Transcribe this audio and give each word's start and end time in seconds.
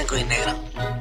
blanco 0.00 0.16
y 0.16 0.24
negro. 0.24 0.99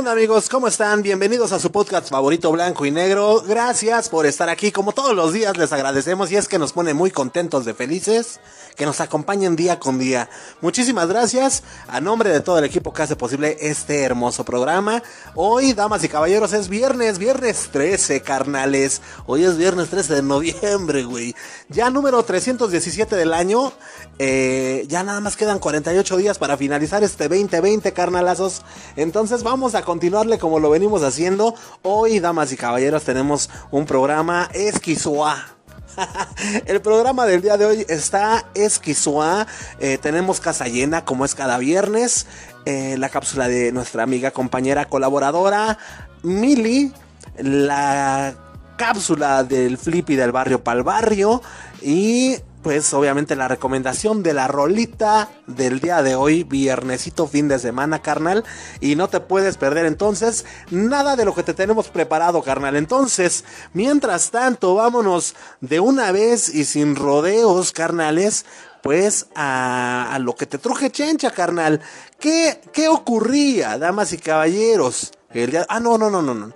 Onda 0.00 0.12
amigos? 0.12 0.48
¿Cómo 0.48 0.66
están? 0.66 1.02
Bienvenidos 1.02 1.52
a 1.52 1.58
su 1.58 1.70
podcast 1.70 2.08
favorito 2.08 2.50
blanco 2.50 2.86
y 2.86 2.90
negro. 2.90 3.42
Gracias 3.46 4.08
por 4.08 4.24
estar 4.24 4.48
aquí. 4.48 4.72
Como 4.72 4.92
todos 4.92 5.14
los 5.14 5.34
días 5.34 5.58
les 5.58 5.74
agradecemos 5.74 6.32
y 6.32 6.36
es 6.36 6.48
que 6.48 6.58
nos 6.58 6.72
pone 6.72 6.94
muy 6.94 7.10
contentos 7.10 7.66
de 7.66 7.74
felices 7.74 8.40
que 8.76 8.86
nos 8.86 9.02
acompañen 9.02 9.56
día 9.56 9.78
con 9.78 9.98
día. 9.98 10.30
Muchísimas 10.62 11.06
gracias 11.06 11.62
a 11.86 12.00
nombre 12.00 12.30
de 12.30 12.40
todo 12.40 12.58
el 12.58 12.64
equipo 12.64 12.94
que 12.94 13.02
hace 13.02 13.14
posible 13.14 13.58
este 13.60 14.02
hermoso 14.02 14.42
programa. 14.42 15.02
Hoy, 15.34 15.74
damas 15.74 16.02
y 16.02 16.08
caballeros, 16.08 16.54
es 16.54 16.68
viernes, 16.68 17.18
viernes 17.18 17.68
13, 17.70 18.22
carnales. 18.22 19.02
Hoy 19.26 19.44
es 19.44 19.58
viernes 19.58 19.90
13 19.90 20.14
de 20.14 20.22
noviembre, 20.22 21.04
güey. 21.04 21.34
Ya 21.68 21.90
número 21.90 22.22
317 22.22 23.16
del 23.16 23.34
año. 23.34 23.70
Eh, 24.18 24.86
ya 24.88 25.02
nada 25.02 25.20
más 25.20 25.36
quedan 25.36 25.58
48 25.58 26.16
días 26.16 26.38
para 26.38 26.56
finalizar 26.56 27.04
este 27.04 27.28
2020, 27.28 27.92
carnalazos. 27.92 28.62
Entonces 28.96 29.42
vamos 29.42 29.74
a 29.74 29.82
continuarle 29.90 30.38
como 30.38 30.60
lo 30.60 30.70
venimos 30.70 31.02
haciendo. 31.02 31.52
Hoy, 31.82 32.20
damas 32.20 32.52
y 32.52 32.56
caballeros, 32.56 33.02
tenemos 33.02 33.50
un 33.72 33.86
programa 33.86 34.48
esquizoa. 34.54 35.48
El 36.66 36.80
programa 36.80 37.26
del 37.26 37.42
día 37.42 37.56
de 37.56 37.64
hoy 37.64 37.86
está 37.88 38.46
esquizoa. 38.54 39.48
Eh, 39.80 39.98
tenemos 40.00 40.38
casa 40.38 40.68
llena 40.68 41.04
como 41.04 41.24
es 41.24 41.34
cada 41.34 41.58
viernes. 41.58 42.28
Eh, 42.66 42.94
la 42.98 43.08
cápsula 43.08 43.48
de 43.48 43.72
nuestra 43.72 44.04
amiga, 44.04 44.30
compañera, 44.30 44.84
colaboradora, 44.84 45.76
Mili. 46.22 46.92
La 47.38 48.36
cápsula 48.76 49.42
del 49.42 49.76
Flippy 49.76 50.14
del 50.14 50.30
barrio 50.30 50.62
pal 50.62 50.84
barrio. 50.84 51.42
Y 51.82 52.36
pues 52.62 52.92
obviamente 52.92 53.36
la 53.36 53.48
recomendación 53.48 54.22
de 54.22 54.34
la 54.34 54.46
rolita 54.48 55.30
del 55.46 55.80
día 55.80 56.02
de 56.02 56.14
hoy, 56.14 56.44
viernesito 56.44 57.26
fin 57.26 57.48
de 57.48 57.58
semana, 57.58 58.02
carnal. 58.02 58.44
Y 58.80 58.96
no 58.96 59.08
te 59.08 59.20
puedes 59.20 59.56
perder 59.56 59.86
entonces 59.86 60.44
nada 60.70 61.16
de 61.16 61.24
lo 61.24 61.34
que 61.34 61.42
te 61.42 61.54
tenemos 61.54 61.88
preparado, 61.88 62.42
carnal. 62.42 62.76
Entonces, 62.76 63.44
mientras 63.72 64.30
tanto, 64.30 64.74
vámonos 64.74 65.34
de 65.60 65.80
una 65.80 66.12
vez 66.12 66.54
y 66.54 66.64
sin 66.64 66.96
rodeos, 66.96 67.72
carnales. 67.72 68.44
Pues 68.82 69.26
a, 69.34 70.14
a 70.14 70.18
lo 70.18 70.34
que 70.34 70.46
te 70.46 70.56
truje 70.56 70.90
chencha, 70.90 71.30
carnal. 71.30 71.82
¿Qué, 72.18 72.60
¿Qué 72.72 72.88
ocurría, 72.88 73.76
damas 73.76 74.12
y 74.14 74.18
caballeros? 74.18 75.12
El 75.30 75.50
día... 75.50 75.66
Ah, 75.68 75.80
no, 75.80 75.98
no, 75.98 76.08
no, 76.08 76.22
no, 76.22 76.34
no. 76.34 76.52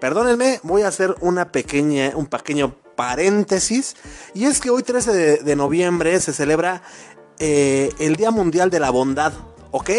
Perdónenme, 0.00 0.60
voy 0.62 0.82
a 0.82 0.88
hacer 0.88 1.14
una 1.20 1.50
pequeña, 1.50 2.12
un 2.14 2.26
pequeño 2.26 2.74
paréntesis. 2.98 3.94
Y 4.34 4.46
es 4.46 4.60
que 4.60 4.70
hoy 4.70 4.82
13 4.82 5.38
de, 5.44 5.56
noviembre 5.56 6.18
se 6.20 6.32
celebra 6.32 6.82
eh, 7.38 7.90
el 8.00 8.16
Día 8.16 8.32
Mundial 8.32 8.70
de 8.70 8.80
la 8.80 8.90
Bondad. 8.90 9.32
¿Ok? 9.70 9.90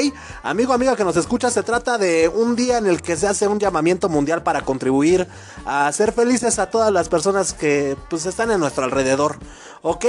Amigo, 0.41 0.73
amiga 0.73 0.95
que 0.95 1.03
nos 1.03 1.15
escucha, 1.15 1.51
se 1.51 1.61
trata 1.61 1.99
de 1.99 2.27
un 2.27 2.55
día 2.55 2.79
en 2.79 2.87
el 2.87 3.03
que 3.03 3.15
se 3.15 3.27
hace 3.27 3.47
un 3.47 3.59
llamamiento 3.59 4.09
mundial 4.09 4.41
para 4.41 4.61
contribuir 4.61 5.27
a 5.65 5.87
hacer 5.87 6.11
felices 6.11 6.57
a 6.57 6.71
todas 6.71 6.91
las 6.91 7.07
personas 7.07 7.53
que 7.53 7.95
pues 8.09 8.25
están 8.25 8.49
en 8.49 8.59
nuestro 8.59 8.83
alrededor. 8.83 9.37
¿Ok? 9.81 10.05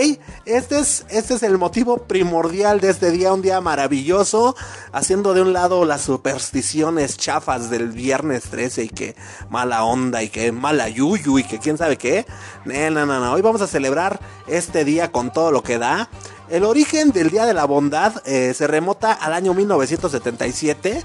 Este 0.47 0.81
es, 0.81 1.05
este 1.11 1.35
es 1.35 1.43
el 1.43 1.59
motivo 1.59 1.99
primordial 1.99 2.81
de 2.81 2.91
este 2.91 3.11
día, 3.11 3.33
un 3.33 3.43
día 3.43 3.61
maravilloso, 3.61 4.57
haciendo 4.93 5.35
de 5.35 5.43
un 5.43 5.53
lado 5.53 5.85
las 5.85 6.01
supersticiones 6.01 7.19
chafas 7.19 7.71
del 7.71 7.89
viernes 7.89 8.45
13 8.45 8.85
y 8.85 8.89
que 8.89 9.15
mala 9.49 9.85
onda 9.85 10.23
y 10.23 10.29
que 10.31 10.51
mala 10.53 10.89
yuyu 10.89 11.39
y 11.39 11.45
que 11.45 11.59
quién 11.59 11.77
sabe 11.77 11.99
qué. 11.99 12.27
No, 12.65 12.91
no, 12.91 13.07
no, 13.07 13.21
no. 13.21 13.33
Hoy 13.33 13.43
vamos 13.43 13.61
a 13.61 13.67
celebrar 13.67 14.19
este 14.49 14.85
día 14.85 15.13
con 15.13 15.33
todo 15.33 15.53
lo 15.53 15.63
que 15.63 15.79
da. 15.79 16.09
El 16.51 16.65
origen 16.65 17.13
del 17.13 17.31
Día 17.31 17.47
de 17.47 17.55
la 17.55 17.65
Bondad 17.65 18.27
eh, 18.27 18.53
se 18.55 18.67
remota 18.67 19.13
al 19.13 19.35
año 19.35 19.55
1977. 19.55 21.05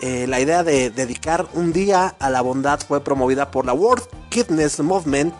Eh, 0.00 0.26
la 0.26 0.40
idea 0.40 0.64
de 0.64 0.90
dedicar 0.90 1.46
un 1.54 1.72
día 1.72 2.16
a 2.18 2.28
la 2.28 2.40
bondad 2.40 2.80
fue 2.80 3.00
promovida 3.00 3.52
por 3.52 3.66
la 3.66 3.72
World 3.72 4.02
Kidness 4.30 4.80
Movement 4.80 5.32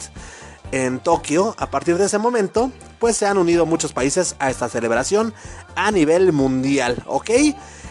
en 0.70 1.00
Tokio. 1.00 1.56
A 1.58 1.68
partir 1.68 1.98
de 1.98 2.04
ese 2.04 2.18
momento, 2.18 2.70
pues 3.00 3.16
se 3.16 3.26
han 3.26 3.38
unido 3.38 3.66
muchos 3.66 3.92
países 3.92 4.36
a 4.38 4.50
esta 4.50 4.68
celebración 4.68 5.34
a 5.74 5.90
nivel 5.90 6.32
mundial, 6.32 7.02
¿ok? 7.06 7.30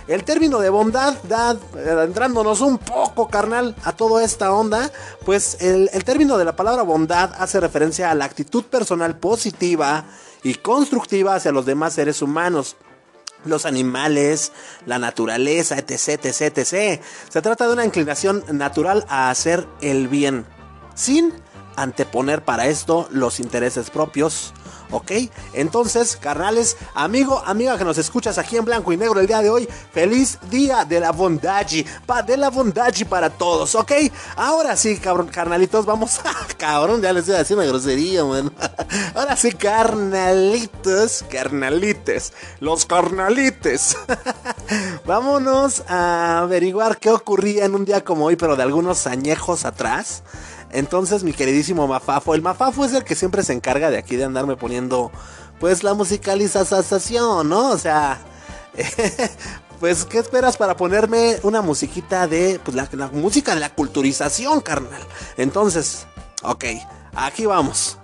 El 0.07 0.23
término 0.23 0.59
de 0.59 0.69
bondad, 0.69 1.15
da, 1.23 1.57
entrándonos 2.05 2.61
un 2.61 2.77
poco, 2.77 3.27
carnal, 3.27 3.75
a 3.83 3.91
toda 3.91 4.23
esta 4.23 4.53
onda, 4.53 4.89
pues 5.25 5.57
el, 5.59 5.89
el 5.91 6.05
término 6.05 6.37
de 6.37 6.45
la 6.45 6.55
palabra 6.55 6.83
bondad 6.83 7.33
hace 7.37 7.59
referencia 7.59 8.09
a 8.09 8.15
la 8.15 8.23
actitud 8.23 8.63
personal 8.63 9.17
positiva 9.17 10.05
y 10.43 10.55
constructiva 10.55 11.35
hacia 11.35 11.51
los 11.51 11.65
demás 11.65 11.93
seres 11.93 12.21
humanos 12.21 12.77
los 13.45 13.65
animales, 13.65 14.51
la 14.85 14.99
naturaleza, 14.99 15.77
etc, 15.77 16.25
etc, 16.25 16.57
etc. 16.57 17.01
Se 17.29 17.41
trata 17.41 17.67
de 17.67 17.73
una 17.73 17.85
inclinación 17.85 18.43
natural 18.51 19.05
a 19.07 19.29
hacer 19.29 19.67
el 19.81 20.07
bien, 20.07 20.45
sin 20.95 21.33
anteponer 21.75 22.43
para 22.43 22.67
esto 22.67 23.07
los 23.11 23.39
intereses 23.39 23.89
propios. 23.89 24.53
¿Ok? 24.91 25.11
Entonces, 25.53 26.17
carnales, 26.17 26.77
amigo, 26.95 27.41
amiga 27.45 27.77
que 27.77 27.83
nos 27.83 27.97
escuchas 27.97 28.37
aquí 28.37 28.57
en 28.57 28.65
blanco 28.65 28.91
y 28.91 28.97
negro 28.97 29.19
el 29.19 29.27
día 29.27 29.41
de 29.41 29.49
hoy, 29.49 29.67
feliz 29.91 30.39
día 30.49 30.85
de 30.85 30.99
la 30.99 31.11
bondad, 31.11 31.65
pa, 32.05 32.23
de 32.23 32.37
la 32.37 32.49
bondad 32.49 32.93
para 33.09 33.29
todos, 33.29 33.75
¿ok? 33.75 33.91
Ahora 34.35 34.75
sí, 34.75 34.97
cabrón, 34.97 35.27
carnalitos, 35.27 35.85
vamos 35.85 36.19
a, 36.19 36.33
cabrón, 36.57 37.01
ya 37.01 37.13
les 37.13 37.21
estoy 37.21 37.39
haciendo 37.39 37.63
una 37.63 37.71
grosería, 37.71 38.23
man. 38.23 38.51
Ahora 39.15 39.35
sí, 39.35 39.51
carnalitos, 39.51 41.23
carnalites, 41.29 42.33
los 42.59 42.85
carnalites. 42.85 43.97
Vámonos 45.05 45.83
a 45.87 46.39
averiguar 46.39 46.97
qué 46.97 47.09
ocurría 47.09 47.65
en 47.65 47.75
un 47.75 47.85
día 47.85 48.03
como 48.03 48.25
hoy, 48.25 48.35
pero 48.35 48.55
de 48.55 48.63
algunos 48.63 49.07
añejos 49.07 49.65
atrás. 49.65 50.23
Entonces, 50.71 51.23
mi 51.23 51.33
queridísimo 51.33 51.87
Mafafo, 51.87 52.35
el 52.35 52.41
Mafafo 52.41 52.85
es 52.85 52.93
el 52.93 53.03
que 53.03 53.15
siempre 53.15 53.43
se 53.43 53.53
encarga 53.53 53.89
de 53.89 53.97
aquí 53.97 54.15
de 54.15 54.25
andarme 54.25 54.55
poniendo, 54.55 55.11
pues, 55.59 55.83
la 55.83 55.93
musicalización, 55.93 57.49
¿no? 57.49 57.69
O 57.69 57.77
sea, 57.77 58.19
pues, 59.79 60.05
¿qué 60.05 60.19
esperas 60.19 60.57
para 60.57 60.77
ponerme 60.77 61.37
una 61.43 61.61
musiquita 61.61 62.27
de, 62.27 62.59
pues, 62.63 62.75
la, 62.75 63.09
música 63.11 63.55
de 63.55 63.61
la 63.61 63.73
culturización, 63.73 64.61
carnal? 64.61 65.01
Entonces, 65.37 66.05
ok, 66.43 66.65
aquí 67.15 67.45
vamos. 67.45 67.97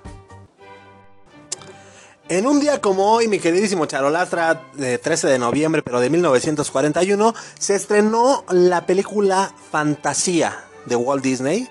En 2.28 2.48
un 2.48 2.60
día 2.60 2.82
como 2.82 3.12
hoy, 3.12 3.28
mi 3.28 3.38
queridísimo 3.38 3.86
Charolastra, 3.86 4.64
de 4.74 4.98
13 4.98 5.28
de 5.28 5.38
noviembre, 5.38 5.84
pero 5.84 6.00
de 6.00 6.10
1941, 6.10 7.36
se 7.60 7.76
estrenó 7.76 8.44
la 8.50 8.88
película 8.88 9.54
Fantasía 9.72 10.66
de 10.88 10.96
Walt 10.96 11.24
Disney. 11.24 11.70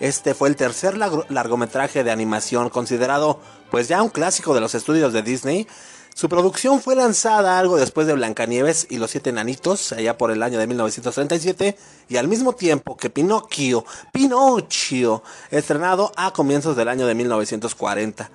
Este 0.00 0.34
fue 0.34 0.48
el 0.48 0.56
tercer 0.56 0.96
largometraje 0.96 2.02
de 2.02 2.10
animación 2.10 2.68
considerado 2.68 3.40
pues 3.70 3.88
ya 3.88 4.02
un 4.02 4.08
clásico 4.08 4.54
de 4.54 4.60
los 4.60 4.74
estudios 4.74 5.12
de 5.12 5.22
Disney. 5.22 5.68
Su 6.14 6.28
producción 6.28 6.80
fue 6.80 6.94
lanzada 6.94 7.58
algo 7.58 7.76
después 7.76 8.06
de 8.06 8.14
Blancanieves 8.14 8.86
y 8.88 8.98
los 8.98 9.10
Siete 9.10 9.30
Enanitos, 9.30 9.92
allá 9.92 10.16
por 10.16 10.30
el 10.30 10.42
año 10.44 10.60
de 10.60 10.66
1937, 10.68 11.76
y 12.08 12.16
al 12.16 12.28
mismo 12.28 12.52
tiempo 12.52 12.96
que 12.96 13.10
Pinocchio, 13.10 13.84
Pinocchio, 14.12 15.24
estrenado 15.50 16.12
a 16.16 16.32
comienzos 16.32 16.76
del 16.76 16.88
año 16.88 17.06
de 17.06 17.16
1940. 17.16 18.30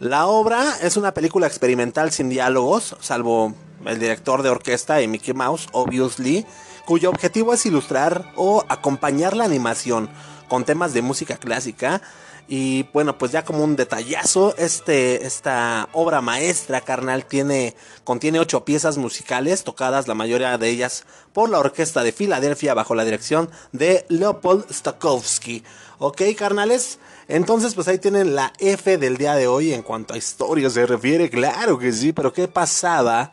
La 0.00 0.26
obra 0.26 0.76
es 0.82 0.96
una 0.96 1.14
película 1.14 1.46
experimental 1.46 2.10
sin 2.10 2.28
diálogos, 2.30 2.96
salvo 3.00 3.54
el 3.86 4.00
director 4.00 4.42
de 4.42 4.50
orquesta 4.50 5.00
y 5.00 5.06
Mickey 5.06 5.34
Mouse, 5.34 5.68
obviously, 5.70 6.44
cuyo 6.84 7.10
objetivo 7.10 7.54
es 7.54 7.64
ilustrar 7.64 8.32
o 8.34 8.64
acompañar 8.68 9.36
la 9.36 9.44
animación 9.44 10.10
con 10.48 10.64
temas 10.64 10.94
de 10.94 11.02
música 11.02 11.36
clásica. 11.36 12.02
Y 12.46 12.82
bueno, 12.92 13.16
pues 13.16 13.32
ya 13.32 13.44
como 13.44 13.64
un 13.64 13.74
detallazo, 13.74 14.54
este, 14.58 15.24
esta 15.24 15.88
obra 15.92 16.20
maestra, 16.20 16.82
carnal, 16.82 17.24
tiene, 17.24 17.74
contiene 18.04 18.38
ocho 18.38 18.66
piezas 18.66 18.98
musicales, 18.98 19.64
tocadas 19.64 20.08
la 20.08 20.14
mayoría 20.14 20.58
de 20.58 20.68
ellas 20.68 21.04
por 21.32 21.48
la 21.48 21.58
Orquesta 21.58 22.02
de 22.02 22.12
Filadelfia 22.12 22.74
bajo 22.74 22.94
la 22.94 23.04
dirección 23.06 23.50
de 23.72 24.04
Leopold 24.10 24.70
Stokowski. 24.70 25.64
Ok, 25.98 26.20
carnales, 26.36 26.98
entonces 27.28 27.74
pues 27.74 27.88
ahí 27.88 27.98
tienen 27.98 28.34
la 28.34 28.52
F 28.58 28.98
del 28.98 29.16
día 29.16 29.34
de 29.36 29.46
hoy 29.46 29.72
en 29.72 29.82
cuanto 29.82 30.12
a 30.12 30.18
historia 30.18 30.68
se 30.68 30.84
refiere, 30.84 31.30
claro 31.30 31.78
que 31.78 31.92
sí, 31.92 32.12
pero 32.12 32.32
¿qué 32.32 32.46
pasaba 32.46 33.32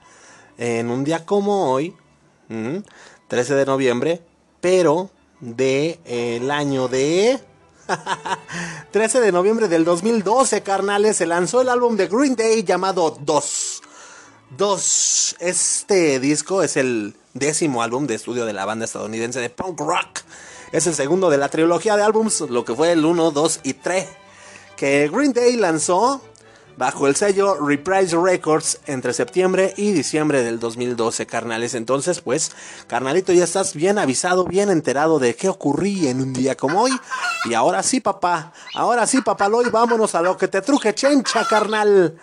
en 0.57 0.89
un 0.89 1.03
día 1.03 1.25
como 1.25 1.71
hoy, 1.71 1.95
13 3.27 3.55
de 3.55 3.65
noviembre, 3.65 4.21
pero 4.61 5.09
de 5.41 5.99
eh, 6.05 6.47
año 6.51 6.87
de 6.87 7.39
13 8.91 9.19
de 9.19 9.31
noviembre 9.31 9.67
del 9.67 9.83
2012, 9.83 10.61
carnales, 10.63 11.17
se 11.17 11.25
lanzó 11.25 11.61
el 11.61 11.69
álbum 11.69 11.97
de 11.97 12.07
Green 12.07 12.35
Day 12.35 12.63
llamado 12.63 13.17
Dos. 13.19 13.81
Dos. 14.57 15.35
Este 15.39 16.19
disco 16.19 16.61
es 16.63 16.77
el 16.77 17.15
décimo 17.33 17.83
álbum 17.83 18.07
de 18.07 18.15
estudio 18.15 18.45
de 18.45 18.53
la 18.53 18.65
banda 18.65 18.85
estadounidense 18.85 19.39
de 19.39 19.49
punk 19.49 19.79
rock. 19.79 20.21
Es 20.71 20.87
el 20.87 20.93
segundo 20.93 21.29
de 21.29 21.37
la 21.37 21.49
trilogía 21.49 21.97
de 21.97 22.03
álbums, 22.03 22.41
lo 22.41 22.63
que 22.63 22.75
fue 22.75 22.91
el 22.91 23.03
1, 23.03 23.31
2 23.31 23.59
y 23.63 23.73
3. 23.73 24.07
Que 24.77 25.09
Green 25.11 25.33
Day 25.33 25.57
lanzó 25.57 26.21
bajo 26.77 27.07
el 27.07 27.15
sello 27.15 27.55
Reprise 27.55 28.15
Records 28.17 28.79
entre 28.85 29.13
septiembre 29.13 29.73
y 29.77 29.91
diciembre 29.91 30.43
del 30.43 30.59
2012, 30.59 31.25
carnales. 31.25 31.73
Entonces, 31.73 32.21
pues, 32.21 32.51
carnalito, 32.87 33.33
ya 33.33 33.43
estás 33.43 33.73
bien 33.73 33.99
avisado, 33.99 34.45
bien 34.45 34.69
enterado 34.69 35.19
de 35.19 35.35
qué 35.35 35.49
ocurría 35.49 36.11
en 36.11 36.21
un 36.21 36.33
día 36.33 36.55
como 36.55 36.81
hoy. 36.81 36.91
Y 37.45 37.53
ahora 37.53 37.83
sí, 37.83 37.99
papá, 37.99 38.53
ahora 38.75 39.05
sí, 39.07 39.21
papaloy, 39.21 39.69
vámonos 39.69 40.15
a 40.15 40.21
lo 40.21 40.37
que 40.37 40.47
te 40.47 40.61
truje 40.61 40.93
chencha, 40.93 41.45
carnal. 41.47 42.17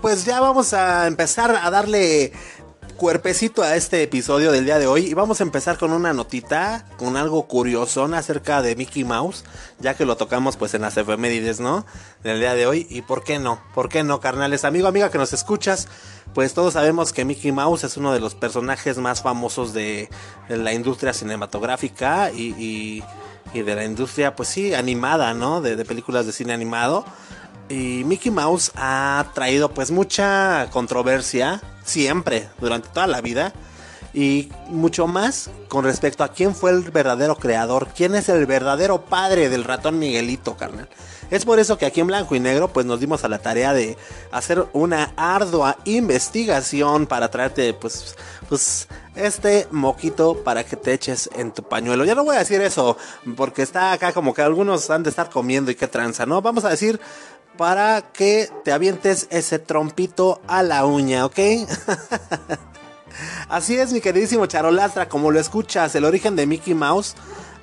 Pues 0.00 0.24
ya 0.24 0.40
vamos 0.40 0.74
a 0.74 1.06
empezar 1.06 1.50
a 1.50 1.70
darle 1.70 2.32
cuerpecito 2.96 3.62
a 3.62 3.76
este 3.76 4.02
episodio 4.02 4.52
del 4.52 4.64
día 4.64 4.78
de 4.78 4.86
hoy 4.86 5.06
y 5.06 5.14
vamos 5.14 5.40
a 5.40 5.44
empezar 5.44 5.78
con 5.78 5.92
una 5.92 6.12
notita, 6.12 6.86
con 6.96 7.16
algo 7.16 7.46
curioso 7.46 8.04
acerca 8.14 8.62
de 8.62 8.74
Mickey 8.74 9.04
Mouse, 9.04 9.44
ya 9.78 9.94
que 9.94 10.06
lo 10.06 10.16
tocamos 10.16 10.56
pues 10.56 10.74
en 10.74 10.82
las 10.82 10.96
efemérides, 10.96 11.60
¿no? 11.60 11.84
Del 12.22 12.40
día 12.40 12.54
de 12.54 12.66
hoy 12.66 12.86
y 12.90 13.02
por 13.02 13.22
qué 13.22 13.38
no, 13.38 13.60
por 13.74 13.88
qué 13.88 14.02
no, 14.02 14.20
carnales, 14.20 14.64
amigo, 14.64 14.88
amiga 14.88 15.10
que 15.10 15.18
nos 15.18 15.32
escuchas, 15.32 15.88
pues 16.34 16.54
todos 16.54 16.72
sabemos 16.74 17.12
que 17.12 17.24
Mickey 17.24 17.52
Mouse 17.52 17.84
es 17.84 17.96
uno 17.96 18.12
de 18.12 18.20
los 18.20 18.34
personajes 18.34 18.98
más 18.98 19.22
famosos 19.22 19.72
de, 19.72 20.08
la 20.48 20.72
industria 20.72 21.12
cinematográfica 21.12 22.30
y, 22.30 23.02
de 23.52 23.74
la 23.74 23.84
industria 23.84 24.34
pues 24.34 24.48
sí, 24.48 24.74
animada, 24.74 25.32
¿no? 25.34 25.60
De 25.60 25.84
películas 25.84 26.26
de 26.26 26.32
cine 26.32 26.52
animado. 26.52 27.04
Y 27.68 28.04
Mickey 28.04 28.30
Mouse 28.30 28.70
ha 28.76 29.26
traído 29.34 29.70
pues 29.70 29.90
mucha 29.90 30.68
controversia 30.70 31.60
siempre, 31.84 32.48
durante 32.60 32.88
toda 32.88 33.06
la 33.06 33.20
vida. 33.20 33.52
Y 34.14 34.50
mucho 34.68 35.06
más 35.06 35.50
con 35.68 35.84
respecto 35.84 36.24
a 36.24 36.28
quién 36.28 36.54
fue 36.54 36.70
el 36.70 36.90
verdadero 36.90 37.36
creador, 37.36 37.88
quién 37.94 38.14
es 38.14 38.30
el 38.30 38.46
verdadero 38.46 39.04
padre 39.04 39.50
del 39.50 39.64
ratón 39.64 39.98
Miguelito, 39.98 40.56
carnal. 40.56 40.88
Es 41.30 41.44
por 41.44 41.58
eso 41.58 41.76
que 41.76 41.86
aquí 41.86 42.00
en 42.00 42.06
Blanco 42.06 42.34
y 42.34 42.40
Negro 42.40 42.72
pues 42.72 42.86
nos 42.86 43.00
dimos 43.00 43.24
a 43.24 43.28
la 43.28 43.40
tarea 43.40 43.74
de 43.74 43.98
hacer 44.30 44.64
una 44.72 45.12
ardua 45.16 45.76
investigación 45.84 47.06
para 47.06 47.30
traerte 47.30 47.74
pues, 47.74 48.16
pues 48.48 48.88
este 49.16 49.66
moquito 49.70 50.42
para 50.44 50.64
que 50.64 50.76
te 50.76 50.92
eches 50.92 51.28
en 51.34 51.52
tu 51.52 51.64
pañuelo. 51.64 52.04
Ya 52.04 52.14
no 52.14 52.24
voy 52.24 52.36
a 52.36 52.40
decir 52.40 52.60
eso 52.60 52.96
porque 53.36 53.62
está 53.62 53.92
acá 53.92 54.12
como 54.12 54.32
que 54.32 54.42
algunos 54.42 54.88
han 54.88 55.02
de 55.02 55.10
estar 55.10 55.28
comiendo 55.28 55.70
y 55.70 55.74
qué 55.74 55.88
tranza, 55.88 56.26
¿no? 56.26 56.40
Vamos 56.40 56.64
a 56.64 56.70
decir 56.70 57.00
para 57.56 58.02
que 58.12 58.50
te 58.64 58.72
avientes 58.72 59.26
ese 59.30 59.58
trompito 59.58 60.40
a 60.46 60.62
la 60.62 60.84
uña, 60.84 61.26
¿ok? 61.26 61.38
Así 63.48 63.76
es, 63.76 63.92
mi 63.92 64.00
queridísimo 64.00 64.46
Charolastra, 64.46 65.08
como 65.08 65.30
lo 65.30 65.40
escuchas, 65.40 65.94
el 65.94 66.04
origen 66.04 66.36
de 66.36 66.46
Mickey 66.46 66.74
Mouse 66.74 67.14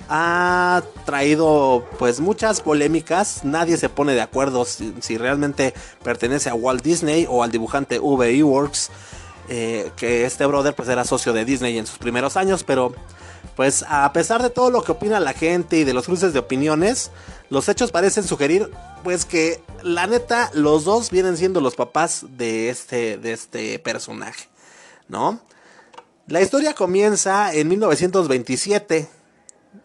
ha 0.08 0.82
traído 1.04 1.86
pues 1.98 2.20
muchas 2.20 2.60
polémicas. 2.60 3.44
Nadie 3.44 3.76
se 3.76 3.88
pone 3.88 4.14
de 4.14 4.20
acuerdo 4.20 4.64
si, 4.64 5.16
realmente 5.16 5.74
pertenece 6.02 6.50
a 6.50 6.54
Walt 6.54 6.82
Disney 6.82 7.26
o 7.28 7.42
al 7.42 7.50
dibujante 7.50 7.98
V.E. 7.98 8.42
Works. 8.42 8.90
Eh, 9.50 9.90
que 9.96 10.24
este 10.24 10.46
brother 10.46 10.74
pues 10.74 10.88
era 10.88 11.04
socio 11.04 11.34
de 11.34 11.44
Disney 11.44 11.76
en 11.76 11.86
sus 11.86 11.98
primeros 11.98 12.38
años, 12.38 12.64
pero 12.64 12.94
pues 13.56 13.84
a 13.88 14.12
pesar 14.12 14.42
de 14.42 14.50
todo 14.50 14.70
lo 14.70 14.82
que 14.82 14.92
opina 14.92 15.20
la 15.20 15.32
gente 15.32 15.78
y 15.78 15.84
de 15.84 15.94
los 15.94 16.06
cruces 16.06 16.32
de 16.32 16.38
opiniones, 16.38 17.10
los 17.50 17.68
hechos 17.68 17.92
parecen 17.92 18.24
sugerir 18.24 18.70
pues 19.02 19.24
que 19.24 19.62
la 19.82 20.06
neta 20.06 20.50
los 20.54 20.84
dos 20.84 21.10
vienen 21.10 21.36
siendo 21.36 21.60
los 21.60 21.74
papás 21.74 22.24
de 22.36 22.70
este 22.70 23.18
de 23.18 23.32
este 23.32 23.78
personaje, 23.78 24.48
¿no? 25.08 25.40
La 26.26 26.40
historia 26.40 26.74
comienza 26.74 27.52
en 27.52 27.68
1927 27.68 29.08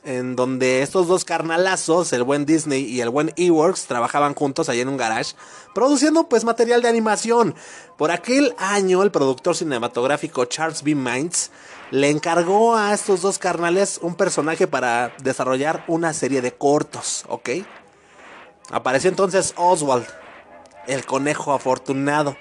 en 0.04 0.36
donde 0.36 0.82
estos 0.82 1.08
dos 1.08 1.26
carnalazos, 1.26 2.14
el 2.14 2.24
buen 2.24 2.46
Disney 2.46 2.84
y 2.84 3.02
el 3.02 3.10
buen 3.10 3.34
Eworks, 3.36 3.86
trabajaban 3.86 4.34
juntos 4.34 4.70
allá 4.70 4.82
en 4.82 4.90
un 4.90 4.98
garage, 4.98 5.36
produciendo 5.74 6.30
pues 6.30 6.44
material 6.44 6.82
de 6.82 6.90
animación. 6.90 7.56
Por 7.98 8.12
aquel 8.12 8.56
año, 8.58 9.04
el 9.04 9.12
productor 9.12 9.56
cinematográfico 9.56 10.46
Charles 10.46 10.84
B. 10.84 10.96
Mines 10.96 11.52
le 11.92 12.10
encargó 12.10 12.76
a 12.76 12.94
estos 12.94 13.22
dos 13.22 13.40
carnales 13.40 14.00
un 14.02 14.16
personaje 14.16 14.68
para 14.68 15.14
desarrollar 15.24 15.84
una 15.88 16.14
serie 16.14 16.42
de 16.42 16.54
cortos, 16.54 17.26
¿ok? 17.28 17.50
Apareció 18.72 19.10
entonces 19.10 19.54
Oswald, 19.58 20.06
el 20.88 21.06
conejo 21.06 21.54
afortunado, 21.54 22.38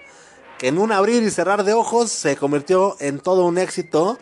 que 0.58 0.68
en 0.68 0.78
un 0.78 0.92
abrir 0.92 1.22
y 1.22 1.30
cerrar 1.30 1.64
de 1.64 1.72
ojos 1.72 2.10
se 2.10 2.36
convirtió 2.36 2.96
en 3.00 3.20
todo 3.20 3.46
un 3.46 3.58
éxito. 3.58 4.18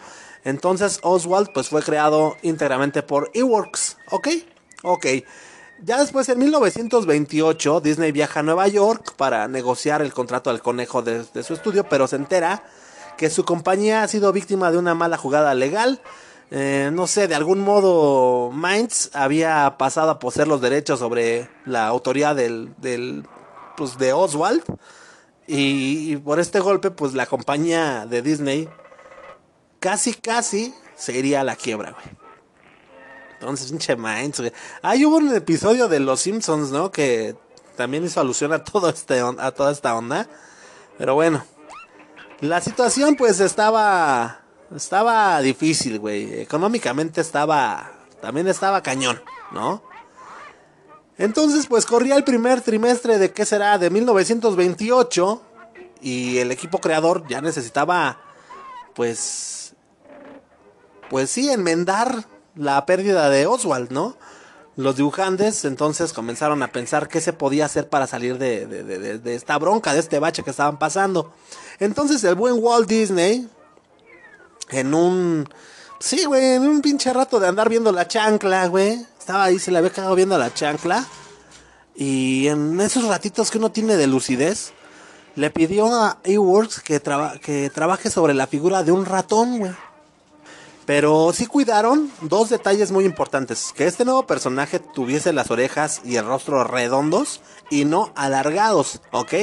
Entonces 0.46 1.00
Oswald 1.02 1.50
pues 1.52 1.68
fue 1.68 1.82
creado 1.82 2.36
íntegramente 2.42 3.02
por 3.02 3.32
Eworks, 3.34 3.96
¿ok? 4.12 4.28
Ok. 4.84 5.06
Ya 5.82 5.98
después, 5.98 6.28
en 6.28 6.38
1928, 6.38 7.80
Disney 7.80 8.12
viaja 8.12 8.40
a 8.40 8.42
Nueva 8.44 8.68
York 8.68 9.14
para 9.16 9.48
negociar 9.48 10.02
el 10.02 10.12
contrato 10.12 10.50
del 10.50 10.62
conejo 10.62 11.02
de, 11.02 11.24
su 11.42 11.52
estudio, 11.52 11.88
pero 11.88 12.06
se 12.06 12.14
entera 12.14 12.62
que 13.18 13.28
su 13.28 13.44
compañía 13.44 14.04
ha 14.04 14.08
sido 14.08 14.32
víctima 14.32 14.70
de 14.70 14.78
una 14.78 14.94
mala 14.94 15.16
jugada 15.16 15.52
legal. 15.54 16.00
Eh, 16.52 16.90
no 16.92 17.08
sé, 17.08 17.26
de 17.26 17.34
algún 17.34 17.60
modo 17.60 18.52
Minds 18.52 19.10
había 19.14 19.76
pasado 19.78 20.12
a 20.12 20.18
poseer 20.20 20.46
los 20.46 20.60
derechos 20.60 21.00
sobre 21.00 21.50
la 21.64 21.88
autoridad 21.88 22.36
del, 22.36 22.72
del 22.78 23.26
pues 23.76 23.98
de 23.98 24.12
Oswald. 24.12 24.62
Y, 25.48 26.16
por 26.18 26.38
este 26.38 26.60
golpe, 26.60 26.92
pues 26.92 27.14
la 27.14 27.26
compañía 27.26 28.06
de 28.06 28.22
Disney 28.22 28.68
casi, 29.86 30.14
casi 30.14 30.74
se 30.96 31.16
iría 31.16 31.42
a 31.42 31.44
la 31.44 31.54
quiebra, 31.54 31.92
güey. 31.92 32.04
Entonces, 33.34 33.70
pinche 33.70 33.94
Minds, 33.94 34.40
güey. 34.40 34.52
Ahí 34.82 35.04
hubo 35.04 35.18
un 35.18 35.32
episodio 35.32 35.86
de 35.86 36.00
Los 36.00 36.22
Simpsons, 36.22 36.72
¿no? 36.72 36.90
Que 36.90 37.36
también 37.76 38.04
hizo 38.04 38.20
alusión 38.20 38.52
a, 38.52 38.64
todo 38.64 38.88
este, 38.88 39.20
a 39.20 39.50
toda 39.52 39.70
esta 39.70 39.94
onda. 39.94 40.28
Pero 40.98 41.14
bueno. 41.14 41.44
La 42.40 42.60
situación 42.60 43.14
pues 43.14 43.38
estaba 43.38 44.40
estaba 44.74 45.40
difícil, 45.40 46.00
güey. 46.00 46.40
Económicamente 46.40 47.20
estaba 47.20 47.92
también 48.20 48.48
estaba 48.48 48.82
cañón, 48.82 49.22
¿no? 49.52 49.84
Entonces, 51.16 51.68
pues 51.68 51.86
corría 51.86 52.16
el 52.16 52.24
primer 52.24 52.60
trimestre 52.60 53.18
de 53.18 53.30
qué 53.32 53.46
será 53.46 53.78
de 53.78 53.88
1928 53.88 55.42
y 56.02 56.38
el 56.38 56.50
equipo 56.50 56.80
creador 56.80 57.26
ya 57.28 57.40
necesitaba 57.40 58.20
pues 58.94 59.55
pues 61.10 61.30
sí 61.30 61.50
enmendar 61.50 62.24
la 62.54 62.84
pérdida 62.86 63.28
de 63.28 63.46
Oswald, 63.46 63.90
¿no? 63.90 64.16
Los 64.76 64.96
dibujantes 64.96 65.64
entonces 65.64 66.12
comenzaron 66.12 66.62
a 66.62 66.72
pensar 66.72 67.08
qué 67.08 67.20
se 67.20 67.32
podía 67.32 67.64
hacer 67.64 67.88
para 67.88 68.06
salir 68.06 68.38
de, 68.38 68.66
de, 68.66 69.18
de 69.18 69.34
esta 69.34 69.58
bronca, 69.58 69.94
de 69.94 70.00
este 70.00 70.18
bache 70.18 70.42
que 70.42 70.50
estaban 70.50 70.78
pasando. 70.78 71.32
Entonces 71.80 72.22
el 72.24 72.34
buen 72.34 72.54
Walt 72.58 72.88
Disney, 72.88 73.48
en 74.70 74.94
un... 74.94 75.48
Sí, 75.98 76.26
güey, 76.26 76.56
en 76.56 76.68
un 76.68 76.82
pinche 76.82 77.12
rato 77.12 77.40
de 77.40 77.48
andar 77.48 77.70
viendo 77.70 77.90
la 77.90 78.06
chancla, 78.06 78.66
güey. 78.66 79.06
Estaba 79.18 79.44
ahí, 79.44 79.58
se 79.58 79.70
le 79.70 79.78
había 79.78 79.90
quedado 79.90 80.14
viendo 80.14 80.36
la 80.36 80.52
chancla. 80.52 81.06
Y 81.94 82.48
en 82.48 82.78
esos 82.80 83.04
ratitos 83.04 83.50
que 83.50 83.56
uno 83.56 83.72
tiene 83.72 83.96
de 83.96 84.06
lucidez, 84.06 84.72
le 85.36 85.50
pidió 85.50 85.86
a 85.94 86.18
Eworks 86.24 86.80
que, 86.80 87.00
que 87.40 87.70
trabaje 87.70 88.10
sobre 88.10 88.34
la 88.34 88.46
figura 88.46 88.82
de 88.82 88.92
un 88.92 89.06
ratón, 89.06 89.58
güey. 89.58 89.72
Pero 90.86 91.32
sí 91.34 91.46
cuidaron 91.46 92.10
dos 92.22 92.48
detalles 92.48 92.92
muy 92.92 93.04
importantes. 93.04 93.72
Que 93.76 93.86
este 93.86 94.04
nuevo 94.04 94.26
personaje 94.26 94.78
tuviese 94.78 95.32
las 95.32 95.50
orejas 95.50 96.00
y 96.04 96.16
el 96.16 96.24
rostro 96.24 96.62
redondos 96.64 97.40
y 97.70 97.84
no 97.84 98.12
alargados, 98.14 99.00
¿ok? 99.10 99.34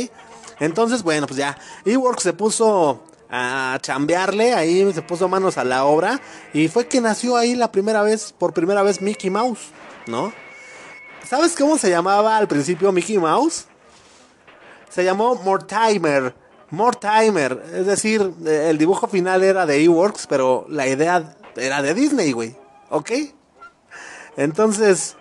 Entonces, 0.59 1.03
bueno, 1.03 1.27
pues 1.27 1.37
ya, 1.37 1.57
Eworks 1.83 2.23
se 2.23 2.33
puso 2.33 3.03
a 3.29 3.77
chambearle, 3.81 4.53
ahí 4.53 4.93
se 4.93 5.01
puso 5.01 5.27
manos 5.27 5.57
a 5.57 5.63
la 5.63 5.85
obra 5.85 6.21
y 6.53 6.67
fue 6.67 6.87
que 6.87 7.01
nació 7.01 7.35
ahí 7.35 7.55
la 7.55 7.71
primera 7.71 8.03
vez, 8.03 8.33
por 8.37 8.53
primera 8.53 8.83
vez 8.83 9.01
Mickey 9.01 9.29
Mouse, 9.29 9.71
¿no? 10.07 10.31
¿Sabes 11.27 11.55
cómo 11.57 11.77
se 11.77 11.89
llamaba 11.89 12.37
al 12.37 12.47
principio 12.47 12.91
Mickey 12.91 13.17
Mouse? 13.17 13.65
Se 14.89 15.03
llamó 15.03 15.35
Mortimer. 15.35 16.35
Mortimer, 16.73 17.63
es 17.73 17.85
decir, 17.85 18.33
el 18.45 18.77
dibujo 18.77 19.07
final 19.07 19.43
era 19.43 19.65
de 19.65 19.83
Eworks, 19.83 20.27
pero 20.27 20.65
la 20.69 20.87
idea 20.87 21.35
era 21.55 21.81
de 21.81 21.93
Disney, 21.93 22.31
güey. 22.31 22.55
¿Ok? 22.89 23.11
Entonces, 24.37 25.15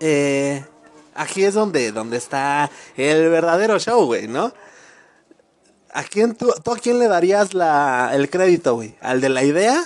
eh, 0.00 0.64
aquí 1.14 1.44
es 1.44 1.54
donde, 1.54 1.92
donde 1.92 2.16
está 2.16 2.70
el 2.96 3.30
verdadero 3.30 3.78
show, 3.78 4.04
güey, 4.04 4.26
¿no? 4.26 4.52
¿A 5.92 6.02
quién 6.04 6.34
tú, 6.34 6.50
a 6.50 6.76
quién 6.76 6.98
le 6.98 7.08
darías 7.08 7.54
la, 7.54 8.10
el 8.12 8.30
crédito, 8.30 8.74
güey? 8.74 8.96
¿Al 9.00 9.20
de 9.20 9.28
la 9.28 9.44
idea? 9.44 9.84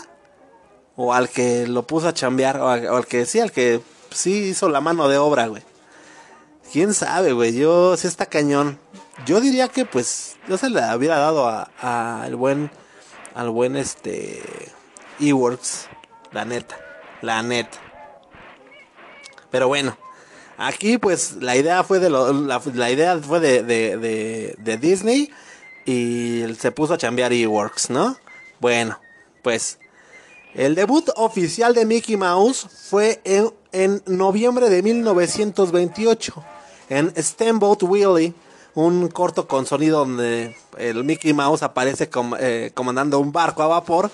o 0.97 1.13
al 1.13 1.29
que 1.29 1.67
lo 1.67 1.87
puso 1.87 2.09
a 2.09 2.15
chambear, 2.15 2.61
o 2.61 2.69
al, 2.69 3.07
que 3.07 3.27
sí, 3.27 3.41
al 3.41 3.53
que 3.53 3.81
sí 4.11 4.45
hizo 4.45 4.69
la 4.69 4.81
mano 4.81 5.09
de 5.09 5.19
obra, 5.19 5.47
güey. 5.49 5.63
Quién 6.73 6.95
sabe, 6.95 7.33
güey. 7.33 7.55
Yo, 7.55 7.97
sí 7.97 8.07
está 8.07 8.27
cañón. 8.27 8.79
Yo 9.27 9.41
diría 9.41 9.69
que, 9.69 9.85
pues, 9.85 10.37
yo 10.49 10.59
se 10.59 10.71
le 10.71 10.81
hubiera 10.97 11.19
dado 11.19 11.49
a, 11.49 12.23
al 12.23 12.37
buen, 12.37 12.71
al 13.35 13.51
buen, 13.51 13.77
este, 13.77 14.43
Eworks. 15.21 15.89
La 16.33 16.45
neta, 16.45 16.77
la 17.23 17.43
neta. 17.43 17.79
Pero 19.51 19.69
bueno, 19.69 19.97
aquí, 20.59 20.99
pues, 20.99 21.35
la 21.41 21.57
idea 21.57 21.85
fue 21.85 22.01
de, 22.01 22.11
la, 22.11 22.91
idea 22.91 23.19
fue 23.19 23.39
de, 23.39 23.63
de, 23.63 24.57
de, 24.59 24.77
Disney 24.79 25.31
y 25.87 26.43
se 26.59 26.73
puso 26.73 26.95
a 26.95 26.99
chambear 26.99 27.33
Eworks, 27.33 27.91
¿no? 27.91 28.17
Bueno, 28.59 28.99
pues, 29.43 29.79
el 30.55 30.75
debut 30.75 31.09
oficial 31.17 31.75
de 31.75 31.85
Mickey 31.85 32.17
Mouse 32.17 32.67
fue 32.89 33.21
en, 33.25 34.03
noviembre 34.07 34.71
de 34.71 34.83
1928 34.83 36.45
en 36.89 37.13
Steamboat 37.17 37.83
Willie, 37.83 38.35
un 38.75 39.09
corto 39.09 39.47
con 39.47 39.67
sonido 39.67 40.01
donde 40.01 40.57
el 40.77 41.05
Mickey 41.05 41.33
Mouse 41.33 41.63
aparece 41.63 42.09
eh, 42.41 42.71
comandando 42.75 43.19
un 43.21 43.33
barco 43.33 43.63
a 43.63 43.69
vapor 43.69 44.11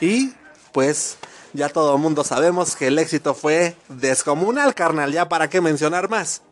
y 0.00 0.32
pues 0.72 1.16
ya 1.52 1.68
todo 1.68 1.94
el 1.94 2.00
mundo 2.00 2.24
sabemos 2.24 2.76
que 2.76 2.88
el 2.88 2.98
éxito 2.98 3.34
fue 3.34 3.76
descomunal, 3.88 4.74
carnal, 4.74 5.12
ya 5.12 5.28
para 5.28 5.48
qué 5.48 5.60
mencionar 5.60 6.08
más. 6.08 6.42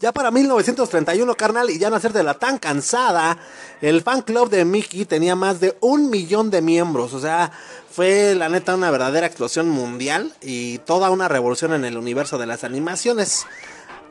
Ya 0.00 0.12
para 0.12 0.30
1931, 0.30 1.34
carnal, 1.34 1.70
y 1.70 1.78
ya 1.78 1.90
no 1.90 1.96
hacerte 1.96 2.22
la 2.22 2.34
tan 2.34 2.58
cansada, 2.58 3.36
el 3.80 4.02
fan 4.02 4.22
club 4.22 4.48
de 4.48 4.64
Mickey 4.64 5.04
tenía 5.04 5.34
más 5.34 5.58
de 5.58 5.76
un 5.80 6.08
millón 6.08 6.50
de 6.50 6.62
miembros. 6.62 7.14
O 7.14 7.20
sea, 7.20 7.50
fue 7.90 8.36
la 8.36 8.48
neta 8.48 8.76
una 8.76 8.92
verdadera 8.92 9.26
explosión 9.26 9.68
mundial 9.68 10.32
y 10.40 10.78
toda 10.78 11.10
una 11.10 11.26
revolución 11.26 11.72
en 11.72 11.84
el 11.84 11.98
universo 11.98 12.38
de 12.38 12.46
las 12.46 12.62
animaciones. 12.62 13.44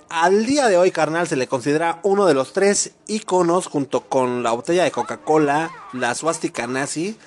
Al 0.09 0.45
día 0.45 0.69
de 0.69 0.77
hoy, 0.77 0.91
carnal, 0.91 1.27
se 1.27 1.35
le 1.35 1.47
considera 1.47 1.99
uno 2.03 2.25
de 2.25 2.33
los 2.33 2.53
tres 2.53 2.91
iconos 3.07 3.67
junto 3.67 4.01
con 4.01 4.41
la 4.41 4.51
botella 4.51 4.85
de 4.85 4.91
Coca-Cola, 4.91 5.69
la 5.91 6.15
suástica 6.15 6.65
nazi, 6.65 7.17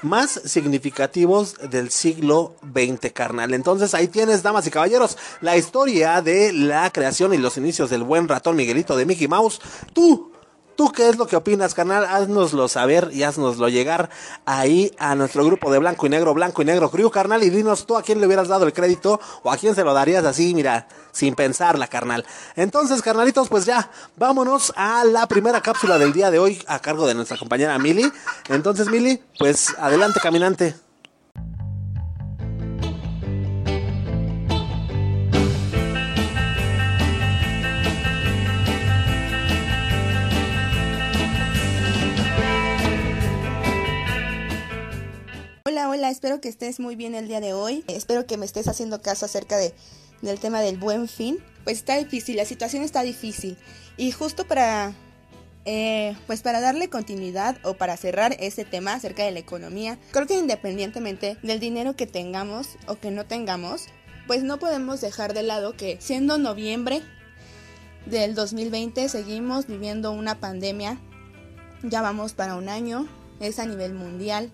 más 0.00 0.40
significativos 0.46 1.56
del 1.70 1.90
siglo 1.90 2.54
XX, 2.62 3.12
carnal. 3.12 3.52
Entonces 3.52 3.92
ahí 3.92 4.08
tienes, 4.08 4.42
damas 4.42 4.66
y 4.66 4.70
caballeros, 4.70 5.18
la 5.42 5.58
historia 5.58 6.22
de 6.22 6.54
la 6.54 6.90
creación 6.90 7.34
y 7.34 7.36
los 7.36 7.58
inicios 7.58 7.90
del 7.90 8.04
buen 8.04 8.26
ratón 8.26 8.56
Miguelito 8.56 8.96
de 8.96 9.04
Mickey 9.04 9.28
Mouse. 9.28 9.60
Tú, 9.92 10.29
¿Tú 10.80 10.90
qué 10.92 11.10
es 11.10 11.18
lo 11.18 11.26
que 11.26 11.36
opinas, 11.36 11.74
canal? 11.74 12.06
Haznoslo 12.06 12.66
saber 12.66 13.10
y 13.12 13.22
haznoslo 13.22 13.68
llegar 13.68 14.08
ahí 14.46 14.90
a 14.98 15.14
nuestro 15.14 15.44
grupo 15.44 15.70
de 15.70 15.78
Blanco 15.78 16.06
y 16.06 16.08
Negro, 16.08 16.32
Blanco 16.32 16.62
y 16.62 16.64
Negro 16.64 16.90
Crew, 16.90 17.10
carnal. 17.10 17.42
Y 17.42 17.50
dinos 17.50 17.84
tú 17.84 17.98
a 17.98 18.02
quién 18.02 18.18
le 18.18 18.26
hubieras 18.26 18.48
dado 18.48 18.64
el 18.64 18.72
crédito 18.72 19.20
o 19.42 19.52
a 19.52 19.58
quién 19.58 19.74
se 19.74 19.84
lo 19.84 19.92
darías 19.92 20.24
así, 20.24 20.54
mira, 20.54 20.88
sin 21.12 21.34
pensarla, 21.34 21.86
carnal. 21.86 22.24
Entonces, 22.56 23.02
carnalitos, 23.02 23.50
pues 23.50 23.66
ya, 23.66 23.90
vámonos 24.16 24.72
a 24.74 25.04
la 25.04 25.28
primera 25.28 25.60
cápsula 25.60 25.98
del 25.98 26.14
día 26.14 26.30
de 26.30 26.38
hoy 26.38 26.62
a 26.66 26.78
cargo 26.78 27.06
de 27.06 27.14
nuestra 27.14 27.36
compañera 27.36 27.78
Mili. 27.78 28.10
Entonces, 28.48 28.88
Mili, 28.88 29.22
pues 29.38 29.74
adelante, 29.78 30.18
caminante. 30.18 30.74
Hola, 46.00 46.08
espero 46.08 46.40
que 46.40 46.48
estés 46.48 46.80
muy 46.80 46.96
bien 46.96 47.14
el 47.14 47.28
día 47.28 47.40
de 47.40 47.52
hoy. 47.52 47.84
Espero 47.86 48.24
que 48.24 48.38
me 48.38 48.46
estés 48.46 48.68
haciendo 48.68 49.02
caso 49.02 49.26
acerca 49.26 49.58
de, 49.58 49.74
del 50.22 50.40
tema 50.40 50.62
del 50.62 50.78
buen 50.78 51.08
fin. 51.08 51.40
Pues 51.62 51.76
está 51.76 51.98
difícil, 51.98 52.36
la 52.36 52.46
situación 52.46 52.82
está 52.82 53.02
difícil. 53.02 53.58
Y 53.98 54.10
justo 54.10 54.46
para, 54.46 54.94
eh, 55.66 56.16
pues 56.26 56.40
para 56.40 56.62
darle 56.62 56.88
continuidad 56.88 57.58
o 57.64 57.74
para 57.74 57.98
cerrar 57.98 58.34
ese 58.40 58.64
tema 58.64 58.94
acerca 58.94 59.24
de 59.24 59.32
la 59.32 59.40
economía, 59.40 59.98
creo 60.10 60.26
que 60.26 60.38
independientemente 60.38 61.36
del 61.42 61.60
dinero 61.60 61.94
que 61.96 62.06
tengamos 62.06 62.78
o 62.86 62.94
que 62.94 63.10
no 63.10 63.26
tengamos, 63.26 63.88
pues 64.26 64.42
no 64.42 64.58
podemos 64.58 65.02
dejar 65.02 65.34
de 65.34 65.42
lado 65.42 65.76
que 65.76 65.98
siendo 66.00 66.38
noviembre 66.38 67.02
del 68.06 68.34
2020 68.34 69.06
seguimos 69.10 69.66
viviendo 69.66 70.12
una 70.12 70.40
pandemia. 70.40 70.98
Ya 71.82 72.00
vamos 72.00 72.32
para 72.32 72.54
un 72.54 72.70
año, 72.70 73.06
es 73.38 73.58
a 73.58 73.66
nivel 73.66 73.92
mundial 73.92 74.50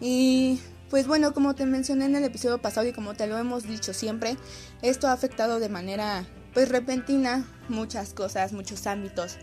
y 0.00 0.60
pues 0.90 1.06
bueno, 1.06 1.32
como 1.32 1.54
te 1.54 1.66
mencioné 1.66 2.06
en 2.06 2.16
el 2.16 2.24
episodio 2.24 2.58
pasado 2.58 2.88
y 2.88 2.92
como 2.92 3.14
te 3.14 3.28
lo 3.28 3.38
hemos 3.38 3.62
dicho 3.62 3.94
siempre, 3.94 4.36
esto 4.82 5.06
ha 5.06 5.12
afectado 5.12 5.60
de 5.60 5.68
manera 5.68 6.26
pues 6.52 6.68
repentina 6.68 7.46
muchas 7.68 8.12
cosas, 8.12 8.52
muchos 8.52 8.86
ámbitos, 8.88 9.36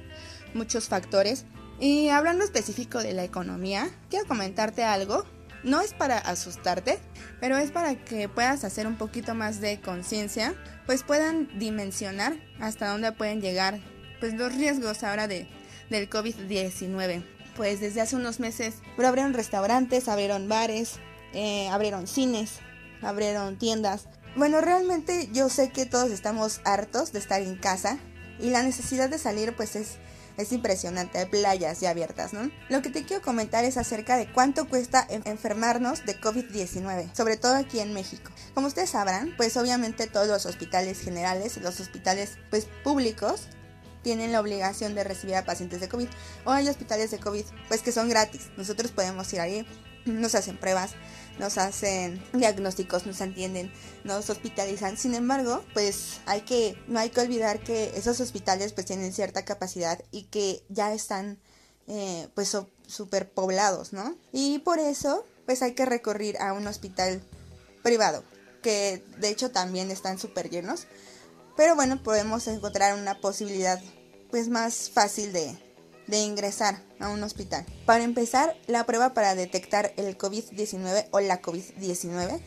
muchos 0.53 0.89
factores. 0.89 1.45
Y 1.79 2.09
hablando 2.09 2.43
específico 2.43 2.99
de 2.99 3.13
la 3.13 3.23
economía, 3.23 3.89
quiero 4.09 4.27
comentarte 4.27 4.83
algo. 4.83 5.25
No 5.63 5.79
es 5.81 5.93
para 5.93 6.17
asustarte, 6.17 6.99
pero 7.39 7.57
es 7.57 7.71
para 7.71 7.95
que 7.95 8.27
puedas 8.27 8.63
hacer 8.63 8.85
un 8.85 8.97
poquito 8.97 9.33
más 9.33 9.61
de 9.61 9.79
conciencia, 9.79 10.53
pues 10.85 11.03
puedan 11.03 11.47
dimensionar 11.59 12.35
hasta 12.59 12.89
dónde 12.89 13.11
pueden 13.11 13.41
llegar 13.41 13.79
pues 14.19 14.33
los 14.33 14.53
riesgos 14.55 15.03
ahora 15.03 15.27
de, 15.27 15.47
del 15.89 16.09
COVID-19 16.09 17.36
pues 17.57 17.81
desde 17.81 17.99
hace 17.99 18.15
unos 18.15 18.39
meses 18.39 18.75
pero 18.95 19.09
abrieron 19.09 19.33
restaurantes, 19.33 20.07
abrieron 20.07 20.47
bares, 20.47 20.99
eh, 21.33 21.67
abrieron 21.69 22.07
cines, 22.07 22.59
abrieron 23.01 23.57
tiendas. 23.57 24.05
Bueno, 24.35 24.61
realmente 24.61 25.29
yo 25.33 25.49
sé 25.49 25.71
que 25.71 25.85
todos 25.85 26.11
estamos 26.11 26.61
hartos 26.63 27.11
de 27.11 27.19
estar 27.19 27.41
en 27.41 27.57
casa 27.57 27.97
y 28.39 28.51
la 28.51 28.63
necesidad 28.63 29.09
de 29.09 29.17
salir 29.17 29.55
pues 29.55 29.75
es, 29.75 29.95
es 30.37 30.51
impresionante, 30.51 31.17
hay 31.17 31.25
playas 31.25 31.79
ya 31.79 31.89
abiertas, 31.89 32.33
¿no? 32.33 32.51
Lo 32.69 32.83
que 32.83 32.91
te 32.91 33.03
quiero 33.03 33.23
comentar 33.23 33.65
es 33.65 33.77
acerca 33.77 34.15
de 34.15 34.31
cuánto 34.31 34.69
cuesta 34.69 35.07
enfermarnos 35.09 36.05
de 36.05 36.21
COVID-19, 36.21 37.15
sobre 37.15 37.37
todo 37.37 37.55
aquí 37.55 37.79
en 37.79 37.93
México. 37.93 38.31
Como 38.53 38.67
ustedes 38.67 38.91
sabrán, 38.91 39.33
pues 39.37 39.57
obviamente 39.57 40.05
todos 40.05 40.27
los 40.27 40.45
hospitales 40.45 41.01
generales, 41.01 41.57
los 41.57 41.79
hospitales 41.79 42.37
pues 42.51 42.67
públicos, 42.83 43.47
tienen 44.07 44.31
la 44.31 44.39
obligación 44.39 44.95
de 44.95 45.03
recibir 45.03 45.35
a 45.35 45.43
pacientes 45.43 45.81
de 45.81 45.89
COVID. 45.89 46.07
O 46.45 46.51
hay 46.51 46.69
hospitales 46.69 47.11
de 47.11 47.19
COVID, 47.19 47.43
pues 47.67 47.81
que 47.81 47.91
son 47.91 48.07
gratis. 48.07 48.43
Nosotros 48.55 48.89
podemos 48.93 49.33
ir 49.33 49.41
ahí, 49.41 49.67
nos 50.05 50.33
hacen 50.33 50.57
pruebas, 50.57 50.91
nos 51.39 51.57
hacen 51.57 52.23
diagnósticos, 52.31 53.05
nos 53.05 53.19
atienden, 53.19 53.69
nos 54.05 54.29
hospitalizan. 54.29 54.95
Sin 54.95 55.13
embargo, 55.13 55.61
pues 55.73 56.21
hay 56.25 56.43
que, 56.43 56.81
no 56.87 56.99
hay 56.99 57.09
que 57.09 57.19
olvidar 57.19 57.59
que 57.59 57.91
esos 57.97 58.21
hospitales 58.21 58.71
pues 58.71 58.87
tienen 58.87 59.11
cierta 59.11 59.43
capacidad 59.43 60.01
y 60.09 60.23
que 60.23 60.63
ya 60.69 60.93
están 60.93 61.37
eh, 61.87 62.29
pues 62.33 62.55
super 62.87 63.29
poblados, 63.29 63.91
¿no? 63.91 64.15
Y 64.31 64.59
por 64.59 64.79
eso 64.79 65.25
pues 65.45 65.61
hay 65.61 65.73
que 65.73 65.85
recurrir 65.85 66.37
a 66.37 66.53
un 66.53 66.65
hospital 66.65 67.21
privado, 67.83 68.23
que 68.63 69.03
de 69.17 69.27
hecho 69.27 69.51
también 69.51 69.91
están 69.91 70.17
súper 70.17 70.49
llenos. 70.49 70.87
Pero 71.57 71.75
bueno, 71.75 72.01
podemos 72.01 72.47
encontrar 72.47 72.97
una 72.97 73.19
posibilidad 73.19 73.81
pues 74.29 74.49
más 74.49 74.89
fácil 74.89 75.33
de, 75.33 75.57
ingresar 76.09 76.81
a 76.99 77.09
un 77.09 77.21
hospital. 77.23 77.65
Para 77.85 78.03
empezar, 78.03 78.55
la 78.67 78.85
prueba 78.85 79.13
para 79.13 79.35
detectar 79.35 79.93
el 79.97 80.17
COVID-19 80.17 81.07
o 81.11 81.19
la 81.19 81.41
COVID-19 81.41 82.39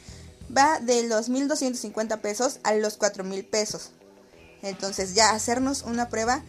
va 0.56 0.80
de 0.80 1.02
los 1.06 1.30
1.250 1.30 2.20
pesos 2.20 2.60
a 2.64 2.74
los 2.74 2.98
4.000 2.98 3.48
pesos. 3.48 3.90
Entonces 4.62 5.14
ya 5.14 5.30
hacernos 5.30 5.82
una 5.82 6.08
prueba 6.08 6.42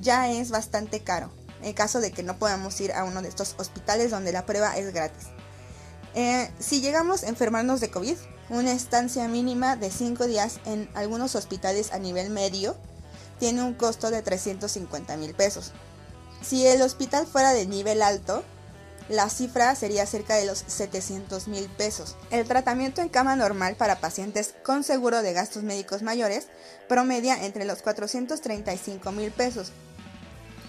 ya 0.00 0.30
es 0.30 0.50
bastante 0.50 1.00
caro. 1.00 1.30
En 1.62 1.72
caso 1.72 2.00
de 2.00 2.12
que 2.12 2.22
no 2.22 2.38
podamos 2.38 2.80
ir 2.80 2.92
a 2.92 3.04
uno 3.04 3.22
de 3.22 3.28
estos 3.28 3.54
hospitales 3.58 4.10
donde 4.10 4.32
la 4.32 4.46
prueba 4.46 4.76
es 4.76 4.92
gratis. 4.92 5.28
Eh, 6.14 6.50
si 6.58 6.80
llegamos 6.80 7.22
a 7.22 7.28
enfermarnos 7.28 7.80
de 7.80 7.90
COVID, 7.90 8.16
una 8.48 8.72
estancia 8.72 9.28
mínima 9.28 9.76
de 9.76 9.90
5 9.90 10.26
días 10.26 10.60
en 10.64 10.88
algunos 10.94 11.34
hospitales 11.34 11.92
a 11.92 11.98
nivel 11.98 12.30
medio 12.30 12.76
tiene 13.38 13.62
un 13.62 13.74
costo 13.74 14.10
de 14.10 14.22
350 14.22 15.16
mil 15.16 15.34
pesos. 15.34 15.72
Si 16.42 16.66
el 16.66 16.82
hospital 16.82 17.26
fuera 17.26 17.52
de 17.52 17.66
nivel 17.66 18.02
alto, 18.02 18.44
la 19.08 19.30
cifra 19.30 19.74
sería 19.76 20.04
cerca 20.04 20.34
de 20.34 20.46
los 20.46 20.64
700 20.66 21.46
mil 21.48 21.68
pesos. 21.68 22.16
El 22.30 22.46
tratamiento 22.46 23.00
en 23.00 23.08
cama 23.08 23.36
normal 23.36 23.76
para 23.76 24.00
pacientes 24.00 24.54
con 24.64 24.82
seguro 24.82 25.22
de 25.22 25.32
gastos 25.32 25.62
médicos 25.62 26.02
mayores 26.02 26.48
promedia 26.88 27.44
entre 27.44 27.64
los 27.64 27.82
435 27.82 29.12
mil 29.12 29.30
pesos. 29.30 29.70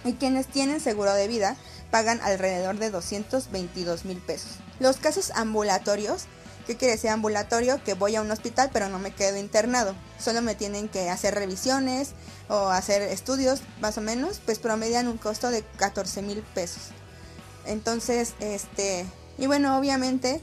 Y 0.06 0.14
quienes 0.14 0.48
tienen 0.48 0.80
seguro 0.80 1.14
de 1.14 1.28
vida 1.28 1.58
pagan 1.90 2.20
alrededor 2.22 2.78
de 2.78 2.92
222 2.92 4.06
mil 4.06 4.20
pesos. 4.22 4.52
Los 4.80 4.98
casos 4.98 5.32
ambulatorios 5.32 6.26
¿Qué 6.68 6.76
quiere 6.76 6.96
decir 6.96 7.10
ambulatorio? 7.10 7.82
Que 7.82 7.94
voy 7.94 8.18
a 8.18 8.22
un 8.22 8.30
hospital 8.30 8.70
pero 8.74 8.90
no 8.90 9.00
me 9.00 9.12
quedo 9.12 9.38
internado. 9.38 9.96
Solo 10.20 10.42
me 10.42 10.54
tienen 10.54 10.90
que 10.90 11.10
hacer 11.10 11.34
revisiones 11.34 12.10
o 12.50 12.68
hacer 12.68 13.02
estudios 13.04 13.62
más 13.80 13.98
o 13.98 14.02
menos, 14.02 14.42
pues 14.44 14.60
promedian 14.60 15.08
un 15.08 15.18
costo 15.18 15.50
de 15.50 15.64
14 15.78 16.22
mil 16.22 16.44
pesos. 16.54 16.90
Entonces, 17.66 18.34
este, 18.42 19.06
y 19.38 19.48
bueno, 19.48 19.78
obviamente 19.78 20.42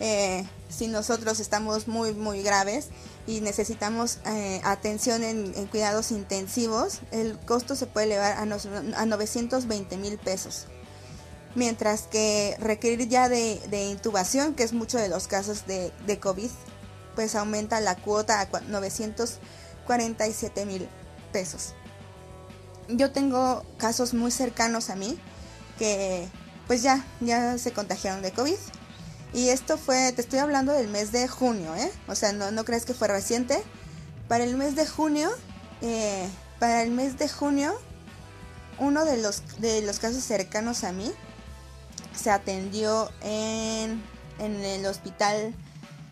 eh, 0.00 0.46
si 0.70 0.88
nosotros 0.88 1.40
estamos 1.40 1.88
muy, 1.88 2.14
muy 2.14 2.42
graves 2.42 2.88
y 3.26 3.42
necesitamos 3.42 4.18
eh, 4.24 4.62
atención 4.64 5.22
en, 5.22 5.52
cuidados 5.66 6.10
intensivos, 6.10 7.00
el 7.10 7.38
costo 7.40 7.76
se 7.76 7.86
puede 7.86 8.06
elevar 8.06 8.32
a, 8.32 8.42
a 8.42 9.06
920 9.06 9.96
mil 9.98 10.16
pesos. 10.16 10.66
Mientras 11.56 12.02
que 12.02 12.56
requerir 12.60 13.08
ya 13.08 13.28
de, 13.28 13.88
intubación, 13.90 14.54
que 14.54 14.62
es 14.62 14.72
mucho 14.72 14.98
de 14.98 15.08
los 15.08 15.26
casos 15.26 15.66
de, 15.66 15.90
de 16.06 16.20
COVID, 16.20 16.50
pues 17.16 17.34
aumenta 17.34 17.80
la 17.80 17.96
cuota 17.96 18.40
a 18.40 18.48
947 18.60 20.66
mil 20.66 20.88
pesos. 21.32 21.74
Yo 22.88 23.10
tengo 23.10 23.64
casos 23.78 24.14
muy 24.14 24.30
cercanos 24.30 24.90
a 24.90 24.94
mí 24.94 25.18
que 25.78 26.28
pues 26.68 26.82
ya, 26.82 27.04
ya 27.20 27.58
se 27.58 27.72
contagiaron 27.72 28.22
de 28.22 28.32
COVID 28.32 28.56
y 29.32 29.48
esto 29.48 29.76
fue, 29.76 30.12
te 30.12 30.22
estoy 30.22 30.38
hablando 30.38 30.72
del 30.72 30.88
mes 30.88 31.12
de 31.12 31.28
junio, 31.28 31.74
¿eh? 31.74 31.90
O 32.08 32.14
sea, 32.14 32.32
no, 32.32 32.50
no 32.50 32.64
crees 32.64 32.84
que 32.84 32.94
fue 32.94 33.08
reciente. 33.08 33.62
Para 34.28 34.44
el 34.44 34.56
mes 34.56 34.76
de 34.76 34.86
junio, 34.86 35.30
eh, 35.82 36.26
para 36.58 36.82
el 36.82 36.90
mes 36.90 37.18
de 37.18 37.28
junio, 37.28 37.78
uno 38.78 39.04
de 39.04 39.18
los, 39.18 39.42
de 39.58 39.82
los 39.82 39.98
casos 39.98 40.24
cercanos 40.24 40.84
a 40.84 40.92
mí 40.92 41.12
se 42.14 42.30
atendió 42.30 43.10
en, 43.22 44.02
en 44.38 44.64
el 44.64 44.86
Hospital 44.86 45.54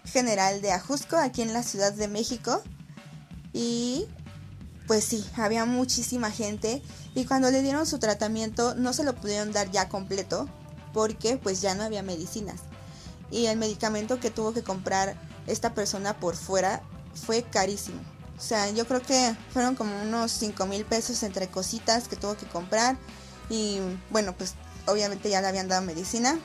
General 0.04 0.60
de 0.60 0.72
Ajusco, 0.72 1.16
aquí 1.16 1.42
en 1.42 1.52
la 1.52 1.62
Ciudad 1.62 1.92
de 1.92 2.08
México. 2.08 2.62
Y 3.52 4.06
pues 4.86 5.04
sí, 5.04 5.24
había 5.36 5.64
muchísima 5.64 6.30
gente. 6.30 6.82
Y 7.14 7.24
cuando 7.24 7.50
le 7.50 7.62
dieron 7.62 7.86
su 7.86 7.98
tratamiento 7.98 8.74
no 8.74 8.92
se 8.92 9.04
lo 9.04 9.14
pudieron 9.14 9.52
dar 9.52 9.70
ya 9.70 9.88
completo 9.88 10.48
porque 10.92 11.36
pues 11.36 11.60
ya 11.60 11.74
no 11.74 11.82
había 11.82 12.02
medicinas 12.02 12.60
y 13.34 13.46
el 13.46 13.58
medicamento 13.58 14.20
que 14.20 14.30
tuvo 14.30 14.52
que 14.52 14.62
comprar 14.62 15.16
esta 15.48 15.74
persona 15.74 16.18
por 16.18 16.36
fuera 16.36 16.82
fue 17.14 17.42
carísimo. 17.42 18.00
O 18.38 18.40
sea, 18.40 18.70
yo 18.70 18.86
creo 18.86 19.02
que 19.02 19.36
fueron 19.52 19.74
como 19.74 20.00
unos 20.02 20.30
5 20.32 20.66
mil 20.66 20.84
pesos 20.84 21.22
entre 21.24 21.48
cositas 21.48 22.06
que 22.06 22.16
tuvo 22.16 22.36
que 22.36 22.46
comprar. 22.46 22.96
Y 23.50 23.80
bueno, 24.10 24.34
pues 24.36 24.54
obviamente 24.86 25.30
ya 25.30 25.40
le 25.40 25.48
habían 25.48 25.68
dado 25.68 25.82
medicina. 25.82 26.38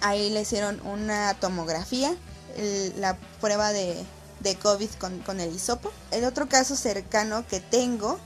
Ahí 0.00 0.30
le 0.30 0.42
hicieron 0.42 0.80
una 0.86 1.34
tomografía, 1.34 2.14
la 2.96 3.16
prueba 3.40 3.72
de, 3.72 4.04
de 4.40 4.56
COVID 4.56 4.90
con, 4.98 5.20
con, 5.20 5.40
el 5.40 5.54
hisopo. 5.54 5.92
El 6.10 6.24
otro 6.24 6.48
caso 6.48 6.74
cercano 6.76 7.46
que 7.46 7.60
tengo 7.60 8.18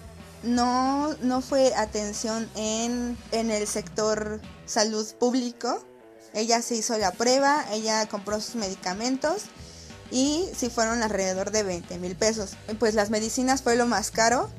no, 0.43 1.15
no 1.23 1.41
fue 1.41 1.75
atención 1.75 2.49
en, 2.55 3.19
en 3.33 3.51
el 3.51 3.67
sector 3.67 4.41
salud 4.65 5.07
público, 5.19 5.85
ella 6.35 6.61
se 6.61 6.75
hizo 6.75 6.97
la 6.99 7.13
prueba, 7.13 7.65
ella 7.73 8.07
compró 8.09 8.41
sus 8.41 8.57
medicamentos 8.57 9.45
y 10.11 10.47
sí 10.55 10.69
fueron 10.69 11.03
alrededor 11.03 11.51
de 11.51 11.63
20 11.63 11.99
mil 11.99 12.15
pesos. 12.15 12.57
Pues 12.79 12.95
las 12.95 13.11
medicinas 13.11 13.63
fue 13.63 13.77
lo 13.77 13.87
más 13.87 14.11
caro, 14.11 14.51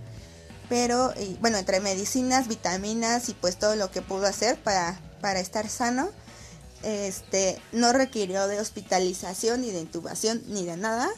pero 0.70 1.14
bueno, 1.40 1.58
entre 1.58 1.80
medicinas, 1.80 2.48
vitaminas 2.48 3.30
y 3.30 3.34
pues 3.34 3.58
todo 3.58 3.76
lo 3.76 3.92
que 3.92 4.02
pudo 4.02 4.26
hacer 4.26 4.58
para, 4.58 5.00
para 5.22 5.40
estar 5.40 5.70
sano, 5.70 6.10
este, 6.84 7.62
no 7.72 7.94
requirió 7.94 8.48
de 8.48 8.60
hospitalización 8.60 9.62
ni 9.62 9.72
de 9.72 9.80
intubación 9.80 10.42
ni 10.48 10.66
de 10.66 10.78
nada, 10.78 11.10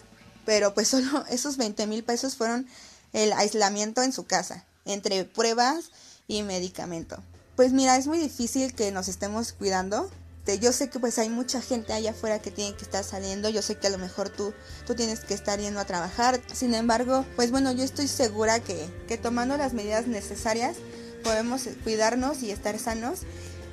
pero 0.46 0.74
pues 0.74 0.88
solo 0.90 1.26
esos 1.30 1.58
20 1.58 1.88
mil 1.88 2.04
pesos 2.04 2.36
fueron 2.36 2.68
el 3.14 3.34
aislamiento 3.34 4.04
en 4.04 4.14
su 4.14 4.26
casa, 4.26 4.66
entre 4.86 5.26
pruebas 5.26 5.92
y 6.28 6.44
medicamento. 6.44 7.22
Pues 7.56 7.74
mira, 7.74 7.98
es 7.98 8.08
muy 8.08 8.20
difícil 8.20 8.74
que 8.74 8.92
nos 8.92 9.08
estemos 9.08 9.52
cuidando 9.52 10.10
este, 10.50 10.66
yo 10.66 10.72
sé 10.72 10.90
que 10.90 11.00
pues 11.00 11.20
hay 11.20 11.30
mucha 11.30 11.62
gente 11.62 11.94
allá 11.94 12.12
afuera 12.12 12.40
que 12.40 12.50
tiene 12.50 12.76
que 12.76 12.84
estar 12.84 13.04
saliendo, 13.04 13.50
yo 13.50 13.62
sé 13.62 13.76
que 13.76 13.86
a 13.86 13.90
lo 13.92 14.00
mejor 14.00 14.30
tú, 14.30 14.54
tú 14.88 14.96
tienes 14.96 15.20
que 15.20 15.36
estar 15.36 15.60
yendo 15.60 15.80
a 15.80 15.86
trabajar, 15.86 16.42
sin 16.52 16.74
embargo, 16.74 17.24
pues 17.36 17.52
bueno, 17.52 17.72
yo 17.72 17.84
estoy 17.84 18.08
segura 18.08 18.60
que, 18.60 18.88
que 19.08 19.18
tomando 19.18 19.58
las 19.58 19.74
medidas 19.74 20.08
necesarias 20.08 20.78
podemos 21.24 21.68
cuidarnos 21.84 22.42
y 22.42 22.50
estar 22.50 22.80
sanos 22.80 23.20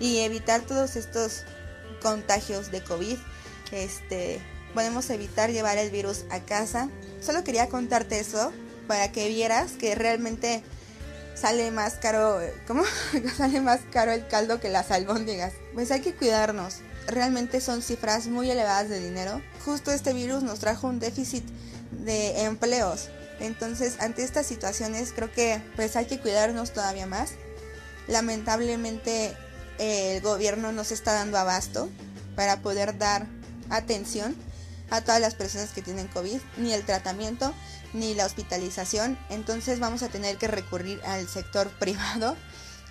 y 0.01 0.19
evitar 0.19 0.67
todos 0.67 0.97
estos 0.97 1.45
contagios 2.03 2.71
de 2.71 2.83
COVID. 2.83 3.17
Este, 3.73 4.41
podemos 4.75 5.09
evitar 5.09 5.51
llevar 5.51 5.79
el 5.79 5.91
virus 5.91 6.25
a 6.31 6.41
casa. 6.41 6.91
Solo 7.23 7.43
quería 7.43 7.69
contarte 7.69 8.19
eso 8.19 8.53
para 8.87 9.13
que 9.13 9.29
vieras 9.29 9.73
que 9.73 9.95
realmente 9.95 10.63
sale 11.37 11.71
más 11.71 11.95
caro, 11.95 12.41
¿cómo? 12.67 12.83
sale 13.37 13.61
más 13.61 13.81
caro 13.93 14.13
el 14.13 14.27
caldo 14.27 14.59
que 14.59 14.71
las 14.71 14.91
albóndigas. 14.91 15.53
Pues 15.75 15.91
hay 15.91 16.01
que 16.01 16.15
cuidarnos. 16.15 16.79
Realmente 17.07 17.61
son 17.61 17.83
cifras 17.83 18.27
muy 18.27 18.51
elevadas 18.51 18.89
de 18.89 18.99
dinero. 18.99 19.41
Justo 19.65 19.93
este 19.93 20.13
virus 20.13 20.43
nos 20.43 20.59
trajo 20.59 20.89
un 20.89 20.99
déficit 20.99 21.45
de 21.93 22.43
empleos. 22.43 23.11
Entonces, 23.39 23.97
ante 24.01 24.25
estas 24.25 24.47
situaciones 24.47 25.13
creo 25.15 25.31
que 25.31 25.63
pues 25.77 25.95
hay 25.97 26.07
que 26.07 26.19
cuidarnos 26.19 26.73
todavía 26.73 27.07
más. 27.07 27.33
Lamentablemente 28.09 29.37
el 29.79 30.21
gobierno 30.23 30.73
no 30.73 30.85
se 30.85 30.95
está 30.95 31.13
dando 31.13 31.39
abasto 31.39 31.89
para 32.35 32.61
poder 32.63 32.97
dar 32.99 33.27
atención 33.69 34.35
a 34.91 35.01
todas 35.01 35.21
las 35.21 35.35
personas 35.35 35.71
que 35.71 35.83
tienen 35.83 36.07
COVID, 36.09 36.39
ni 36.59 36.73
el 36.73 36.85
tratamiento, 36.85 37.53
ni 37.93 38.15
la 38.15 38.27
hospitalización. 38.27 39.19
Entonces 39.31 39.81
vamos 39.81 40.03
a 40.03 40.09
tener 40.09 40.37
que 40.37 40.49
recurrir 40.49 41.01
al 41.05 41.29
sector 41.29 41.69
privado, 41.79 42.37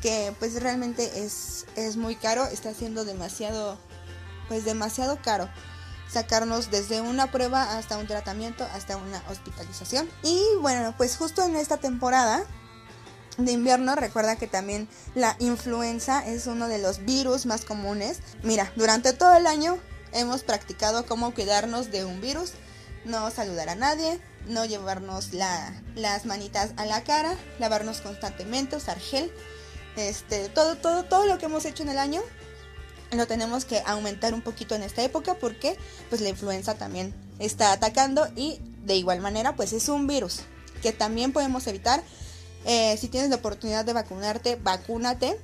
que 0.02 0.34
pues 0.40 0.62
realmente 0.62 1.24
es, 1.24 1.66
es 1.76 1.98
muy 1.98 2.16
caro, 2.16 2.46
está 2.46 2.74
siendo 2.74 3.06
demasiado, 3.06 3.78
pues 4.48 4.66
demasiado 4.66 5.20
caro 5.22 5.50
sacarnos 6.12 6.72
desde 6.72 7.02
una 7.02 7.32
prueba 7.32 7.78
hasta 7.78 7.98
un 7.98 8.08
tratamiento, 8.08 8.66
hasta 8.74 8.98
una 8.98 9.24
hospitalización. 9.30 10.10
Y 10.24 10.42
bueno, 10.62 10.94
pues 10.98 11.18
justo 11.18 11.44
en 11.44 11.56
esta 11.56 11.78
temporada 11.78 12.46
de 13.38 13.52
invierno, 13.52 13.96
recuerda 13.96 14.38
que 14.38 14.48
también 14.48 14.88
la 15.14 15.36
influenza 15.40 16.26
es 16.26 16.48
uno 16.48 16.68
de 16.68 16.80
los 16.80 17.04
virus 17.04 17.46
más 17.46 17.66
comunes. 17.66 18.20
Mira, 18.44 18.72
durante 18.76 19.14
todo 19.14 19.36
el 19.36 19.48
año 19.48 19.78
hemos 20.14 20.44
practicado 20.44 21.06
cómo 21.06 21.34
cuidarnos 21.34 21.92
de 21.92 22.06
un 22.06 22.22
virus, 22.22 22.54
no 23.04 23.30
saludar 23.32 23.70
a 23.70 23.76
nadie, 23.76 24.22
no 24.48 24.66
llevarnos 24.66 25.34
las 25.34 26.26
manitas 26.26 26.72
a 26.78 26.86
la 26.86 27.04
cara, 27.04 27.36
lavarnos 27.60 28.02
constantemente, 28.02 28.76
usar 28.76 29.00
gel, 29.00 29.32
este, 29.96 30.50
todo, 30.50 30.76
todo, 30.76 31.04
todo 31.06 31.26
lo 31.26 31.38
que 31.38 31.46
hemos 31.46 31.66
hecho 31.66 31.84
en 31.84 31.90
el 31.90 31.98
año 31.98 32.22
lo 33.12 33.28
tenemos 33.28 33.66
que 33.66 33.82
aumentar 33.86 34.34
un 34.34 34.42
poquito 34.42 34.76
en 34.76 34.84
esta 34.84 35.04
época 35.04 35.36
porque 35.36 35.78
pues 36.10 36.22
la 36.22 36.30
influenza 36.30 36.76
también 36.76 37.14
está 37.40 37.72
atacando 37.72 38.28
y 38.36 38.60
de 38.84 38.96
igual 38.96 39.22
manera 39.22 39.56
pues 39.56 39.74
es 39.74 39.90
un 39.90 40.08
virus 40.08 40.42
que 40.82 40.92
también 40.92 41.32
podemos 41.32 41.66
evitar. 41.68 42.04
Eh, 42.66 42.98
si 42.98 43.08
tienes 43.08 43.30
la 43.30 43.38
oportunidad 43.38 43.86
de 43.86 43.94
vacunarte, 43.94 44.56
vacúnate. 44.56 45.40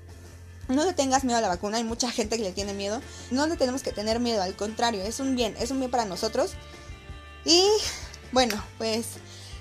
No 0.68 0.86
le 0.86 0.94
tengas 0.94 1.24
miedo 1.24 1.38
a 1.38 1.42
la 1.42 1.48
vacuna, 1.48 1.78
hay 1.78 1.84
mucha 1.84 2.12
gente 2.12 2.38
que 2.38 2.44
le 2.44 2.52
tiene 2.52 2.74
miedo. 2.74 3.02
No 3.30 3.48
le 3.48 3.58
tenemos 3.58 3.84
que 3.84 3.92
tener 3.92 4.20
miedo, 4.20 4.42
al 4.42 4.56
contrario, 4.56 5.04
es 5.04 5.20
un 5.20 5.36
bien, 5.36 5.56
es 5.60 5.72
un 5.72 5.80
bien 5.80 5.92
para 5.92 6.06
nosotros. 6.06 6.54
Y 7.46 7.66
bueno, 8.32 8.62
pues 8.78 9.06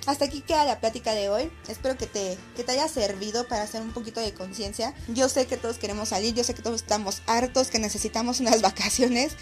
hasta 0.06 0.24
aquí 0.24 0.40
queda 0.40 0.64
la 0.64 0.80
plática 0.80 1.14
de 1.14 1.28
hoy. 1.28 1.50
Espero 1.68 1.96
que 1.96 2.06
te, 2.06 2.37
que 2.56 2.64
te 2.64 2.72
haya 2.72 2.88
servido 2.88 3.46
para 3.46 3.62
hacer 3.62 3.83
un 3.83 3.92
poquito 3.92 4.20
de 4.20 4.33
conciencia. 4.33 4.94
Yo 5.09 5.28
sé 5.28 5.46
que 5.46 5.56
todos 5.56 5.78
queremos 5.78 6.11
salir, 6.11 6.35
yo 6.35 6.44
sé 6.44 6.54
que 6.54 6.62
todos 6.62 6.83
estamos 6.83 7.22
hartos, 7.26 7.68
que 7.68 7.78
necesitamos 7.78 8.40
unas 8.40 8.62
vacaciones, 8.62 9.33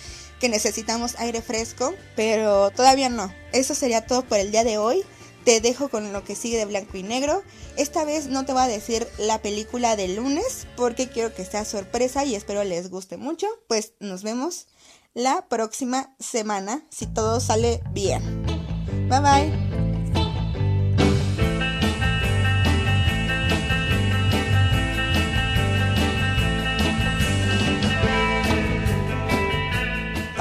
que 0.41 0.49
necesitamos 0.49 1.15
aire 1.19 1.43
fresco, 1.43 1.95
pero 2.17 2.71
todavía 2.71 3.09
no. 3.09 3.33
Eso 3.53 3.75
sería 3.75 4.07
todo 4.07 4.23
por 4.23 4.39
el 4.39 4.51
día 4.51 4.65
de 4.65 4.79
hoy. 4.79 5.03
Te 5.45 5.61
dejo 5.61 5.89
con 5.89 6.13
lo 6.13 6.25
que 6.25 6.35
sigue 6.35 6.59
de 6.59 6.67
blanco 6.67 6.99
y 6.99 7.03
negro. 7.03 7.43
Esta 7.77 8.05
vez 8.05 8.27
no 8.27 8.45
te 8.45 8.53
voy 8.53 8.63
a 8.63 8.69
decir 8.69 9.09
la 9.17 9.41
película 9.41 9.97
del 9.97 10.17
lunes 10.17 10.67
porque 10.77 11.09
quiero 11.09 11.33
que 11.33 11.45
sea 11.45 11.65
sorpresa 11.65 12.25
y 12.25 12.35
espero 12.35 12.65
les 12.65 12.91
guste 12.91 13.17
mucho. 13.17 13.47
Pues 13.67 13.95
nos 14.01 14.23
vemos 14.23 14.67
la 15.15 15.47
próxima 15.49 16.15
semana 16.19 16.85
si 16.91 17.07
todo 17.07 17.41
sale 17.41 17.81
bien. 17.93 18.58
Bye 19.09 19.21
bye. 19.21 19.68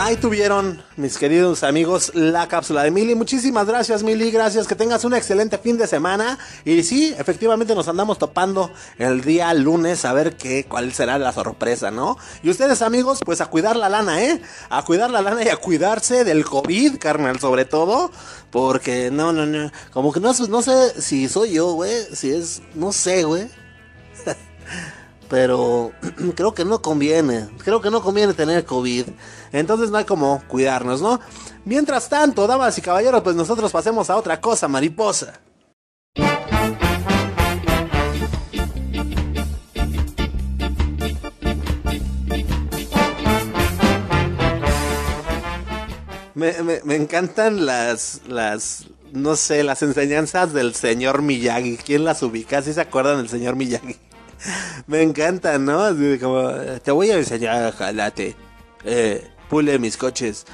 Ahí 0.07 0.15
tuvieron, 0.15 0.81
mis 0.95 1.17
queridos 1.17 1.63
amigos, 1.63 2.13
la 2.15 2.47
cápsula 2.47 2.81
de 2.81 2.91
Mili. 2.91 3.13
Muchísimas 3.13 3.67
gracias, 3.67 4.03
Mili. 4.03 4.31
Gracias. 4.31 4.65
Que 4.65 4.73
tengas 4.73 5.03
un 5.03 5.13
excelente 5.13 5.57
fin 5.57 5.77
de 5.77 5.85
semana. 5.85 6.39
Y 6.63 6.81
sí, 6.83 7.13
efectivamente 7.19 7.75
nos 7.75 7.89
andamos 7.89 8.17
topando 8.17 8.71
el 8.99 9.19
día 9.19 9.53
lunes 9.53 10.05
a 10.05 10.13
ver 10.13 10.37
qué, 10.37 10.63
cuál 10.63 10.93
será 10.93 11.19
la 11.19 11.33
sorpresa, 11.33 11.91
¿no? 11.91 12.17
Y 12.41 12.49
ustedes, 12.49 12.81
amigos, 12.81 13.19
pues 13.25 13.41
a 13.41 13.47
cuidar 13.47 13.75
la 13.75 13.89
lana, 13.89 14.23
¿eh? 14.23 14.41
A 14.69 14.85
cuidar 14.85 15.09
la 15.09 15.21
lana 15.21 15.43
y 15.43 15.49
a 15.49 15.57
cuidarse 15.57 16.23
del 16.23 16.45
COVID, 16.45 16.99
carnal, 16.99 17.41
sobre 17.41 17.65
todo. 17.65 18.09
Porque 18.49 19.11
no, 19.11 19.33
no, 19.33 19.45
no. 19.45 19.73
Como 19.91 20.13
que 20.13 20.21
no, 20.21 20.31
no 20.31 20.61
sé 20.61 21.01
si 21.01 21.27
soy 21.27 21.51
yo, 21.51 21.73
güey. 21.73 22.05
Si 22.13 22.31
es, 22.31 22.61
no 22.75 22.93
sé, 22.93 23.25
güey. 23.25 23.49
pero 25.29 25.91
creo 26.35 26.53
que 26.53 26.65
no 26.65 26.81
conviene. 26.81 27.49
Creo 27.63 27.81
que 27.81 27.91
no 27.91 28.01
conviene 28.01 28.33
tener 28.33 28.65
COVID. 28.65 29.07
Entonces 29.51 29.91
no 29.91 29.97
hay 29.97 30.05
como 30.05 30.43
cuidarnos, 30.47 31.01
¿no? 31.01 31.19
Mientras 31.65 32.09
tanto, 32.09 32.47
damas 32.47 32.77
y 32.77 32.81
caballeros, 32.81 33.21
pues 33.23 33.35
nosotros 33.35 33.71
pasemos 33.71 34.09
a 34.09 34.15
otra 34.15 34.39
cosa, 34.39 34.67
mariposa. 34.67 35.39
Me, 46.35 46.53
me, 46.85 46.95
encantan 46.95 47.65
las, 47.65 48.21
las, 48.27 48.85
no 49.11 49.35
sé, 49.35 49.63
las 49.63 49.81
enseñanzas 49.81 50.53
del 50.53 50.75
señor 50.75 51.23
Miyagi. 51.23 51.77
¿Quién 51.77 52.05
las 52.05 52.21
ubica? 52.21 52.61
¿Sí 52.61 52.73
se 52.73 52.81
acuerdan 52.81 53.17
del 53.17 53.27
señor 53.27 53.55
Miyagi? 53.55 53.95
me 54.87 55.01
encantan, 55.01 55.65
¿no? 55.65 55.93
Te 56.79 56.91
voy 56.91 57.11
a 57.11 57.17
enseñar, 57.17 57.73
jalate. 57.73 58.35
Eh, 58.83 59.27
pule 59.49 59.79
mis 59.79 59.97
coches. 59.97 60.45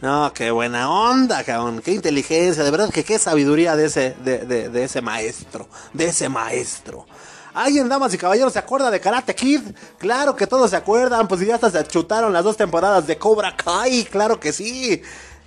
No, 0.00 0.32
qué 0.34 0.50
buena 0.50 0.90
onda, 0.90 1.44
cabrón. 1.44 1.80
Qué 1.80 1.92
inteligencia. 1.92 2.64
De 2.64 2.70
verdad 2.70 2.90
que 2.90 3.04
qué 3.04 3.18
sabiduría 3.18 3.76
de 3.76 3.86
ese, 3.86 4.16
de, 4.24 4.38
de, 4.38 4.68
de 4.68 4.84
ese 4.84 5.00
maestro. 5.00 5.68
De 5.92 6.06
ese 6.06 6.28
maestro. 6.28 7.06
¿Alguien, 7.54 7.88
damas 7.88 8.14
y 8.14 8.18
caballeros, 8.18 8.54
se 8.54 8.58
acuerda 8.58 8.90
de 8.90 8.98
Karate 8.98 9.34
Kid? 9.34 9.60
Claro 9.98 10.34
que 10.34 10.46
todos 10.46 10.70
se 10.70 10.76
acuerdan, 10.76 11.28
pues 11.28 11.42
ya 11.42 11.56
hasta 11.56 11.70
se 11.70 11.84
chutaron 11.84 12.32
las 12.32 12.44
dos 12.44 12.56
temporadas 12.56 13.06
de 13.06 13.18
Cobra 13.18 13.54
Kai, 13.54 14.04
claro 14.04 14.40
que 14.40 14.54
sí. 14.54 15.02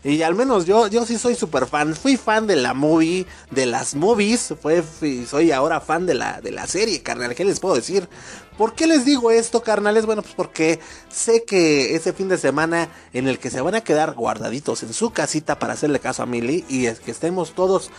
Y 0.05 0.21
al 0.21 0.35
menos 0.35 0.67
yo, 0.67 0.85
yo 0.85 1.03
sí 1.03 1.17
soy 1.17 1.33
súper 1.33 1.65
fan. 1.65 1.95
Fui 1.95 2.15
fan 2.15 2.45
de 2.45 2.55
la 2.55 2.75
movie, 2.75 3.25
de 3.49 3.65
las 3.65 3.95
movies. 3.95 4.53
Fue, 4.61 4.83
soy 5.27 5.51
ahora 5.51 5.81
fan 5.81 6.05
de 6.05 6.13
la, 6.13 6.41
de 6.41 6.51
la 6.51 6.67
serie, 6.67 7.01
carnal. 7.01 7.33
¿Qué 7.33 7.43
les 7.43 7.59
puedo 7.59 7.73
decir? 7.73 8.07
¿Por 8.55 8.75
qué 8.75 8.85
les 8.85 9.03
digo 9.03 9.31
esto, 9.31 9.63
carnales? 9.63 10.05
Bueno, 10.05 10.21
pues 10.21 10.35
porque 10.35 10.79
sé 11.09 11.43
que 11.43 11.95
ese 11.95 12.13
fin 12.13 12.29
de 12.29 12.37
semana 12.37 12.87
en 13.13 13.27
el 13.27 13.39
que 13.39 13.49
se 13.49 13.61
van 13.61 13.73
a 13.73 13.81
quedar 13.81 14.13
guardaditos 14.13 14.83
en 14.83 14.93
su 14.93 15.09
casita 15.09 15.57
para 15.57 15.73
hacerle 15.73 15.99
caso 15.99 16.21
a 16.21 16.27
Millie 16.27 16.65
y 16.69 16.85
es 16.85 16.99
que 16.99 17.09
estemos 17.09 17.55
todos 17.55 17.89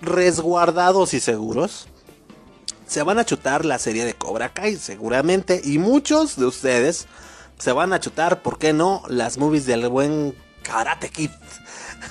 resguardados 0.00 1.12
y 1.12 1.20
seguros. 1.20 1.88
Se 2.86 3.02
van 3.02 3.18
a 3.18 3.26
chutar 3.26 3.66
la 3.66 3.78
serie 3.78 4.06
de 4.06 4.14
Cobra 4.14 4.54
Kai, 4.54 4.76
seguramente. 4.76 5.60
Y 5.62 5.76
muchos 5.76 6.36
de 6.36 6.46
ustedes 6.46 7.06
se 7.58 7.72
van 7.72 7.92
a 7.92 8.00
chutar, 8.00 8.40
¿por 8.40 8.58
qué 8.58 8.72
no? 8.72 9.02
Las 9.08 9.36
movies 9.36 9.66
del 9.66 9.90
buen 9.90 10.34
Karate 10.66 11.08
Kid. 11.10 11.30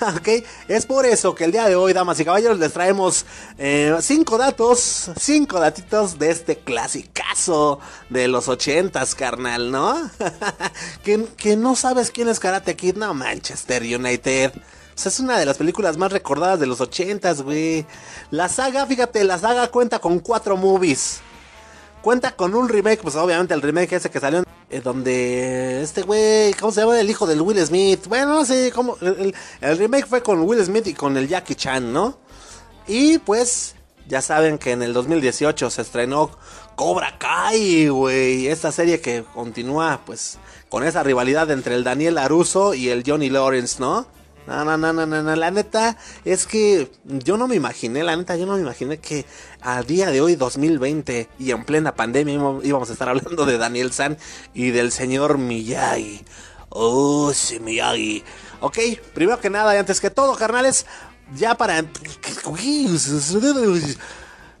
ok, 0.16 0.28
es 0.68 0.86
por 0.86 1.06
eso 1.06 1.34
que 1.34 1.44
el 1.44 1.52
día 1.52 1.68
de 1.68 1.76
hoy, 1.76 1.92
damas 1.92 2.18
y 2.20 2.24
caballeros, 2.24 2.58
les 2.58 2.72
traemos 2.72 3.26
eh, 3.58 3.94
cinco 4.00 4.38
datos, 4.38 5.10
cinco 5.18 5.60
datitos 5.60 6.18
de 6.18 6.30
este 6.30 6.58
clasicazo 6.58 7.78
de 8.10 8.28
los 8.28 8.48
ochentas, 8.48 9.14
carnal, 9.14 9.70
¿no? 9.70 10.10
que, 11.04 11.26
que, 11.36 11.56
no 11.56 11.76
sabes 11.76 12.10
quién 12.10 12.28
es 12.28 12.40
Karate 12.40 12.76
Kid, 12.76 12.96
no, 12.96 13.14
Manchester 13.14 13.82
United. 13.82 14.52
O 14.54 14.98
sea, 14.98 15.10
es 15.10 15.20
una 15.20 15.38
de 15.38 15.44
las 15.44 15.58
películas 15.58 15.98
más 15.98 16.10
recordadas 16.10 16.58
de 16.58 16.66
los 16.66 16.80
ochentas, 16.80 17.42
güey. 17.42 17.86
La 18.30 18.48
saga, 18.48 18.86
fíjate, 18.86 19.24
la 19.24 19.38
saga 19.38 19.68
cuenta 19.68 19.98
con 19.98 20.20
cuatro 20.20 20.56
movies. 20.56 21.20
Cuenta 22.00 22.34
con 22.34 22.54
un 22.54 22.68
remake, 22.68 23.02
pues 23.02 23.16
obviamente 23.16 23.52
el 23.52 23.62
remake 23.62 23.96
ese 23.96 24.10
que 24.10 24.20
salió 24.20 24.42
eh, 24.68 24.80
donde 24.80 25.82
este 25.82 26.02
güey, 26.02 26.52
¿cómo 26.54 26.72
se 26.72 26.80
llama? 26.80 26.98
El 26.98 27.08
hijo 27.08 27.26
del 27.26 27.40
Will 27.40 27.64
Smith. 27.64 28.06
Bueno, 28.08 28.44
sí, 28.44 28.70
como 28.74 28.96
el, 29.00 29.32
remake 29.78 30.06
fue 30.06 30.22
con 30.22 30.40
Will 30.40 30.64
Smith 30.64 30.88
y 30.88 30.94
con 30.94 31.16
el 31.16 31.28
Jackie 31.28 31.54
Chan, 31.54 31.92
¿no? 31.92 32.18
Y 32.88 33.18
pues 33.18 33.76
ya 34.08 34.20
saben 34.20 34.58
que 34.58 34.72
en 34.72 34.82
el 34.82 34.92
2018 34.92 35.70
se 35.70 35.82
estrenó 35.82 36.30
Cobra 36.74 37.16
Kai, 37.16 37.88
güey. 37.88 38.48
Esta 38.48 38.72
serie 38.72 39.00
que 39.00 39.24
continúa 39.34 40.00
pues 40.04 40.38
con 40.68 40.84
esa 40.84 41.04
rivalidad 41.04 41.50
entre 41.52 41.76
el 41.76 41.84
Daniel 41.84 42.18
Aruso 42.18 42.74
y 42.74 42.88
el 42.88 43.04
Johnny 43.06 43.30
Lawrence, 43.30 43.76
¿no? 43.78 44.06
No, 44.46 44.64
no, 44.64 44.76
no, 44.76 44.92
no, 44.92 45.06
no, 45.06 45.36
la 45.36 45.50
neta 45.50 45.96
es 46.24 46.46
que 46.46 46.90
yo 47.04 47.36
no 47.36 47.48
me 47.48 47.56
imaginé, 47.56 48.04
la 48.04 48.14
neta, 48.14 48.36
yo 48.36 48.46
no 48.46 48.54
me 48.54 48.60
imaginé 48.60 48.98
que 48.98 49.24
a 49.60 49.82
día 49.82 50.10
de 50.10 50.20
hoy, 50.20 50.36
2020, 50.36 51.28
y 51.38 51.50
en 51.50 51.64
plena 51.64 51.96
pandemia 51.96 52.34
íbamos 52.62 52.88
a 52.88 52.92
estar 52.92 53.08
hablando 53.08 53.44
de 53.44 53.58
Daniel 53.58 53.92
San 53.92 54.16
y 54.54 54.70
del 54.70 54.92
señor 54.92 55.38
Miyagi. 55.38 56.24
Oh, 56.68 57.32
sí, 57.32 57.58
Miyagi. 57.58 58.22
Ok, 58.60 58.78
primero 59.14 59.40
que 59.40 59.50
nada 59.50 59.74
y 59.74 59.78
antes 59.78 60.00
que 60.00 60.10
todo, 60.10 60.36
carnales, 60.36 60.86
ya 61.34 61.56
para... 61.56 61.84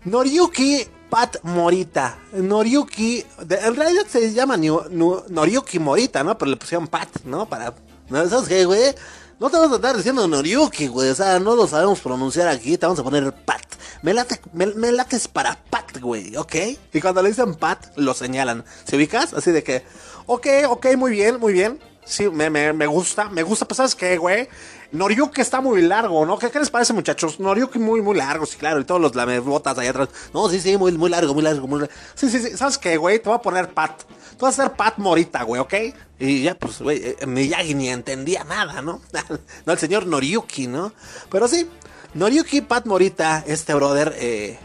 Noriyuki 0.04 0.86
Pat 1.10 1.36
Morita. 1.42 2.18
Noriyuki, 2.32 3.24
en 3.48 3.76
realidad 3.76 4.06
se 4.08 4.32
llama 4.32 4.56
Noriyuki 4.56 5.78
Morita, 5.78 6.24
¿no? 6.24 6.36
Pero 6.36 6.50
le 6.50 6.56
pusieron 6.56 6.88
Pat, 6.88 7.08
¿no? 7.24 7.48
Para... 7.48 7.74
¿No 8.08 8.28
sabes 8.28 8.48
qué, 8.48 8.64
güey? 8.64 8.94
No 9.38 9.50
te 9.50 9.58
vamos 9.58 9.72
a 9.72 9.76
estar 9.76 9.94
diciendo 9.96 10.26
Noriyuki, 10.26 10.86
güey. 10.86 11.10
O 11.10 11.14
sea, 11.14 11.38
no 11.38 11.54
lo 11.54 11.66
sabemos 11.66 12.00
pronunciar 12.00 12.48
aquí. 12.48 12.78
Te 12.78 12.86
vamos 12.86 12.98
a 12.98 13.04
poner 13.04 13.32
Pat. 13.32 13.60
Me 14.00 14.14
late, 14.14 14.40
me, 14.52 14.66
me 14.66 14.92
lates 14.92 15.28
para 15.28 15.58
Pat, 15.68 15.98
güey, 16.00 16.34
¿ok? 16.36 16.54
Y 16.92 17.00
cuando 17.02 17.22
le 17.22 17.28
dicen 17.30 17.54
Pat, 17.54 17.86
lo 17.96 18.14
señalan. 18.14 18.64
¿Se 18.84 18.96
ubicas? 18.96 19.34
Así 19.34 19.50
de 19.50 19.62
que, 19.62 19.84
ok, 20.26 20.46
ok, 20.68 20.86
muy 20.96 21.10
bien, 21.10 21.38
muy 21.38 21.52
bien. 21.52 21.78
Sí, 22.04 22.30
me, 22.30 22.48
me, 22.48 22.72
me 22.72 22.86
gusta, 22.86 23.28
me 23.28 23.42
gusta. 23.42 23.66
Pues, 23.66 23.76
¿sabes 23.76 23.94
qué, 23.94 24.16
güey? 24.16 24.48
Noriyuki 24.92 25.40
está 25.40 25.60
muy 25.60 25.82
largo, 25.82 26.24
¿no? 26.26 26.38
¿Qué, 26.38 26.50
les 26.58 26.70
parece, 26.70 26.92
muchachos? 26.92 27.40
Noriyuki 27.40 27.78
muy, 27.78 28.00
muy 28.02 28.16
largo, 28.16 28.46
sí, 28.46 28.56
claro. 28.56 28.80
Y 28.80 28.84
todos 28.84 29.00
los 29.00 29.14
lamebotas 29.14 29.76
allá 29.78 29.90
atrás. 29.90 30.08
No, 30.32 30.48
sí, 30.48 30.60
sí, 30.60 30.76
muy, 30.76 30.92
muy 30.92 31.10
largo, 31.10 31.34
muy 31.34 31.42
largo, 31.42 31.66
muy 31.66 31.80
largo. 31.80 31.94
Sí, 32.14 32.30
sí, 32.30 32.38
sí. 32.38 32.56
¿Sabes 32.56 32.78
qué, 32.78 32.96
güey? 32.96 33.18
Te 33.18 33.28
voy 33.28 33.36
a 33.36 33.42
poner 33.42 33.72
Pat. 33.72 34.02
Tú 34.38 34.44
vas 34.44 34.58
a 34.58 34.64
ser 34.64 34.72
Pat 34.72 34.98
Morita, 34.98 35.42
güey, 35.42 35.60
¿ok? 35.60 35.74
Y 36.18 36.42
ya, 36.42 36.54
pues, 36.54 36.80
güey, 36.80 37.00
eh, 37.02 37.26
Miyagi 37.26 37.74
ni 37.74 37.88
entendía 37.88 38.44
nada, 38.44 38.82
¿no? 38.82 39.00
no, 39.66 39.72
el 39.72 39.78
señor 39.78 40.06
Noriyuki, 40.06 40.66
¿no? 40.66 40.92
Pero 41.30 41.48
sí, 41.48 41.68
Noriyuki 42.14 42.60
Pat 42.60 42.86
Morita, 42.86 43.44
este 43.46 43.74
brother, 43.74 44.14
eh, 44.18 44.58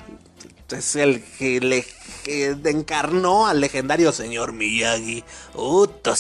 es 0.69 0.95
el 0.95 1.23
que 1.23 1.60
le 1.60 1.86
encarnó 2.25 3.47
al 3.47 3.62
legendario 3.62 4.12
señor 4.12 4.53
Miyagi. 4.53 5.23
Uta 5.55 6.15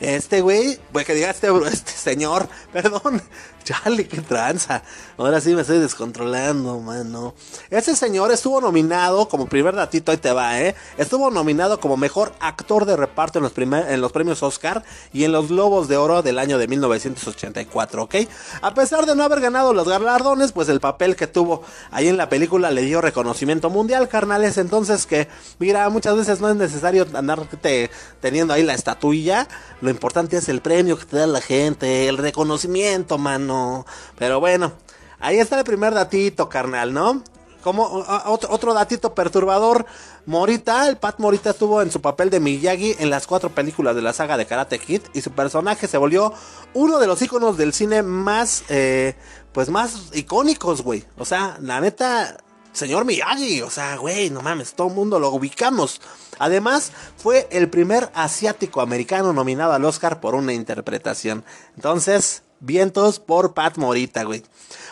Este 0.00 0.40
güey, 0.40 0.78
pues 0.92 1.06
que 1.06 1.14
diga 1.14 1.30
este, 1.30 1.48
este 1.70 1.92
señor, 1.92 2.48
perdón, 2.72 3.22
Chale, 3.66 4.06
qué 4.06 4.20
tranza. 4.20 4.84
Ahora 5.18 5.40
sí 5.40 5.52
me 5.52 5.62
estoy 5.62 5.80
descontrolando, 5.80 6.78
mano. 6.78 7.34
Ese 7.68 7.96
señor 7.96 8.30
estuvo 8.30 8.60
nominado, 8.60 9.28
como 9.28 9.48
primer 9.48 9.74
datito, 9.74 10.12
ahí 10.12 10.18
te 10.18 10.30
va, 10.30 10.60
¿eh? 10.60 10.76
Estuvo 10.98 11.32
nominado 11.32 11.80
como 11.80 11.96
mejor 11.96 12.32
actor 12.38 12.84
de 12.84 12.96
reparto 12.96 13.40
en 13.40 13.42
los, 13.42 13.52
en 13.58 14.00
los 14.00 14.12
premios 14.12 14.44
Oscar 14.44 14.84
y 15.12 15.24
en 15.24 15.32
los 15.32 15.48
Globos 15.48 15.88
de 15.88 15.96
Oro 15.96 16.22
del 16.22 16.38
año 16.38 16.58
de 16.58 16.68
1984, 16.68 18.04
¿ok? 18.04 18.14
A 18.62 18.72
pesar 18.72 19.04
de 19.04 19.16
no 19.16 19.24
haber 19.24 19.40
ganado 19.40 19.74
los 19.74 19.88
galardones, 19.88 20.52
pues 20.52 20.68
el 20.68 20.78
papel 20.78 21.16
que 21.16 21.26
tuvo 21.26 21.64
ahí 21.90 22.06
en 22.06 22.18
la 22.18 22.28
película 22.28 22.70
le 22.70 22.82
dio 22.82 23.00
reconocimiento 23.00 23.68
mundial, 23.68 24.08
Entonces, 24.56 25.06
que, 25.06 25.28
mira, 25.58 25.88
muchas 25.88 26.16
veces 26.16 26.40
no 26.40 26.48
es 26.48 26.56
necesario 26.56 27.06
andarte 27.14 27.90
teniendo 28.20 28.54
ahí 28.54 28.62
la 28.62 28.74
estatuilla. 28.74 29.48
Lo 29.80 29.90
importante 29.90 30.36
es 30.36 30.48
el 30.48 30.60
premio 30.60 30.98
que 30.98 31.04
te 31.04 31.16
da 31.16 31.26
la 31.26 31.40
gente, 31.40 32.08
el 32.08 32.18
reconocimiento, 32.18 33.18
mano. 33.18 33.86
Pero 34.18 34.40
bueno, 34.40 34.72
ahí 35.18 35.38
está 35.38 35.58
el 35.58 35.64
primer 35.64 35.94
datito, 35.94 36.48
carnal, 36.48 36.92
¿no? 36.92 37.22
Como 37.66 37.82
otro, 38.26 38.74
datito 38.74 39.12
perturbador, 39.12 39.86
Morita, 40.24 40.88
el 40.88 40.98
Pat 40.98 41.18
Morita 41.18 41.50
estuvo 41.50 41.82
en 41.82 41.90
su 41.90 42.00
papel 42.00 42.30
de 42.30 42.38
Miyagi 42.38 42.94
en 43.00 43.10
las 43.10 43.26
cuatro 43.26 43.50
películas 43.50 43.96
de 43.96 44.02
la 44.02 44.12
saga 44.12 44.36
de 44.36 44.46
Karate 44.46 44.78
Kid 44.78 45.00
y 45.14 45.20
su 45.20 45.32
personaje 45.32 45.88
se 45.88 45.98
volvió 45.98 46.32
uno 46.74 47.00
de 47.00 47.08
los 47.08 47.20
iconos 47.22 47.56
del 47.56 47.72
cine 47.72 48.04
más, 48.04 48.62
eh, 48.68 49.16
pues 49.50 49.68
más 49.68 50.10
icónicos, 50.12 50.82
güey. 50.82 51.04
O 51.18 51.24
sea, 51.24 51.58
la 51.60 51.80
neta, 51.80 52.36
señor 52.76 53.04
Miyagi, 53.04 53.62
o 53.62 53.70
sea, 53.70 53.96
güey, 53.96 54.30
no 54.30 54.42
mames, 54.42 54.74
todo 54.74 54.88
el 54.88 54.94
mundo 54.94 55.18
lo 55.18 55.30
ubicamos. 55.30 56.00
Además, 56.38 56.92
fue 57.16 57.48
el 57.50 57.70
primer 57.70 58.10
asiático 58.14 58.80
americano 58.80 59.32
nominado 59.32 59.72
al 59.72 59.84
Oscar 59.84 60.20
por 60.20 60.34
una 60.34 60.52
interpretación. 60.52 61.44
Entonces, 61.76 62.42
Vientos 62.58 63.20
por 63.20 63.52
Pat 63.52 63.76
Morita, 63.76 64.24
güey. 64.24 64.42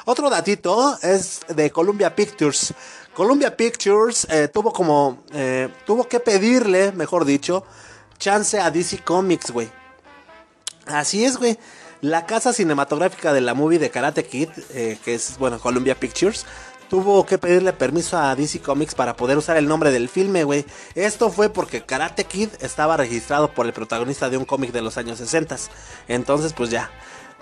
Otro 0.05 0.29
datito 0.29 0.99
es 1.03 1.41
de 1.49 1.71
Columbia 1.71 2.15
Pictures. 2.15 2.75
Columbia 3.15 3.57
Pictures 3.57 4.27
eh, 4.31 4.49
tuvo 4.49 4.71
como, 4.71 5.25
eh, 5.33 5.71
tuvo 5.87 6.07
que 6.07 6.21
pedirle, 6.21 6.93
mejor 6.93 7.25
dicho, 7.25 7.65
chance 8.19 8.61
a 8.61 8.71
DC 8.71 8.99
Comics, 9.03 9.51
güey. 9.51 9.71
Así 10.87 11.25
es, 11.25 11.39
güey. 11.39 11.59
La 12.03 12.27
casa 12.27 12.53
cinematográfica 12.53 13.33
de 13.33 13.41
la 13.41 13.55
movie 13.55 13.79
de 13.79 13.89
Karate 13.89 14.27
Kid, 14.27 14.51
eh, 14.71 14.99
que 15.03 15.15
es, 15.15 15.39
bueno, 15.39 15.59
Columbia 15.59 15.99
Pictures, 15.99 16.45
tuvo 16.95 17.27
que 17.27 17.39
pedirle 17.39 17.73
permiso 17.73 18.17
a 18.17 18.37
DC 18.37 18.61
Comics 18.61 18.95
para 18.95 19.17
poder 19.17 19.37
usar 19.37 19.57
el 19.57 19.67
nombre 19.67 19.91
del 19.91 20.09
filme, 20.09 20.45
güey. 20.45 20.65
Esto 20.95 21.29
fue 21.29 21.51
porque 21.51 21.83
Karate 21.85 22.23
Kid 22.23 22.51
estaba 22.61 22.97
registrado 22.97 23.53
por 23.53 23.67
el 23.67 23.73
protagonista 23.73 24.31
de 24.31 24.37
un 24.37 24.45
cómic 24.45 24.71
de 24.71 24.81
los 24.81 24.97
años 24.97 25.19
60. 25.19 25.57
Entonces, 26.07 26.53
pues 26.53 26.71
ya, 26.71 26.93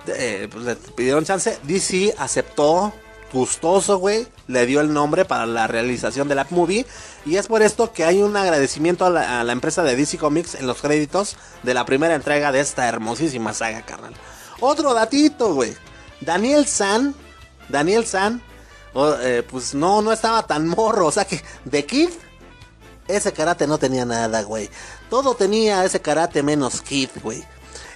eh, 0.06 0.48
pues 0.50 0.64
le 0.64 0.74
pidieron 0.74 1.26
chance. 1.26 1.58
DC 1.64 2.14
aceptó 2.16 2.94
gustoso, 3.30 3.98
güey, 3.98 4.26
le 4.46 4.64
dio 4.64 4.80
el 4.80 4.90
nombre 4.90 5.26
para 5.26 5.44
la 5.44 5.66
realización 5.66 6.28
de 6.28 6.34
la 6.34 6.46
movie. 6.48 6.86
Y 7.26 7.36
es 7.36 7.46
por 7.46 7.60
esto 7.60 7.92
que 7.92 8.06
hay 8.06 8.22
un 8.22 8.34
agradecimiento 8.34 9.04
a 9.04 9.10
la, 9.10 9.52
empresa 9.52 9.82
de 9.82 9.96
DC 9.96 10.16
Comics 10.16 10.54
en 10.54 10.66
los 10.66 10.80
créditos 10.80 11.36
de 11.62 11.74
la 11.74 11.84
primera 11.84 12.14
entrega 12.14 12.52
de 12.52 12.60
esta 12.60 12.88
hermosísima 12.88 13.52
saga, 13.52 13.82
carnal. 13.82 14.14
Otro 14.60 14.94
datito, 14.94 15.52
güey. 15.52 15.74
Daniel 16.22 16.66
San, 16.66 17.14
Daniel 17.68 18.06
San, 18.06 18.42
eh, 18.94 19.42
pues 19.48 19.74
no, 19.74 20.02
no 20.02 20.12
estaba 20.12 20.46
tan 20.46 20.66
morro. 20.66 21.06
O 21.06 21.12
sea 21.12 21.24
que 21.24 21.42
de 21.64 21.84
Kid, 21.86 22.10
ese 23.08 23.32
karate 23.32 23.66
no 23.66 23.78
tenía 23.78 24.04
nada, 24.04 24.42
güey. 24.42 24.70
Todo 25.10 25.34
tenía 25.34 25.84
ese 25.84 26.00
karate 26.00 26.42
menos 26.42 26.80
Kid, 26.82 27.10
güey. 27.22 27.44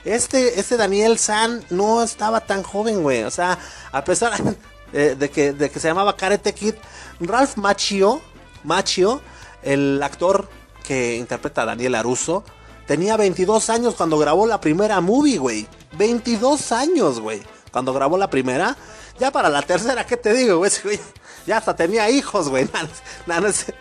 Este, 0.05 0.61
este 0.61 0.77
Daniel 0.77 1.19
San 1.19 1.65
no 1.71 2.03
estaba 2.03 2.41
tan 2.41 2.63
joven, 2.63 3.03
güey. 3.03 3.25
O 3.25 3.31
sea, 3.31 3.59
a 3.93 4.05
pesar 4.05 4.33
de, 4.93 5.31
que, 5.31 5.53
de 5.53 5.71
que 5.71 5.81
se 5.81 5.89
llamaba 5.89 6.17
Karate 6.17 6.55
Kid, 6.55 6.75
Ralph 7.21 7.57
Macchio, 7.57 8.21
Macchio, 8.63 9.21
el 9.63 10.01
actor 10.03 10.49
que 10.87 11.17
interpreta 11.17 11.63
a 11.63 11.67
Daniel 11.67 11.97
Aruso, 11.97 12.45
tenía 12.87 13.17
22 13.17 13.69
años 13.71 13.95
cuando 13.97 14.19
grabó 14.19 14.47
la 14.47 14.61
primera 14.61 15.01
movie, 15.01 15.39
güey. 15.39 15.67
22 15.99 16.73
años, 16.73 17.21
güey. 17.21 17.43
Cuando 17.73 17.93
grabó 17.93 18.17
la 18.17 18.31
primera. 18.31 18.77
Ya 19.19 19.31
para 19.31 19.49
la 19.49 19.63
tercera, 19.63 20.05
¿qué 20.07 20.17
te 20.17 20.33
digo, 20.33 20.59
güey? 20.59 20.71
Ya 21.47 21.59
hasta 21.59 21.77
tenía 21.77 22.11
hijos, 22.11 22.49
güey. 22.49 22.69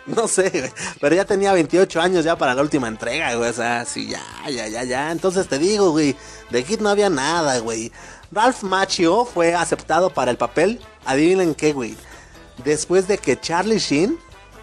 No, 0.06 0.28
sé, 0.28 0.50
güey. 0.50 0.72
Pero 1.00 1.16
ya 1.16 1.24
tenía 1.24 1.52
28 1.52 2.00
años 2.00 2.24
ya 2.24 2.36
para 2.38 2.54
la 2.54 2.62
última 2.62 2.86
entrega, 2.86 3.34
güey. 3.34 3.50
O 3.50 3.52
sea, 3.52 3.84
sí, 3.84 4.08
ya, 4.08 4.22
ya, 4.48 4.68
ya, 4.68 4.84
ya. 4.84 5.10
Entonces 5.10 5.48
te 5.48 5.58
digo, 5.58 5.90
güey. 5.90 6.14
De 6.50 6.62
Kid 6.62 6.80
no 6.80 6.90
había 6.90 7.10
nada, 7.10 7.58
güey. 7.58 7.90
Ralph 8.30 8.62
Macchio 8.62 9.24
fue 9.24 9.54
aceptado 9.54 10.10
para 10.10 10.30
el 10.30 10.36
papel. 10.36 10.80
Adivinen 11.04 11.56
qué, 11.56 11.72
güey. 11.72 11.96
Después 12.64 13.08
de 13.08 13.18
que 13.18 13.40
Charlie 13.40 13.78
Sheen 13.78 14.16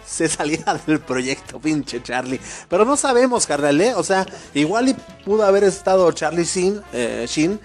se 0.06 0.28
saliera 0.28 0.74
del 0.86 1.00
proyecto, 1.00 1.60
pinche 1.60 2.02
Charlie. 2.02 2.40
Pero 2.70 2.86
no 2.86 2.96
sabemos, 2.96 3.46
carnal, 3.46 3.80
¿eh? 3.82 3.94
O 3.94 4.02
sea, 4.02 4.26
igual 4.54 4.88
y 4.88 4.94
pudo 5.24 5.44
haber 5.44 5.64
estado 5.64 6.10
Charlie 6.12 6.44
Sheen, 6.44 6.82
eh, 6.94 7.26
Sheen 7.28 7.60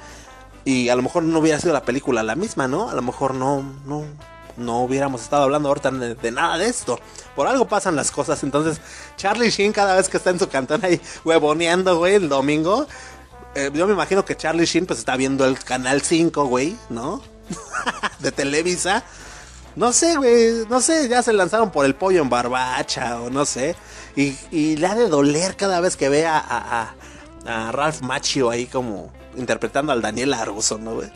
y 0.65 0.89
a 0.89 0.95
lo 0.95 1.01
mejor 1.01 1.23
no 1.23 1.39
hubiera 1.39 1.59
sido 1.59 1.73
la 1.73 1.83
película 1.83 2.23
la 2.23 2.35
misma, 2.35 2.67
¿no? 2.67 2.89
A 2.89 2.93
lo 2.93 3.01
mejor 3.01 3.33
no, 3.33 3.63
no, 3.85 4.03
no 4.57 4.81
hubiéramos 4.81 5.21
estado 5.21 5.43
hablando 5.43 5.69
ahorita 5.69 5.91
de, 5.91 6.31
nada 6.31 6.57
de 6.57 6.67
esto. 6.67 6.99
Por 7.35 7.47
algo 7.47 7.67
pasan 7.67 7.95
las 7.95 8.11
cosas. 8.11 8.43
Entonces, 8.43 8.81
Charlie 9.17 9.49
Sheen 9.49 9.71
cada 9.71 9.95
vez 9.95 10.09
que 10.09 10.17
está 10.17 10.29
en 10.29 10.39
su 10.39 10.49
cantón 10.49 10.83
ahí 10.83 11.01
huevoneando, 11.23 11.97
güey, 11.97 12.15
el 12.15 12.29
domingo. 12.29 12.87
Eh, 13.55 13.71
yo 13.73 13.87
me 13.87 13.93
imagino 13.93 14.25
que 14.25 14.35
Charlie 14.37 14.65
Sheen 14.65 14.85
pues 14.85 14.99
está 14.99 15.15
viendo 15.15 15.45
el 15.45 15.57
canal 15.59 16.01
5, 16.01 16.45
güey, 16.45 16.75
¿no? 16.89 17.21
de 18.19 18.31
Televisa. 18.31 19.03
No 19.75 19.93
sé, 19.93 20.17
güey, 20.17 20.65
no 20.69 20.81
sé, 20.81 21.07
ya 21.07 21.23
se 21.23 21.31
lanzaron 21.31 21.71
por 21.71 21.85
el 21.85 21.95
pollo 21.95 22.21
en 22.21 22.29
barbacha 22.29 23.21
o 23.21 23.29
no 23.29 23.45
sé. 23.45 23.75
Y, 24.15 24.75
le 24.75 24.87
ha 24.87 24.95
de 24.95 25.07
doler 25.07 25.55
cada 25.55 25.79
vez 25.79 25.95
que 25.95 26.09
ve 26.09 26.25
a, 26.25 26.37
a, 26.37 26.93
a 27.45 27.71
Ralph 27.71 28.01
Macchio 28.01 28.49
ahí 28.49 28.65
como 28.65 29.09
interpretando 29.35 29.91
al 29.91 30.01
Daniel 30.01 30.33
Aruso, 30.33 30.77
¿no, 30.77 30.95
güey? 30.95 31.11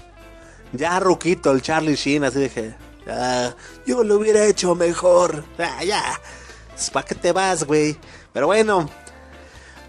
Ya 0.71 0.99
ruquito 0.99 1.51
el 1.51 1.61
Charlie 1.61 1.95
Sheen, 1.95 2.23
así 2.23 2.39
dije, 2.39 2.75
yo 3.85 4.03
lo 4.03 4.15
hubiera 4.15 4.45
hecho 4.45 4.75
mejor. 4.75 5.43
Ah, 5.57 5.83
ya. 5.83 6.03
Pues, 6.73 6.89
¿Para 6.89 7.05
qué 7.05 7.15
te 7.15 7.31
vas, 7.31 7.63
güey? 7.63 7.97
Pero 8.31 8.47
bueno. 8.47 8.89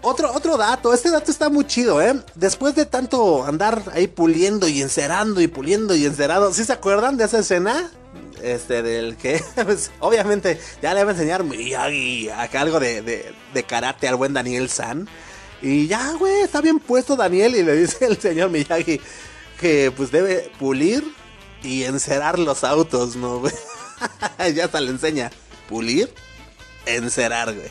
Otro, 0.01 0.31
otro 0.33 0.55
dato, 0.55 0.93
este 0.93 1.09
dato 1.09 1.31
está 1.31 1.49
muy 1.49 1.65
chido, 1.65 1.99
¿eh? 1.99 2.13
Después 2.35 2.75
de 2.75 2.85
tanto 2.85 3.43
andar 3.43 3.81
ahí 3.91 4.05
puliendo 4.05 4.67
y 4.67 4.83
encerando 4.83 5.41
y 5.41 5.47
puliendo 5.47 5.95
y 5.95 6.05
encerado, 6.05 6.53
¿sí 6.53 6.63
se 6.63 6.73
acuerdan 6.73 7.17
de 7.17 7.25
esa 7.25 7.39
escena? 7.39 7.89
Este, 8.43 8.83
del 8.83 9.17
que, 9.17 9.43
pues, 9.65 9.89
obviamente, 9.99 10.59
ya 10.79 10.93
le 10.93 11.03
va 11.03 11.09
a 11.09 11.13
enseñar 11.13 11.43
Miyagi 11.43 12.29
acá 12.29 12.61
algo 12.61 12.79
de, 12.79 13.33
de 13.51 13.63
karate 13.63 14.07
al 14.07 14.15
buen 14.15 14.33
Daniel 14.33 14.69
San. 14.69 15.09
Y 15.61 15.87
ya, 15.87 16.13
güey, 16.13 16.41
está 16.41 16.61
bien 16.61 16.79
puesto 16.79 17.15
Daniel 17.15 17.55
y 17.55 17.63
le 17.63 17.75
dice 17.75 18.05
el 18.05 18.19
señor 18.19 18.49
Miyagi 18.49 18.99
que 19.59 19.91
pues 19.95 20.11
debe 20.11 20.51
pulir 20.59 21.03
y 21.63 21.83
encerar 21.83 22.37
los 22.37 22.63
autos, 22.63 23.15
¿no, 23.15 23.41
ya 24.55 24.65
hasta 24.65 24.81
le 24.81 24.91
enseña. 24.91 25.31
Pulir, 25.69 26.13
encerar, 26.85 27.53
güey. 27.53 27.69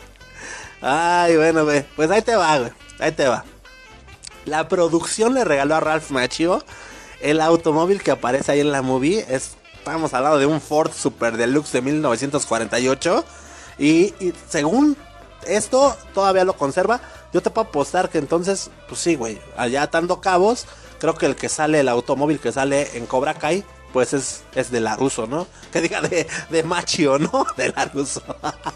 Ay, 0.81 1.37
bueno, 1.37 1.63
güey. 1.63 1.85
Pues 1.95 2.11
ahí 2.11 2.21
te 2.21 2.35
va, 2.35 2.59
güey. 2.59 2.71
Ahí 2.99 3.11
te 3.11 3.27
va. 3.27 3.45
La 4.45 4.67
producción 4.67 5.33
le 5.33 5.43
regaló 5.43 5.75
a 5.75 5.79
Ralph 5.79 6.11
Macchio 6.11 6.63
el 7.21 7.41
automóvil 7.41 8.03
que 8.03 8.11
aparece 8.11 8.51
ahí 8.51 8.59
en 8.59 8.71
la 8.71 8.81
movie. 8.81 9.25
Es, 9.29 9.55
estamos 9.77 10.13
hablando 10.13 10.37
de 10.37 10.45
un 10.45 10.61
Ford 10.61 10.91
Super 10.91 11.37
Deluxe 11.37 11.71
de 11.71 11.81
1948. 11.81 13.25
Y, 13.79 14.13
y 14.19 14.33
según 14.49 14.97
esto, 15.47 15.95
todavía 16.13 16.43
lo 16.43 16.53
conserva. 16.53 17.01
Yo 17.35 17.41
te 17.41 17.49
puedo 17.49 17.67
apostar 17.67 18.09
que 18.09 18.17
entonces, 18.17 18.69
pues 18.87 19.01
sí, 19.01 19.15
güey. 19.15 19.41
Allá 19.57 19.81
atando 19.83 20.21
cabos. 20.21 20.67
Creo 20.99 21.15
que 21.15 21.25
el 21.25 21.35
que 21.35 21.49
sale, 21.49 21.81
el 21.81 21.89
automóvil 21.89 22.39
que 22.39 22.53
sale 22.53 22.95
en 22.95 23.05
Cobra 23.07 23.33
Kai, 23.33 23.65
pues 23.91 24.13
es, 24.13 24.43
es 24.55 24.71
de 24.71 24.79
Laruso, 24.79 25.27
¿no? 25.27 25.45
Que 25.73 25.81
diga 25.81 25.99
de, 25.99 26.27
de 26.49 26.63
Machio, 26.63 27.19
¿no? 27.19 27.45
De 27.57 27.73
Laruso. 27.73 28.21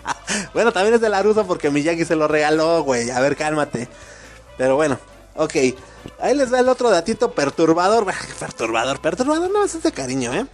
bueno, 0.53 0.73
también 0.73 0.95
es 0.95 0.99
de 0.99 1.07
Laruso 1.07 1.47
porque 1.47 1.69
Miyagi 1.69 2.03
se 2.03 2.17
lo 2.17 2.27
regaló, 2.27 2.83
güey. 2.83 3.09
A 3.11 3.21
ver, 3.21 3.37
cálmate. 3.37 3.87
Pero 4.57 4.75
bueno, 4.75 4.99
ok. 5.35 5.55
Ahí 6.19 6.35
les 6.35 6.49
da 6.49 6.59
el 6.59 6.67
otro 6.67 6.89
datito 6.89 7.31
perturbador. 7.31 8.05
perturbador, 8.37 8.99
perturbador, 8.99 9.49
no, 9.49 9.63
es 9.63 9.81
de 9.81 9.91
cariño, 9.93 10.33
¿eh? 10.33 10.45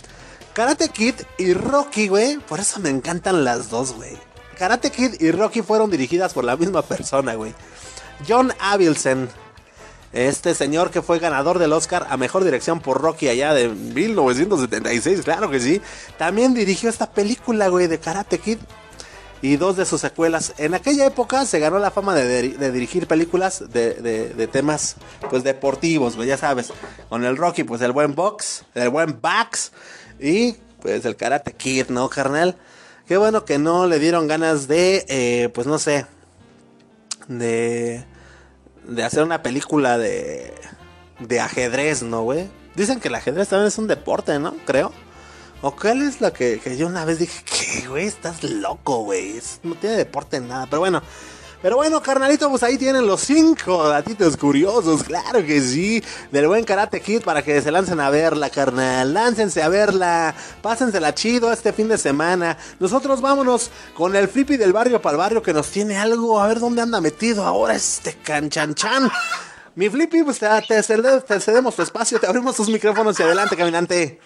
Karate 0.54 0.90
Kid 0.90 1.16
y 1.40 1.56
Rocky, 1.56 2.08
güey. 2.08 2.38
Por 2.38 2.60
eso 2.60 2.80
me 2.80 2.92
encantan 2.92 3.44
las 3.44 3.72
dos, 3.72 3.94
güey. 3.94 4.16
Karate 4.60 4.92
Kid 4.92 5.16
y 5.20 5.32
Rocky 5.32 5.64
fueron 5.64 5.90
dirigidas 5.90 6.36
por 6.36 6.44
la 6.44 6.56
misma 6.56 6.84
persona, 6.84 7.34
güey. 7.34 7.56
John 8.28 8.54
Avildsen 8.60 9.30
este 10.16 10.56
señor 10.56 10.92
que 10.92 11.02
fue 11.02 11.20
ganador 11.20 11.60
del 11.60 11.74
Oscar 11.74 12.08
a 12.10 12.16
Mejor 12.16 12.46
Dirección 12.46 12.80
por 12.80 13.02
Rocky 13.02 13.28
allá 13.28 13.54
de 13.54 13.68
1976, 13.68 15.22
claro 15.24 15.50
que 15.50 15.60
sí. 15.60 15.82
También 16.18 16.54
dirigió 16.54 16.90
esta 16.90 17.12
película, 17.12 17.68
güey, 17.68 17.88
de 17.88 18.00
Karate 18.00 18.40
Kid. 18.40 18.60
Y 19.42 19.58
dos 19.58 19.76
de 19.76 19.86
sus 19.86 20.00
secuelas. 20.00 20.54
En 20.58 20.74
aquella 20.74 21.06
época 21.06 21.46
se 21.46 21.60
ganó 21.60 21.78
la 21.78 21.92
fama 21.92 22.16
de, 22.16 22.72
dirigir 22.72 23.06
películas 23.06 23.66
de, 23.72 24.50
temas, 24.52 24.96
pues, 25.30 25.44
deportivos, 25.44 26.16
güey, 26.16 26.30
ya 26.30 26.38
sabes. 26.38 26.72
Con 27.10 27.26
el 27.26 27.36
Rocky, 27.36 27.66
pues, 27.66 27.82
el 27.82 27.92
buen 27.92 28.16
box, 28.16 28.64
el 28.74 28.90
buen 28.90 29.20
Bax. 29.22 29.74
Y, 30.20 30.54
pues, 30.82 31.04
el 31.04 31.18
Karate 31.18 31.52
Kid, 31.52 31.90
¿no, 31.90 32.08
carnal? 32.08 32.56
Qué 33.06 33.18
bueno 33.18 33.44
que 33.44 33.60
no 33.60 33.86
le 33.86 34.00
dieron 34.00 34.28
ganas 34.28 34.70
de, 34.70 35.06
eh, 35.10 35.50
pues, 35.54 35.68
no 35.68 35.78
sé, 35.78 36.06
de 37.28 38.06
de 38.88 39.04
hacer 39.04 39.24
una 39.24 39.42
película 39.42 39.98
de, 39.98 40.54
de 41.20 41.40
ajedrez, 41.40 42.04
¿no, 42.04 42.24
güey? 42.24 42.50
Dicen 42.76 43.00
que 43.00 43.08
el 43.08 43.16
ajedrez 43.16 43.50
también 43.50 43.68
es 43.68 43.78
un 43.78 43.88
deporte, 43.88 44.38
¿no? 44.40 44.56
Creo. 44.66 44.92
¿O 45.62 45.76
cuál 45.76 46.02
es 46.02 46.22
la 46.22 46.32
que, 46.32 46.60
yo 46.78 46.88
una 46.88 47.06
vez 47.06 47.20
dije, 47.20 47.44
que, 47.44 47.88
güey? 47.88 48.06
Estás 48.06 48.44
loco, 48.44 49.04
güey. 49.04 49.40
No 49.64 49.76
tiene 49.76 49.96
deporte 49.96 50.38
en 50.38 50.48
nada. 50.48 50.68
Pero 50.70 50.82
bueno, 50.82 51.02
pero 51.62 51.78
bueno, 51.78 52.02
carnalito, 52.02 52.50
pues 52.50 52.64
ahí 52.64 52.78
tienen 52.78 53.08
los 53.08 53.22
cinco 53.22 53.88
datitos 53.88 54.38
curiosos, 54.38 55.04
claro 55.04 55.46
que 55.46 55.62
sí, 55.62 56.04
del 56.32 56.48
buen 56.48 56.64
Karate 56.64 57.02
Kid 57.02 57.24
para 57.24 57.42
que 57.42 57.62
se 57.62 57.72
lancen 57.72 58.00
a 58.00 58.10
verla, 58.10 58.50
carnal. 58.50 59.14
Láncense 59.14 59.64
a 59.64 59.70
verla, 59.70 60.36
pásensela 60.62 61.14
chido 61.14 61.52
este 61.52 61.74
fin 61.74 61.88
de 61.88 61.98
semana. 61.98 62.58
Nosotros 62.80 63.22
vámonos 63.22 63.72
con 63.96 64.16
el 64.16 64.28
flippy 64.28 64.58
del 64.58 64.74
barrio 64.74 65.02
para 65.02 65.14
el 65.14 65.18
barrio 65.20 65.42
que 65.42 65.54
nos 65.54 65.70
tiene 65.70 65.98
algo, 65.98 66.40
a 66.40 66.48
ver 66.48 66.60
dónde 66.60 66.82
anda 66.82 67.02
metido 67.02 67.46
ahora 67.46 67.76
este 67.76 68.14
canchanchan. 68.24 69.10
Mi 69.76 69.90
flippy, 69.90 70.24
pues 70.24 70.40
te, 70.40 70.84
cedemos 70.84 71.76
tu 71.76 71.82
espacio, 71.82 72.20
te 72.20 72.28
abrimos 72.28 72.56
tus 72.56 72.70
micrófonos 72.70 73.20
y 73.20 73.24
adelante, 73.24 73.58
caminante. 73.58 74.20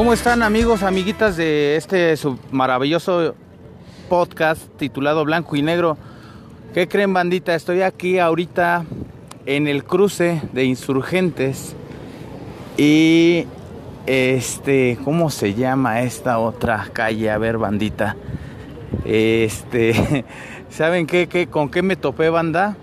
¿Cómo 0.00 0.14
están 0.14 0.42
amigos, 0.42 0.82
amiguitas 0.82 1.36
de 1.36 1.76
este 1.76 2.14
maravilloso 2.50 3.34
podcast 4.08 4.62
titulado 4.78 5.26
Blanco 5.26 5.56
y 5.56 5.62
Negro? 5.62 5.98
¿Qué 6.72 6.88
creen 6.88 7.12
bandita? 7.12 7.54
Estoy 7.54 7.82
aquí 7.82 8.18
ahorita 8.18 8.86
en 9.44 9.68
el 9.68 9.84
cruce 9.84 10.40
de 10.54 10.64
insurgentes 10.64 11.76
y 12.78 13.44
este, 14.06 14.96
¿cómo 15.04 15.28
se 15.28 15.52
llama 15.52 16.00
esta 16.00 16.38
otra 16.38 16.88
calle? 16.94 17.30
A 17.30 17.36
ver, 17.36 17.58
bandita. 17.58 18.16
Este, 19.04 20.24
¿saben 20.70 21.06
qué, 21.06 21.28
qué, 21.28 21.46
con 21.46 21.70
qué 21.70 21.82
me 21.82 21.96
topé, 21.96 22.30
banda? 22.30 22.74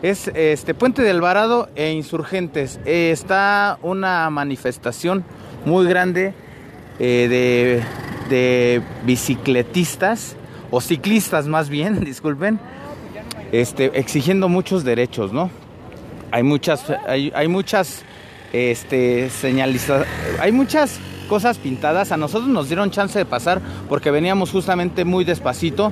Es 0.00 0.28
este 0.28 0.72
Puente 0.72 1.02
del 1.02 1.16
Alvarado 1.16 1.68
e 1.74 1.92
Insurgentes. 1.92 2.80
Eh, 2.86 3.10
está 3.12 3.78
una 3.82 4.30
manifestación 4.30 5.22
muy 5.66 5.86
grande 5.86 6.32
eh, 7.04 7.26
de, 7.28 7.82
de 8.30 8.80
bicicletistas 9.04 10.36
o 10.70 10.80
ciclistas 10.80 11.48
más 11.48 11.68
bien, 11.68 11.98
disculpen, 12.04 12.60
este, 13.50 13.98
exigiendo 13.98 14.48
muchos 14.48 14.84
derechos, 14.84 15.32
¿no? 15.32 15.50
Hay 16.30 16.44
muchas, 16.44 16.88
hay, 17.08 17.32
hay 17.34 17.48
muchas, 17.48 18.04
este, 18.52 19.28
hay 20.38 20.52
muchas 20.52 21.00
cosas 21.28 21.58
pintadas. 21.58 22.12
A 22.12 22.16
nosotros 22.16 22.48
nos 22.48 22.68
dieron 22.68 22.92
chance 22.92 23.18
de 23.18 23.24
pasar 23.24 23.60
porque 23.88 24.12
veníamos 24.12 24.52
justamente 24.52 25.04
muy 25.04 25.24
despacito, 25.24 25.90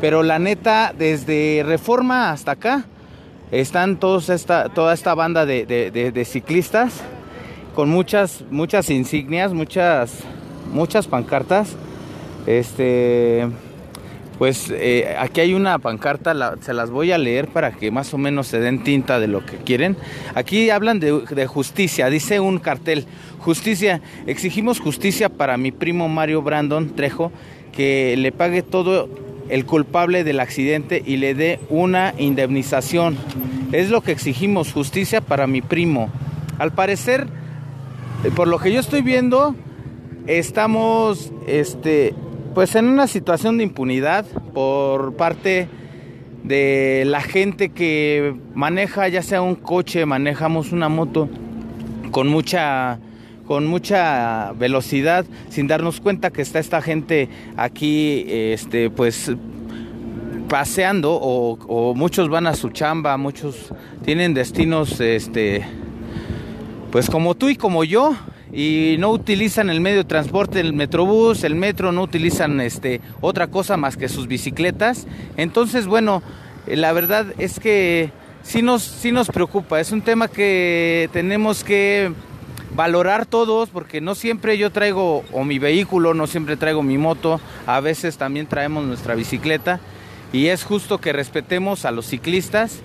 pero 0.00 0.22
la 0.22 0.38
neta, 0.38 0.94
desde 0.96 1.64
Reforma 1.66 2.30
hasta 2.30 2.52
acá, 2.52 2.84
están 3.50 3.96
todos 3.96 4.28
esta, 4.28 4.68
toda 4.68 4.94
esta 4.94 5.16
banda 5.16 5.46
de, 5.46 5.66
de 5.66 6.24
ciclistas 6.24 7.02
con 7.78 7.90
muchas, 7.90 8.42
muchas 8.50 8.90
insignias, 8.90 9.52
muchas, 9.52 10.24
muchas 10.72 11.06
pancartas. 11.06 11.76
Este 12.44 13.46
pues 14.36 14.72
eh, 14.74 15.14
aquí 15.16 15.42
hay 15.42 15.54
una 15.54 15.78
pancarta, 15.78 16.56
se 16.60 16.74
las 16.74 16.90
voy 16.90 17.12
a 17.12 17.18
leer 17.18 17.46
para 17.46 17.70
que 17.70 17.92
más 17.92 18.12
o 18.12 18.18
menos 18.18 18.48
se 18.48 18.58
den 18.58 18.82
tinta 18.82 19.20
de 19.20 19.28
lo 19.28 19.46
que 19.46 19.58
quieren. 19.58 19.96
Aquí 20.34 20.70
hablan 20.70 20.98
de, 20.98 21.46
justicia, 21.46 22.10
dice 22.10 22.40
un 22.40 22.58
cartel, 22.58 23.04
justicia, 23.38 24.00
exigimos 24.26 24.80
justicia 24.80 25.28
para 25.28 25.56
mi 25.56 25.70
primo 25.70 26.08
Mario 26.08 26.42
Brandon 26.42 26.96
Trejo, 26.96 27.30
que 27.70 28.16
le 28.18 28.32
pague 28.32 28.62
todo 28.64 29.08
el 29.50 29.66
culpable 29.66 30.24
del 30.24 30.40
accidente 30.40 31.00
y 31.06 31.18
le 31.18 31.32
dé 31.34 31.60
una 31.68 32.12
indemnización. 32.18 33.16
Es 33.70 33.88
lo 33.88 34.00
que 34.00 34.10
exigimos, 34.10 34.72
justicia 34.72 35.20
para 35.20 35.46
mi 35.46 35.62
primo. 35.62 36.10
Al 36.58 36.72
parecer, 36.72 37.28
por 38.34 38.48
lo 38.48 38.58
que 38.58 38.72
yo 38.72 38.80
estoy 38.80 39.02
viendo, 39.02 39.54
estamos, 40.26 41.32
este, 41.46 42.14
pues 42.54 42.74
en 42.74 42.86
una 42.86 43.06
situación 43.06 43.58
de 43.58 43.64
impunidad 43.64 44.26
por 44.52 45.14
parte 45.14 45.68
de 46.42 47.04
la 47.06 47.20
gente 47.20 47.68
que 47.70 48.34
maneja 48.54 49.08
ya 49.08 49.22
sea 49.22 49.42
un 49.42 49.54
coche, 49.54 50.04
manejamos 50.06 50.72
una 50.72 50.88
moto 50.88 51.28
con 52.10 52.28
mucha 52.28 52.98
con 53.46 53.66
mucha 53.66 54.52
velocidad 54.52 55.24
sin 55.48 55.68
darnos 55.68 56.00
cuenta 56.00 56.30
que 56.30 56.42
está 56.42 56.58
esta 56.58 56.82
gente 56.82 57.30
aquí 57.56 58.26
este 58.28 58.90
pues 58.90 59.32
paseando 60.48 61.14
o, 61.14 61.58
o 61.66 61.94
muchos 61.94 62.28
van 62.28 62.46
a 62.46 62.54
su 62.54 62.70
chamba, 62.70 63.16
muchos 63.16 63.72
tienen 64.04 64.34
destinos 64.34 65.00
este 65.00 65.64
pues 66.90 67.10
como 67.10 67.34
tú 67.34 67.48
y 67.48 67.56
como 67.56 67.84
yo 67.84 68.16
y 68.52 68.96
no 68.98 69.10
utilizan 69.10 69.68
el 69.70 69.80
medio 69.80 69.98
de 69.98 70.04
transporte, 70.04 70.60
el 70.60 70.72
metrobús, 70.72 71.44
el 71.44 71.54
metro, 71.54 71.92
no 71.92 72.02
utilizan 72.02 72.60
este 72.60 73.00
otra 73.20 73.48
cosa 73.48 73.76
más 73.76 73.96
que 73.96 74.08
sus 74.08 74.26
bicicletas. 74.26 75.06
Entonces, 75.36 75.86
bueno, 75.86 76.22
la 76.66 76.92
verdad 76.92 77.26
es 77.38 77.60
que 77.60 78.10
sí 78.42 78.62
nos, 78.62 78.82
sí 78.82 79.12
nos 79.12 79.28
preocupa. 79.28 79.80
Es 79.80 79.92
un 79.92 80.02
tema 80.02 80.28
que 80.28 81.10
tenemos 81.12 81.62
que 81.62 82.12
valorar 82.74 83.26
todos, 83.26 83.68
porque 83.70 84.00
no 84.00 84.14
siempre 84.14 84.56
yo 84.56 84.70
traigo 84.70 85.24
o 85.32 85.44
mi 85.44 85.58
vehículo, 85.58 86.14
no 86.14 86.26
siempre 86.26 86.56
traigo 86.56 86.82
mi 86.82 86.96
moto, 86.96 87.40
a 87.66 87.80
veces 87.80 88.16
también 88.16 88.46
traemos 88.46 88.84
nuestra 88.84 89.14
bicicleta. 89.14 89.80
Y 90.32 90.46
es 90.46 90.64
justo 90.64 90.98
que 90.98 91.12
respetemos 91.12 91.84
a 91.84 91.90
los 91.90 92.06
ciclistas 92.06 92.82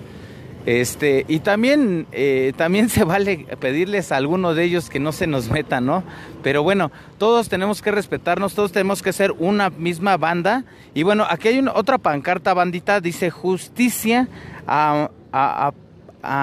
este, 0.66 1.24
y 1.28 1.40
también, 1.40 2.06
eh, 2.12 2.52
también 2.56 2.88
se 2.90 3.04
vale 3.04 3.46
pedirles 3.60 4.12
a 4.12 4.16
alguno 4.16 4.54
de 4.54 4.64
ellos 4.64 4.90
que 4.90 5.00
no 5.00 5.12
se 5.12 5.26
nos 5.26 5.50
metan, 5.50 5.86
¿no? 5.86 6.04
Pero 6.42 6.62
bueno, 6.62 6.90
todos 7.18 7.48
tenemos 7.48 7.82
que 7.82 7.90
respetarnos, 7.90 8.54
todos 8.54 8.72
tenemos 8.72 9.02
que 9.02 9.12
ser 9.12 9.32
una 9.38 9.70
misma 9.70 10.16
banda. 10.16 10.64
Y 10.94 11.02
bueno, 11.02 11.26
aquí 11.28 11.48
hay 11.48 11.58
una, 11.58 11.72
otra 11.72 11.98
pancarta 11.98 12.54
bandita, 12.54 13.00
dice 13.00 13.30
justicia 13.30 14.28
a 14.66 15.10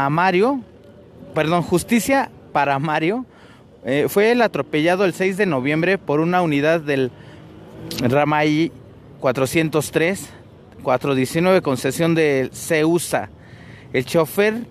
Mario, 0.09 0.61
perdón, 1.33 1.63
justicia 1.63 2.29
para 2.51 2.79
Mario. 2.79 3.25
Eh, 3.83 4.05
fue 4.09 4.31
el 4.31 4.41
atropellado 4.41 5.05
el 5.05 5.13
6 5.13 5.37
de 5.37 5.45
noviembre 5.47 5.97
por 5.97 6.19
una 6.19 6.41
unidad 6.41 6.81
del 6.81 7.11
Ramay 8.01 8.71
403, 9.19 10.29
419, 10.83 11.61
concesión 11.61 12.13
de 12.13 12.49
CEUSA. 12.53 13.29
El 13.93 14.05
chofer 14.05 14.65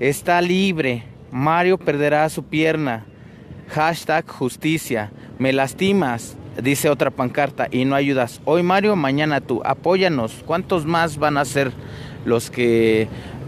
está 0.00 0.40
libre. 0.40 1.04
Mario 1.30 1.78
perderá 1.78 2.28
su 2.28 2.42
pierna. 2.44 3.06
Hashtag 3.68 4.26
justicia. 4.26 5.12
Me 5.38 5.52
lastimas, 5.52 6.36
dice 6.60 6.90
otra 6.90 7.10
pancarta, 7.12 7.68
y 7.70 7.84
no 7.84 7.94
ayudas. 7.94 8.40
Hoy 8.44 8.64
Mario, 8.64 8.96
mañana 8.96 9.40
tú. 9.40 9.62
Apóyanos. 9.64 10.42
¿Cuántos 10.44 10.86
más 10.86 11.18
van 11.18 11.36
a 11.36 11.44
ser 11.44 11.70
los 12.24 12.50
que 12.50 13.06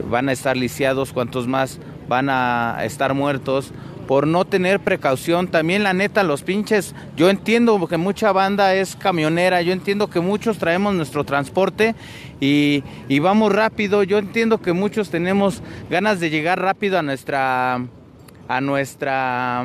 van 0.08 0.28
a 0.28 0.32
estar 0.32 0.56
lisiados? 0.56 1.12
¿Cuántos 1.12 1.48
más 1.48 1.80
van 2.08 2.28
a 2.30 2.78
estar 2.84 3.12
muertos? 3.12 3.72
Por 4.10 4.26
no 4.26 4.44
tener 4.44 4.80
precaución. 4.80 5.46
También 5.46 5.84
la 5.84 5.92
neta, 5.92 6.24
los 6.24 6.42
pinches, 6.42 6.96
yo 7.16 7.30
entiendo 7.30 7.86
que 7.86 7.96
mucha 7.96 8.32
banda 8.32 8.74
es 8.74 8.96
camionera, 8.96 9.62
yo 9.62 9.72
entiendo 9.72 10.10
que 10.10 10.18
muchos 10.18 10.58
traemos 10.58 10.94
nuestro 10.96 11.22
transporte 11.22 11.94
y, 12.40 12.82
y, 13.08 13.20
vamos 13.20 13.52
rápido, 13.52 14.02
yo 14.02 14.18
entiendo 14.18 14.60
que 14.60 14.72
muchos 14.72 15.10
tenemos 15.10 15.62
ganas 15.88 16.18
de 16.18 16.28
llegar 16.28 16.60
rápido 16.60 16.98
a 16.98 17.02
nuestra, 17.02 17.86
a 18.48 18.60
nuestra, 18.60 19.64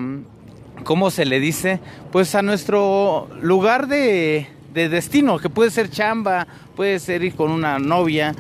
¿cómo 0.84 1.10
se 1.10 1.26
le 1.26 1.40
dice? 1.40 1.80
Pues 2.12 2.36
a 2.36 2.44
nuestro 2.44 3.28
lugar 3.42 3.88
de, 3.88 4.46
de 4.76 4.90
destino, 4.90 5.40
que 5.40 5.50
puede 5.50 5.72
ser 5.72 5.90
chamba, 5.90 6.46
puede 6.76 7.00
ser 7.00 7.24
ir 7.24 7.34
con 7.34 7.50
una 7.50 7.80
novia, 7.80 8.36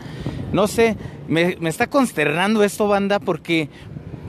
no 0.53 0.67
sé, 0.67 0.97
me, 1.27 1.57
me 1.59 1.69
está 1.69 1.87
consternando 1.87 2.63
esto, 2.63 2.87
banda, 2.87 3.19
porque 3.19 3.69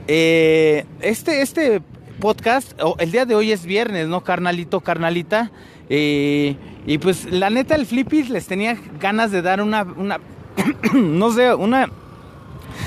eh, 0.07 0.85
este, 1.01 1.41
este 1.41 1.81
podcast, 2.19 2.73
el 2.99 3.11
día 3.11 3.25
de 3.25 3.35
hoy 3.35 3.51
es 3.51 3.65
viernes, 3.65 4.07
¿no? 4.07 4.23
Carnalito, 4.23 4.81
carnalita. 4.81 5.51
Eh, 5.89 6.55
y 6.85 6.97
pues 6.97 7.25
la 7.31 7.49
neta, 7.49 7.75
el 7.75 7.85
Flippy 7.85 8.23
les 8.23 8.47
tenía 8.47 8.77
ganas 8.99 9.31
de 9.31 9.41
dar 9.41 9.61
una, 9.61 9.83
una 9.83 10.19
no 10.93 11.31
sé, 11.31 11.53
una, 11.53 11.89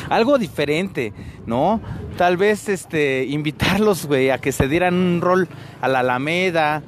algo 0.09 0.39
diferente, 0.39 1.13
¿no? 1.47 1.81
Tal 2.17 2.37
vez, 2.37 2.69
este, 2.69 3.25
invitarlos, 3.25 4.07
güey, 4.07 4.31
a 4.31 4.39
que 4.39 4.53
se 4.53 4.69
dieran 4.69 4.95
un 4.95 5.21
rol 5.21 5.49
a 5.81 5.89
la 5.89 6.01
Alameda, 6.01 6.83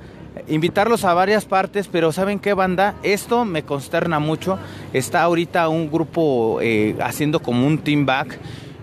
invitarlos 0.49 1.05
a 1.05 1.15
varias 1.15 1.45
partes, 1.45 1.89
pero 1.89 2.13
¿saben 2.13 2.39
qué 2.39 2.55
banda? 2.55 2.95
Esto 3.03 3.45
me 3.45 3.63
consterna 3.63 4.19
mucho. 4.19 4.59
Está 4.93 5.23
ahorita 5.23 5.69
un 5.69 5.91
grupo 5.91 6.59
eh, 6.61 6.97
haciendo 7.01 7.41
como 7.41 7.67
un 7.67 7.79
team 7.79 8.07
back. 8.07 8.39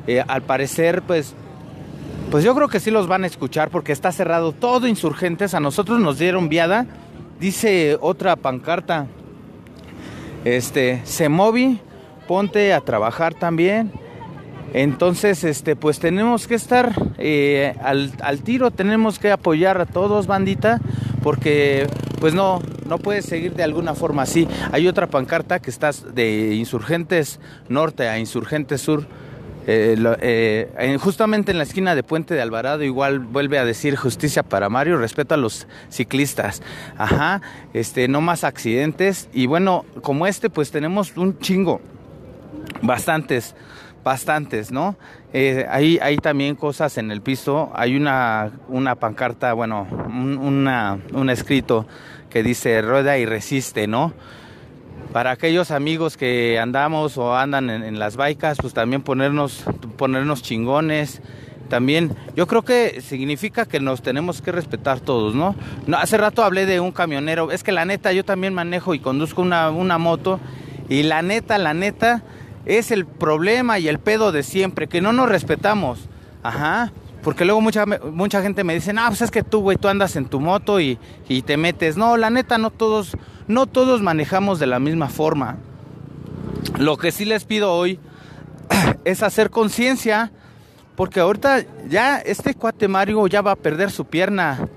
Eh, 0.08 0.24
al 0.28 0.42
parecer, 0.42 1.02
pues, 1.02 1.34
pues 2.32 2.44
yo 2.44 2.56
creo 2.56 2.68
que 2.68 2.80
sí 2.80 2.92
los 2.92 3.08
van 3.08 3.24
a 3.24 3.28
escuchar 3.28 3.70
porque 3.70 3.92
está 3.92 4.12
cerrado 4.12 4.52
todo 4.52 4.88
insurgentes. 4.88 5.54
A 5.54 5.60
nosotros 5.60 6.00
nos 6.00 6.20
dieron 6.20 6.50
viada. 6.50 6.86
Dice 7.40 7.98
otra 8.02 8.36
pancarta. 8.36 9.08
Este, 10.46 11.02
se 11.04 11.30
movi, 11.30 11.80
ponte 12.28 12.74
a 12.74 12.82
trabajar 12.82 13.34
también. 13.34 13.92
Entonces, 14.74 15.44
este, 15.44 15.76
pues 15.76 16.00
tenemos 16.00 16.48
que 16.48 16.56
estar 16.56 16.94
eh, 17.18 17.74
al, 17.82 18.12
al, 18.22 18.42
tiro, 18.42 18.70
tenemos 18.70 19.18
que 19.18 19.32
apoyar 19.32 19.82
a 19.82 19.88
todos, 19.88 20.28
bandita, 20.28 20.80
porque 21.24 21.88
pues 22.20 22.34
no, 22.34 22.62
no 22.88 22.98
puede 23.00 23.22
seguir 23.22 23.54
de 23.56 23.64
alguna 23.64 23.96
forma 23.96 24.24
así. 24.24 24.48
Hay 24.72 24.88
otra 24.88 25.08
pancarta 25.08 25.60
que 25.60 25.70
está 25.70 25.92
de 26.14 26.54
Insurgentes 26.56 27.40
Norte 27.68 28.08
a 28.08 28.20
Insurgentes 28.20 28.82
Sur 28.82 29.08
eh, 29.68 29.96
lo, 29.98 30.16
eh, 30.20 30.98
justamente 31.00 31.52
en 31.52 31.58
la 31.58 31.64
esquina 31.64 31.96
de 31.96 32.04
Puente 32.04 32.34
de 32.34 32.42
Alvarado 32.42 32.84
igual 32.84 33.20
vuelve 33.20 33.60
a 33.60 33.66
decir 33.66 33.96
justicia 33.96 34.44
para 34.44 34.70
Mario, 34.70 34.98
respeto 34.98 35.36
a 35.36 35.38
los 35.38 35.68
ciclistas. 35.90 36.62
Ajá, 36.98 37.42
este, 37.74 38.08
no 38.08 38.22
más 38.22 38.44
accidentes. 38.44 39.30
Y 39.34 39.46
bueno, 39.46 39.86
como 40.02 40.28
este, 40.28 40.50
pues 40.50 40.72
tenemos 40.72 41.16
un 41.18 41.38
chingo. 41.40 41.82
Bastantes, 42.82 43.56
bastantes, 44.04 44.72
¿no? 44.72 44.98
Eh, 45.34 45.66
hay, 45.70 46.18
también 46.18 46.56
cosas 46.56 46.98
en 46.98 47.12
el 47.12 47.22
piso. 47.22 47.72
Hay 47.76 47.96
una, 47.96 48.52
una 48.68 48.96
pancarta, 48.96 49.54
bueno, 49.54 49.88
un, 50.08 50.38
una, 50.38 51.00
un 51.14 51.30
escrito 51.30 51.86
que 52.30 52.44
dice 52.44 52.82
rueda 52.82 53.18
y 53.18 53.26
resiste, 53.26 53.88
¿no? 53.88 54.14
Para 55.12 55.32
aquellos 55.32 55.72
amigos 55.72 56.18
que 56.18 56.60
andamos 56.60 57.18
o 57.18 57.36
andan 57.36 57.70
en, 57.70 57.84
en, 57.84 58.00
las 58.00 58.16
baicas, 58.16 58.58
pues 58.62 58.74
también 58.74 59.02
ponernos, 59.02 59.64
ponernos 59.98 60.42
chingones. 60.44 61.22
También, 61.70 62.16
yo 62.36 62.48
creo 62.48 62.64
que 62.64 63.00
significa 63.02 63.66
que 63.66 63.80
nos 63.80 64.02
tenemos 64.02 64.42
que 64.42 64.52
respetar 64.52 65.00
todos, 65.00 65.36
¿no? 65.36 65.56
hace 65.96 66.18
rato 66.18 66.44
hablé 66.44 66.66
de 66.66 66.80
un 66.80 66.92
camionero, 66.92 67.52
es 67.52 67.64
que 67.64 67.72
la 67.72 67.86
neta, 67.86 68.12
yo 68.12 68.26
también 68.26 68.56
manejo 68.56 68.96
y 68.96 69.00
conduzco 69.00 69.44
una, 69.44 69.70
una 69.70 70.00
moto, 70.00 70.40
y 70.90 71.04
la 71.04 71.22
neta, 71.22 71.60
la 71.60 71.76
neta, 71.76 72.24
es 72.66 72.90
el 72.90 73.06
problema 73.06 73.78
y 73.78 73.88
el 73.88 74.00
pedo 74.00 74.32
de 74.32 74.42
siempre, 74.42 74.88
que 74.88 75.02
no 75.02 75.14
nos 75.14 75.30
respetamos. 75.30 76.10
Ajá. 76.42 76.92
Porque 77.24 77.46
luego 77.46 77.62
mucha, 77.62 77.86
mucha 77.86 78.42
gente 78.42 78.64
me 78.64 78.74
dice, 78.74 78.94
ah, 78.98 79.06
pues 79.10 79.22
es 79.22 79.32
que 79.32 79.44
tú, 79.44 79.60
güey, 79.62 79.78
tú 79.78 79.88
andas 79.88 80.16
en 80.16 80.26
tu 80.26 80.40
moto 80.40 80.80
y, 80.80 80.98
y, 81.28 81.42
te 81.42 81.58
metes. 81.58 81.98
No, 81.98 82.16
la 82.16 82.30
neta, 82.30 82.58
no 82.58 82.72
todos, 82.72 83.18
no 83.50 83.66
todos 83.66 84.02
manejamos 84.02 84.60
de 84.60 84.68
la 84.68 84.80
misma 84.80 85.10
forma. 85.10 85.58
Lo 86.78 86.98
que 86.98 87.12
sí 87.12 87.26
les 87.26 87.46
pido 87.46 87.74
hoy 87.74 88.00
es 89.06 89.24
hacer 89.24 89.50
conciencia, 89.50 90.32
porque 90.96 91.20
ahorita 91.20 91.66
ya 91.90 92.20
este 92.20 92.54
cuate 92.54 92.88
Mario 92.88 93.26
ya 93.26 93.42
va 93.42 93.52
a 93.52 93.56
perder 93.56 93.90
su 93.90 94.06
pierna. 94.06 94.70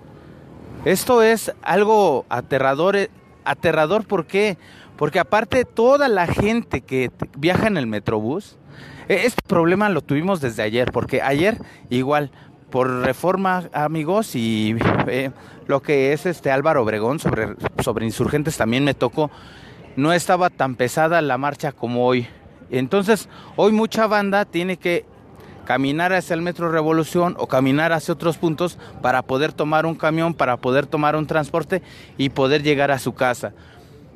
Esto 0.86 1.22
es 1.22 1.52
algo 1.62 2.24
aterrador, 2.30 2.96
eh, 2.96 3.10
aterrador, 3.44 4.06
¿por 4.06 4.26
qué? 4.26 4.56
Porque 4.96 5.20
aparte 5.20 5.66
toda 5.66 6.08
la 6.08 6.26
gente 6.26 6.80
que 6.80 7.10
viaja 7.36 7.66
en 7.66 7.76
el 7.76 7.86
Metrobús, 7.86 8.56
e, 9.06 9.26
este 9.26 9.42
problema 9.46 9.90
lo 9.90 10.00
tuvimos 10.00 10.40
desde 10.40 10.62
ayer, 10.62 10.92
porque 10.92 11.20
ayer 11.20 11.58
igual 11.90 12.30
por 12.72 12.88
reforma 12.88 13.68
amigos 13.74 14.34
y 14.34 14.74
eh, 15.06 15.30
lo 15.68 15.82
que 15.82 16.12
es 16.12 16.26
este 16.26 16.50
Álvaro 16.50 16.82
Obregón 16.82 17.20
sobre, 17.20 17.54
sobre 17.84 18.06
insurgentes 18.06 18.56
también 18.56 18.82
me 18.82 18.94
tocó, 18.94 19.30
no 19.94 20.12
estaba 20.12 20.48
tan 20.48 20.74
pesada 20.74 21.20
la 21.20 21.38
marcha 21.38 21.70
como 21.70 22.06
hoy. 22.06 22.26
Entonces 22.70 23.28
hoy 23.56 23.72
mucha 23.72 24.06
banda 24.06 24.46
tiene 24.46 24.78
que 24.78 25.04
caminar 25.66 26.14
hacia 26.14 26.34
el 26.34 26.40
Metro 26.40 26.72
Revolución 26.72 27.36
o 27.38 27.46
caminar 27.46 27.92
hacia 27.92 28.14
otros 28.14 28.38
puntos 28.38 28.78
para 29.02 29.20
poder 29.20 29.52
tomar 29.52 29.84
un 29.84 29.94
camión, 29.94 30.32
para 30.32 30.56
poder 30.56 30.86
tomar 30.86 31.14
un 31.14 31.26
transporte 31.26 31.82
y 32.16 32.30
poder 32.30 32.62
llegar 32.62 32.90
a 32.90 32.98
su 32.98 33.12
casa. 33.12 33.52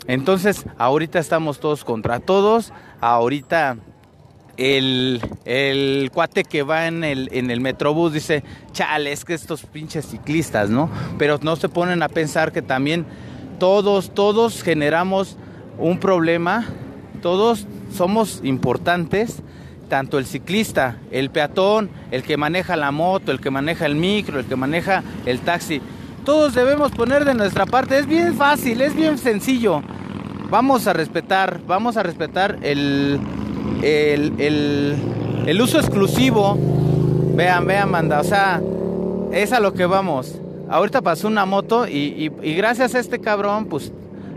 Entonces, 0.07 0.65
ahorita 0.79 1.19
estamos 1.19 1.61
todos 1.61 1.85
contra 1.85 2.21
todos, 2.21 2.73
ahorita 3.01 3.77
el, 4.57 5.21
el, 5.45 6.11
cuate 6.13 6.45
que 6.45 6.63
va 6.63 6.87
en 6.87 7.05
el, 7.05 7.29
en 7.33 7.51
el 7.51 7.61
metrobús 7.61 8.13
dice, 8.13 8.43
chale, 8.73 9.13
es 9.13 9.25
que 9.25 9.35
estos 9.35 9.63
pinches 9.63 10.07
ciclistas, 10.07 10.71
¿no? 10.71 10.91
Pero 11.19 11.39
no 11.43 11.57
se 11.57 11.69
ponen 11.69 12.03
a 12.03 12.09
pensar 12.09 12.53
que 12.53 12.63
también 12.63 13.07
todos, 13.59 14.15
todos 14.15 14.63
generamos 14.63 15.37
un 15.79 15.99
problema, 15.99 16.67
todos 17.23 17.67
somos 17.93 18.41
importantes, 18.45 19.43
tanto 19.89 20.19
el 20.19 20.27
ciclista, 20.27 20.99
el 21.11 21.31
peatón, 21.31 21.91
el 22.11 22.23
que 22.23 22.37
maneja 22.37 22.77
la 22.77 22.91
moto, 22.91 23.33
el 23.33 23.41
que 23.41 23.51
maneja 23.51 23.87
el 23.87 23.95
micro, 23.95 24.41
el 24.41 24.47
que 24.47 24.57
maneja 24.57 25.03
el 25.27 25.41
taxi. 25.41 25.81
Todos 26.25 26.55
debemos 26.55 26.91
poner 26.93 27.25
de 27.25 27.35
nuestra 27.35 27.67
parte, 27.67 27.99
es 27.99 28.07
bien 28.07 28.35
fácil, 28.35 28.81
es 28.81 28.97
bien 28.97 29.17
sencillo. 29.17 29.83
Vamos 30.51 30.87
a 30.87 30.93
respetar, 30.93 31.61
vamos 31.67 31.97
a 31.97 32.03
respetar 32.03 32.59
el, 32.63 33.21
el, 33.83 35.61
uso 35.61 35.79
exclusivo. 35.79 36.59
Vean, 37.35 37.67
vean, 37.67 37.91
manda, 37.91 38.21
o 38.21 38.25
sea, 38.25 38.63
es 39.33 39.53
a 39.53 39.61
lo 39.61 39.75
que 39.75 39.87
vamos. 39.87 40.41
Ahorita 40.69 41.03
pasó 41.03 41.29
una 41.29 41.45
moto 41.45 41.87
y, 41.87 42.31
gracias 42.57 42.95
a 42.95 42.99
este 42.99 43.21
cabrón, 43.21 43.67
pues 43.67 43.93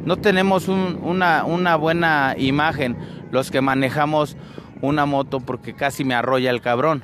no 0.06 0.18
tenemos 0.18 0.68
una, 0.68 1.44
una 1.46 1.76
buena 1.76 2.36
imagen 2.38 2.96
los 3.32 3.52
que 3.52 3.62
manejamos 3.62 4.36
una 4.82 5.06
moto 5.06 5.40
porque 5.40 5.74
casi 5.74 6.04
me 6.04 6.16
arrolla 6.16 6.50
el 6.50 6.62
cabrón. 6.62 7.04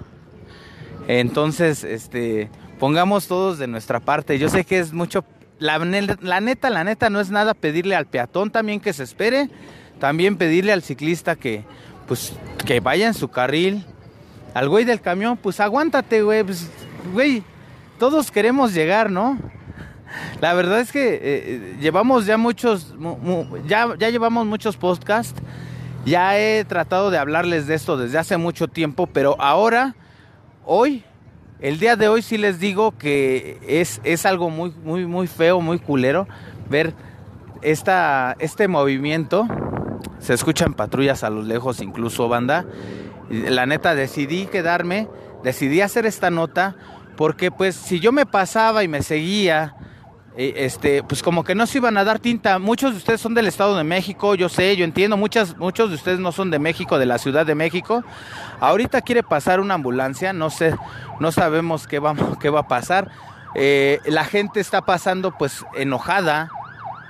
Entonces, 1.08 1.84
este, 1.84 2.50
pongamos 2.80 3.28
todos 3.28 3.58
de 3.58 3.68
nuestra 3.68 4.00
parte. 4.00 4.40
Yo 4.40 4.50
sé 4.50 4.64
que 4.64 4.80
es 4.80 4.94
mucho, 4.94 5.24
la, 5.60 5.78
la, 5.78 6.42
neta, 6.42 6.70
la 6.70 6.84
neta 6.84 7.10
no 7.10 7.20
es 7.20 7.30
nada 7.30 7.54
pedirle 7.54 7.96
al 7.96 8.06
peatón 8.06 8.52
también 8.52 8.80
que 8.80 8.94
se 8.94 9.04
espere, 9.04 9.50
también 10.00 10.38
pedirle 10.38 10.72
al 10.72 10.82
ciclista 10.82 11.36
que, 11.36 11.64
pues 12.08 12.34
que 12.66 12.80
vaya 12.80 13.08
en 13.08 13.14
su 13.14 13.30
carril. 13.30 13.86
Al 14.53 14.70
güey 14.70 14.86
del 14.86 15.01
camión, 15.01 15.38
pues 15.38 15.60
aguántate, 15.60 16.22
güey. 16.22 16.43
Pues, 16.43 16.70
güey, 17.14 17.43
todos 17.99 18.32
queremos 18.32 18.74
llegar, 18.74 19.10
¿no? 19.10 19.38
La 20.41 20.53
verdad 20.53 20.80
es 20.80 20.91
que 20.91 21.20
eh, 21.22 21.78
llevamos 21.82 22.26
ya 22.26 22.38
muchos, 22.38 22.93
ya, 23.68 23.95
ya 23.97 24.10
llevamos 24.10 24.45
muchos 24.45 24.78
podcasts. 24.78 25.41
Ya 26.06 26.38
he 26.38 26.64
tratado 26.66 27.10
de 27.10 27.18
hablarles 27.18 27.66
de 27.66 27.74
esto 27.74 27.97
desde 27.97 28.20
hace 28.20 28.38
mucho 28.38 28.68
tiempo, 28.68 29.08
pero 29.08 29.36
ahora, 29.39 29.95
hoy, 30.64 31.03
el 31.60 31.80
día 31.80 31.95
de 31.95 32.08
hoy 32.08 32.22
sí 32.22 32.38
les 32.38 32.60
digo 32.60 32.95
que 32.95 33.58
es, 33.68 34.01
es 34.03 34.26
algo 34.28 34.51
muy, 34.51 34.72
muy, 34.84 35.08
muy 35.08 35.26
feo, 35.26 35.62
muy 35.62 35.80
culero 35.80 36.28
ver 36.70 36.93
esta, 37.64 38.36
este 38.38 38.68
movimiento 38.68 39.47
se 40.26 40.34
escuchan 40.34 40.74
patrullas 40.74 41.24
a 41.24 41.30
lo 41.30 41.44
lejos, 41.44 41.82
incluso 41.82 42.28
banda. 42.28 42.66
La 43.30 43.68
neta 43.68 43.94
decidí 43.94 44.48
quedarme, 44.48 45.08
decidí 45.44 45.82
hacer 45.82 46.08
esta 46.08 46.32
nota 46.32 46.76
porque 47.16 47.52
pues 47.52 47.76
si 47.76 48.00
yo 48.00 48.12
me 48.12 48.26
pasaba 48.26 48.84
y 48.84 48.88
me 48.88 49.04
seguía, 49.04 49.76
eh, 50.36 50.54
este, 50.58 51.04
pues 51.04 51.22
como 51.22 51.44
que 51.44 51.54
no 51.54 51.68
se 51.68 51.78
iban 51.78 51.96
a 51.98 52.04
dar 52.04 52.18
tinta. 52.18 52.58
Muchos 52.58 52.92
de 52.92 52.98
ustedes 52.98 53.22
son 53.22 53.36
del 53.36 53.46
Estado 53.46 53.78
de 53.78 53.84
México, 53.84 54.34
yo 54.34 54.50
sé, 54.50 54.76
yo 54.76 54.84
entiendo, 54.84 55.16
muchas, 55.16 55.56
muchos 55.58 55.90
de 55.90 55.96
ustedes 55.96 56.20
no 56.20 56.32
son 56.32 56.50
de 56.50 56.58
México, 56.58 56.98
de 56.98 57.06
la 57.06 57.20
Ciudad 57.20 57.46
de 57.46 57.54
México. 57.54 58.04
Ahorita 58.60 59.02
quiere 59.02 59.22
pasar 59.22 59.60
una 59.60 59.76
ambulancia, 59.76 60.34
no 60.34 60.50
sé, 60.50 60.76
no 61.20 61.32
sabemos 61.32 61.86
qué 61.86 62.00
va, 62.00 62.16
qué 62.42 62.50
va 62.50 62.62
a 62.62 62.68
pasar. 62.68 63.12
Eh, 63.54 64.00
la 64.06 64.26
gente 64.26 64.60
está 64.60 64.82
pasando 64.82 65.38
pues 65.38 65.64
enojada 65.76 66.50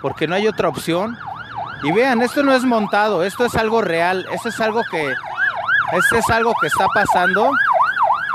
porque 0.01 0.28
no 0.28 0.36
hay 0.36 0.47
otra 0.47 0.68
opción. 0.68 1.18
Y 1.86 1.91
vean, 1.91 2.23
esto 2.23 2.41
no 2.41 2.51
es 2.51 2.63
montado, 2.63 3.23
esto 3.23 3.45
es 3.45 3.53
algo 3.55 3.79
real, 3.79 4.25
esto 4.33 4.49
es 4.49 4.59
algo 4.59 4.81
que, 4.89 5.13
esto 5.93 6.15
es 6.17 6.29
algo 6.31 6.51
que 6.59 6.65
está 6.65 6.88
pasando 6.91 7.51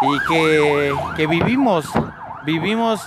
y 0.03 0.29
que, 0.29 0.95
que 1.17 1.27
vivimos, 1.27 1.85
vivimos 2.45 3.01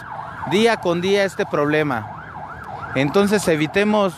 día 0.52 0.76
con 0.78 1.00
día 1.00 1.24
este 1.24 1.46
problema. 1.46 2.92
Entonces 2.96 3.48
evitemos 3.48 4.14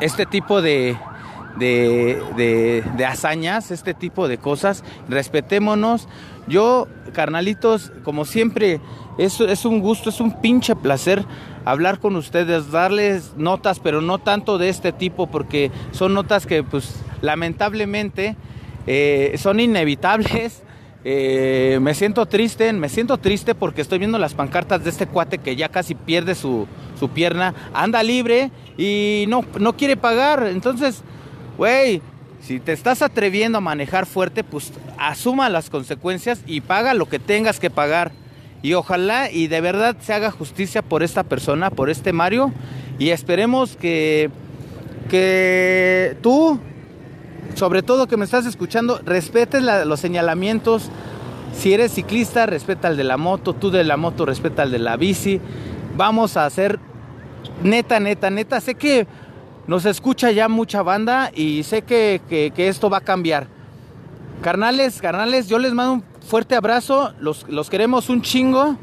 este 0.00 0.26
tipo 0.26 0.60
de, 0.60 0.98
de, 1.56 2.22
de, 2.36 2.84
de, 2.94 3.06
hazañas, 3.06 3.70
este 3.70 3.94
tipo 3.94 4.28
de 4.28 4.36
cosas. 4.36 4.84
Respetémonos. 5.08 6.08
Yo, 6.46 6.88
carnalitos, 7.14 7.90
como 8.04 8.26
siempre, 8.26 8.82
es, 9.18 9.64
un 9.64 9.80
gusto, 9.80 10.10
es 10.10 10.20
un 10.20 10.40
pinche 10.40 10.76
placer 10.76 11.24
hablar 11.64 11.98
con 11.98 12.16
ustedes, 12.16 12.70
darles 12.70 13.34
notas, 13.36 13.80
pero 13.80 14.00
no 14.00 14.18
tanto 14.18 14.58
de 14.58 14.68
este 14.68 14.92
tipo, 14.92 15.26
porque 15.26 15.70
son 15.92 16.14
notas 16.14 16.46
que, 16.46 16.62
pues, 16.62 17.00
lamentablemente 17.22 18.36
eh, 18.86 19.34
son 19.38 19.60
inevitables. 19.60 20.62
Eh, 21.08 21.78
me 21.80 21.94
siento 21.94 22.26
triste, 22.26 22.72
me 22.72 22.88
siento 22.88 23.16
triste 23.18 23.54
porque 23.54 23.80
estoy 23.80 24.00
viendo 24.00 24.18
las 24.18 24.34
pancartas 24.34 24.82
de 24.82 24.90
este 24.90 25.06
cuate 25.06 25.38
que 25.38 25.54
ya 25.54 25.68
casi 25.68 25.94
pierde 25.94 26.34
su, 26.34 26.66
su 26.98 27.10
pierna, 27.10 27.54
anda 27.72 28.02
libre 28.02 28.50
y 28.76 29.24
no, 29.28 29.44
no 29.60 29.76
quiere 29.76 29.96
pagar. 29.96 30.48
Entonces, 30.48 31.02
güey, 31.56 32.02
si 32.40 32.58
te 32.58 32.72
estás 32.72 33.02
atreviendo 33.02 33.58
a 33.58 33.60
manejar 33.60 34.04
fuerte, 34.04 34.42
pues 34.42 34.72
asuma 34.98 35.48
las 35.48 35.70
consecuencias 35.70 36.42
y 36.44 36.60
paga 36.60 36.92
lo 36.92 37.06
que 37.08 37.20
tengas 37.20 37.60
que 37.60 37.70
pagar. 37.70 38.10
Y 38.62 38.74
ojalá 38.74 39.30
y 39.30 39.48
de 39.48 39.60
verdad 39.60 39.96
se 40.00 40.12
haga 40.12 40.30
justicia 40.30 40.82
por 40.82 41.02
esta 41.02 41.22
persona, 41.22 41.70
por 41.70 41.90
este 41.90 42.12
Mario. 42.12 42.52
Y 42.98 43.10
esperemos 43.10 43.76
que, 43.76 44.30
que 45.08 46.16
tú, 46.22 46.58
sobre 47.54 47.82
todo 47.82 48.06
que 48.06 48.16
me 48.16 48.24
estás 48.24 48.46
escuchando, 48.46 49.00
respetes 49.04 49.62
los 49.62 50.00
señalamientos. 50.00 50.90
Si 51.54 51.72
eres 51.72 51.92
ciclista, 51.92 52.46
respeta 52.46 52.88
al 52.88 52.96
de 52.96 53.04
la 53.04 53.16
moto. 53.16 53.52
Tú 53.52 53.70
de 53.70 53.84
la 53.84 53.96
moto, 53.96 54.26
respeta 54.26 54.62
al 54.62 54.70
de 54.70 54.78
la 54.78 54.96
bici. 54.96 55.40
Vamos 55.96 56.36
a 56.36 56.46
hacer 56.46 56.78
neta, 57.62 58.00
neta, 58.00 58.30
neta. 58.30 58.60
Sé 58.60 58.74
que 58.74 59.06
nos 59.66 59.84
escucha 59.84 60.30
ya 60.30 60.48
mucha 60.48 60.82
banda 60.82 61.30
y 61.34 61.62
sé 61.62 61.82
que, 61.82 62.20
que 62.28 62.68
esto 62.68 62.90
va 62.90 62.98
a 62.98 63.02
cambiar. 63.02 63.48
Carnales, 64.42 65.00
carnales, 65.00 65.48
yo 65.48 65.58
les 65.58 65.72
mando 65.72 65.94
un 65.94 66.04
fuerte 66.26 66.54
abrazo, 66.54 67.12
los, 67.20 67.48
los 67.48 67.70
queremos 67.70 68.08
un 68.08 68.22
chingo. 68.22 68.76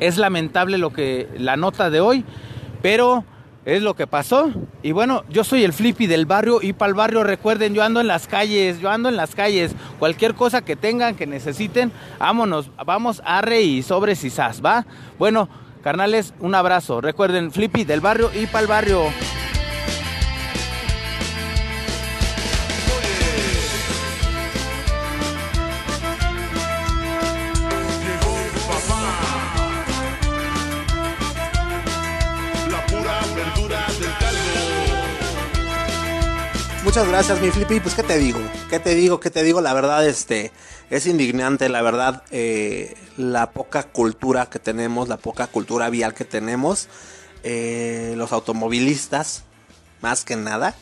Es 0.00 0.16
lamentable 0.16 0.78
lo 0.78 0.92
que 0.92 1.28
la 1.38 1.56
nota 1.56 1.90
de 1.90 2.00
hoy, 2.00 2.24
pero 2.82 3.24
es 3.64 3.82
lo 3.82 3.94
que 3.94 4.06
pasó. 4.06 4.50
Y 4.82 4.92
bueno, 4.92 5.24
yo 5.28 5.44
soy 5.44 5.64
el 5.64 5.72
flippy 5.72 6.06
del 6.06 6.24
barrio 6.24 6.60
y 6.62 6.72
para 6.72 6.88
el 6.88 6.94
barrio 6.94 7.24
recuerden, 7.24 7.74
yo 7.74 7.82
ando 7.82 8.00
en 8.00 8.06
las 8.06 8.26
calles, 8.26 8.80
yo 8.80 8.90
ando 8.90 9.08
en 9.08 9.16
las 9.16 9.34
calles. 9.34 9.74
Cualquier 9.98 10.34
cosa 10.34 10.62
que 10.62 10.76
tengan, 10.76 11.16
que 11.16 11.26
necesiten, 11.26 11.92
vámonos, 12.18 12.70
vamos 12.86 13.20
a 13.24 13.42
y 13.60 13.82
sobres 13.82 14.24
y 14.24 14.30
sas, 14.30 14.64
¿va? 14.64 14.86
Bueno, 15.18 15.48
carnales, 15.82 16.32
un 16.40 16.54
abrazo. 16.54 17.00
Recuerden, 17.00 17.52
flippy 17.52 17.84
del 17.84 18.00
barrio 18.00 18.30
y 18.34 18.46
para 18.46 18.60
el 18.60 18.66
barrio. 18.68 19.02
Muchas 36.98 37.12
gracias, 37.12 37.40
mi 37.40 37.50
Flippy. 37.52 37.78
Pues, 37.78 37.94
¿qué 37.94 38.02
te 38.02 38.18
digo? 38.18 38.40
¿Qué 38.68 38.80
te 38.80 38.96
digo? 38.96 39.20
¿Qué 39.20 39.30
te 39.30 39.44
digo? 39.44 39.60
La 39.60 39.72
verdad, 39.72 40.04
este, 40.04 40.50
es 40.90 41.06
indignante, 41.06 41.68
la 41.68 41.80
verdad, 41.80 42.24
eh, 42.32 42.96
la 43.16 43.52
poca 43.52 43.84
cultura 43.84 44.46
que 44.46 44.58
tenemos, 44.58 45.06
la 45.06 45.16
poca 45.16 45.46
cultura 45.46 45.90
vial 45.90 46.12
que 46.12 46.24
tenemos. 46.24 46.88
Eh, 47.44 48.14
los 48.16 48.32
automovilistas, 48.32 49.44
más 50.00 50.24
que 50.24 50.34
nada. 50.34 50.74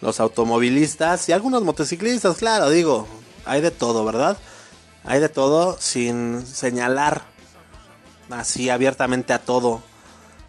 Los 0.00 0.20
automovilistas 0.20 1.28
y 1.28 1.32
algunos 1.32 1.64
motociclistas, 1.64 2.36
claro, 2.36 2.70
digo, 2.70 3.08
hay 3.44 3.60
de 3.60 3.72
todo, 3.72 4.04
¿verdad? 4.04 4.38
Hay 5.02 5.18
de 5.18 5.30
todo 5.30 5.76
sin 5.80 6.46
señalar 6.46 7.24
así 8.30 8.70
abiertamente 8.70 9.32
a 9.32 9.40
todo, 9.40 9.82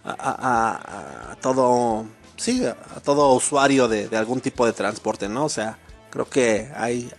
a, 0.04 1.36
todo, 1.42 2.06
sí, 2.38 2.66
a 2.66 3.00
todo 3.02 3.34
usuario 3.34 3.88
de, 3.88 4.08
de, 4.08 4.18
algún 4.18 4.42
tipo 4.42 4.66
de 4.66 4.74
transporte, 4.74 5.30
¿no? 5.30 5.46
O 5.46 5.50
sea, 5.50 5.78
creo 6.10 6.30
que 6.30 6.72
hay, 6.76 7.12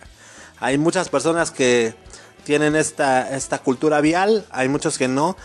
hay 0.59 0.77
muchas 0.77 1.09
personas 1.09 1.51
que 1.51 1.95
tienen 2.43 2.75
esta, 2.75 3.35
esta 3.35 3.59
cultura 3.59 3.99
vial, 4.01 4.45
hay 4.51 4.69
muchos 4.69 4.97
que 4.97 5.07
no. 5.07 5.35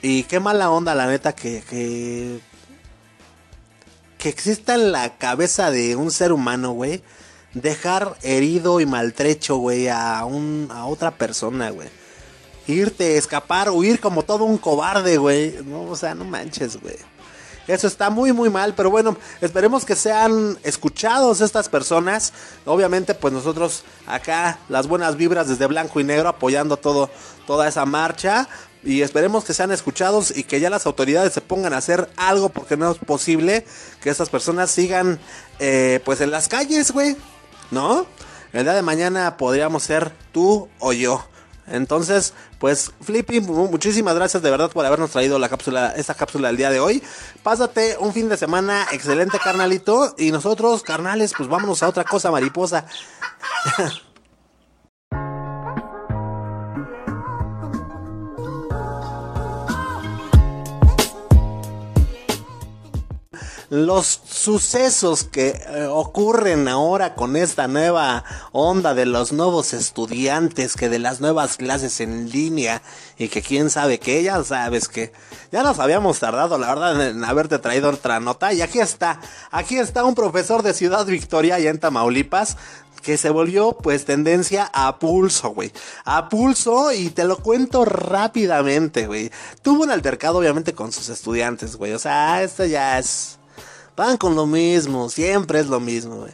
Y 0.00 0.22
qué 0.24 0.40
mala 0.40 0.70
onda, 0.70 0.94
la 0.94 1.06
neta, 1.06 1.34
que, 1.34 1.62
que, 1.68 2.40
que 4.18 4.28
exista 4.28 4.74
en 4.74 4.92
la 4.92 5.18
cabeza 5.18 5.70
de 5.70 5.96
un 5.96 6.10
ser 6.10 6.32
humano, 6.32 6.70
güey, 6.70 7.02
dejar 7.54 8.16
herido 8.22 8.80
y 8.80 8.86
maltrecho, 8.86 9.56
güey, 9.56 9.88
a, 9.88 10.24
un, 10.24 10.68
a 10.70 10.86
otra 10.86 11.10
persona, 11.10 11.70
güey. 11.70 11.88
Irte, 12.68 13.16
escapar, 13.16 13.70
huir 13.70 13.98
como 13.98 14.22
todo 14.22 14.44
un 14.44 14.56
cobarde, 14.56 15.18
güey. 15.18 15.56
No, 15.64 15.82
o 15.82 15.96
sea, 15.96 16.14
no 16.14 16.24
manches, 16.24 16.80
güey. 16.80 16.96
Eso 17.66 17.86
está 17.86 18.10
muy 18.10 18.32
muy 18.32 18.50
mal, 18.50 18.74
pero 18.74 18.90
bueno, 18.90 19.16
esperemos 19.40 19.84
que 19.84 19.96
sean 19.96 20.58
escuchados 20.62 21.40
estas 21.40 21.68
personas. 21.68 22.32
Obviamente, 22.64 23.14
pues 23.14 23.32
nosotros 23.32 23.84
acá 24.06 24.58
las 24.68 24.86
buenas 24.86 25.16
vibras 25.16 25.48
desde 25.48 25.66
blanco 25.66 26.00
y 26.00 26.04
negro 26.04 26.28
apoyando 26.28 26.76
todo 26.76 27.10
toda 27.46 27.68
esa 27.68 27.84
marcha 27.86 28.48
y 28.84 29.02
esperemos 29.02 29.44
que 29.44 29.54
sean 29.54 29.70
escuchados 29.70 30.36
y 30.36 30.44
que 30.44 30.60
ya 30.60 30.70
las 30.70 30.86
autoridades 30.86 31.32
se 31.32 31.40
pongan 31.40 31.72
a 31.72 31.78
hacer 31.78 32.10
algo 32.16 32.48
porque 32.48 32.76
no 32.76 32.90
es 32.90 32.98
posible 32.98 33.64
que 34.00 34.10
estas 34.10 34.28
personas 34.28 34.70
sigan 34.70 35.20
eh, 35.58 36.00
pues 36.04 36.20
en 36.20 36.30
las 36.30 36.48
calles, 36.48 36.90
güey. 36.90 37.16
¿No? 37.70 38.06
El 38.52 38.64
día 38.64 38.74
de 38.74 38.82
mañana 38.82 39.36
podríamos 39.36 39.84
ser 39.84 40.12
tú 40.32 40.68
o 40.78 40.92
yo. 40.92 41.24
Entonces, 41.66 42.34
pues 42.58 42.92
Flippy, 43.00 43.40
muchísimas 43.40 44.14
gracias 44.14 44.42
de 44.42 44.50
verdad 44.50 44.70
por 44.70 44.84
habernos 44.84 45.10
traído 45.10 45.38
la 45.38 45.48
cápsula, 45.48 45.94
esta 45.96 46.14
cápsula 46.14 46.48
del 46.48 46.56
día 46.56 46.70
de 46.70 46.80
hoy. 46.80 47.02
Pásate 47.42 47.96
un 47.98 48.12
fin 48.12 48.28
de 48.28 48.36
semana 48.36 48.86
excelente, 48.92 49.38
carnalito. 49.38 50.14
Y 50.18 50.32
nosotros, 50.32 50.82
carnales, 50.82 51.32
pues 51.36 51.48
vámonos 51.48 51.82
a 51.82 51.88
otra 51.88 52.04
cosa, 52.04 52.30
mariposa. 52.30 52.86
los 63.72 64.20
sucesos 64.28 65.24
que 65.24 65.48
eh, 65.48 65.86
ocurren 65.86 66.68
ahora 66.68 67.14
con 67.14 67.36
esta 67.36 67.68
nueva 67.68 68.22
onda 68.52 68.92
de 68.92 69.06
los 69.06 69.32
nuevos 69.32 69.72
estudiantes, 69.72 70.76
que 70.76 70.90
de 70.90 70.98
las 70.98 71.22
nuevas 71.22 71.56
clases 71.56 72.00
en 72.00 72.28
línea 72.28 72.82
y 73.16 73.28
que 73.28 73.40
quién 73.40 73.70
sabe 73.70 73.98
que 73.98 74.22
ya 74.22 74.44
sabes 74.44 74.88
que 74.88 75.10
ya 75.50 75.62
nos 75.62 75.78
habíamos 75.78 76.18
tardado, 76.18 76.58
la 76.58 76.66
verdad, 76.66 77.08
en 77.08 77.24
haberte 77.24 77.58
traído 77.60 77.88
otra 77.88 78.20
nota 78.20 78.52
y 78.52 78.60
aquí 78.60 78.78
está, 78.78 79.22
aquí 79.50 79.78
está 79.78 80.04
un 80.04 80.14
profesor 80.14 80.62
de 80.62 80.74
Ciudad 80.74 81.06
Victoria 81.06 81.58
y 81.58 81.66
en 81.66 81.78
Tamaulipas 81.78 82.58
que 83.00 83.16
se 83.16 83.30
volvió 83.30 83.72
pues 83.78 84.04
tendencia 84.04 84.70
a 84.74 84.98
pulso, 84.98 85.48
güey. 85.48 85.72
A 86.04 86.28
pulso 86.28 86.92
y 86.92 87.08
te 87.08 87.24
lo 87.24 87.38
cuento 87.38 87.86
rápidamente, 87.86 89.06
güey. 89.06 89.30
Tuvo 89.62 89.84
un 89.84 89.90
altercado 89.90 90.36
obviamente 90.36 90.74
con 90.74 90.92
sus 90.92 91.08
estudiantes, 91.08 91.76
güey. 91.76 91.94
O 91.94 91.98
sea, 91.98 92.42
esto 92.42 92.66
ya 92.66 92.98
es 92.98 93.38
van 93.96 94.16
con 94.16 94.34
lo 94.34 94.46
mismo, 94.46 95.08
siempre 95.08 95.60
es 95.60 95.66
lo 95.66 95.80
mismo, 95.80 96.16
güey. 96.16 96.32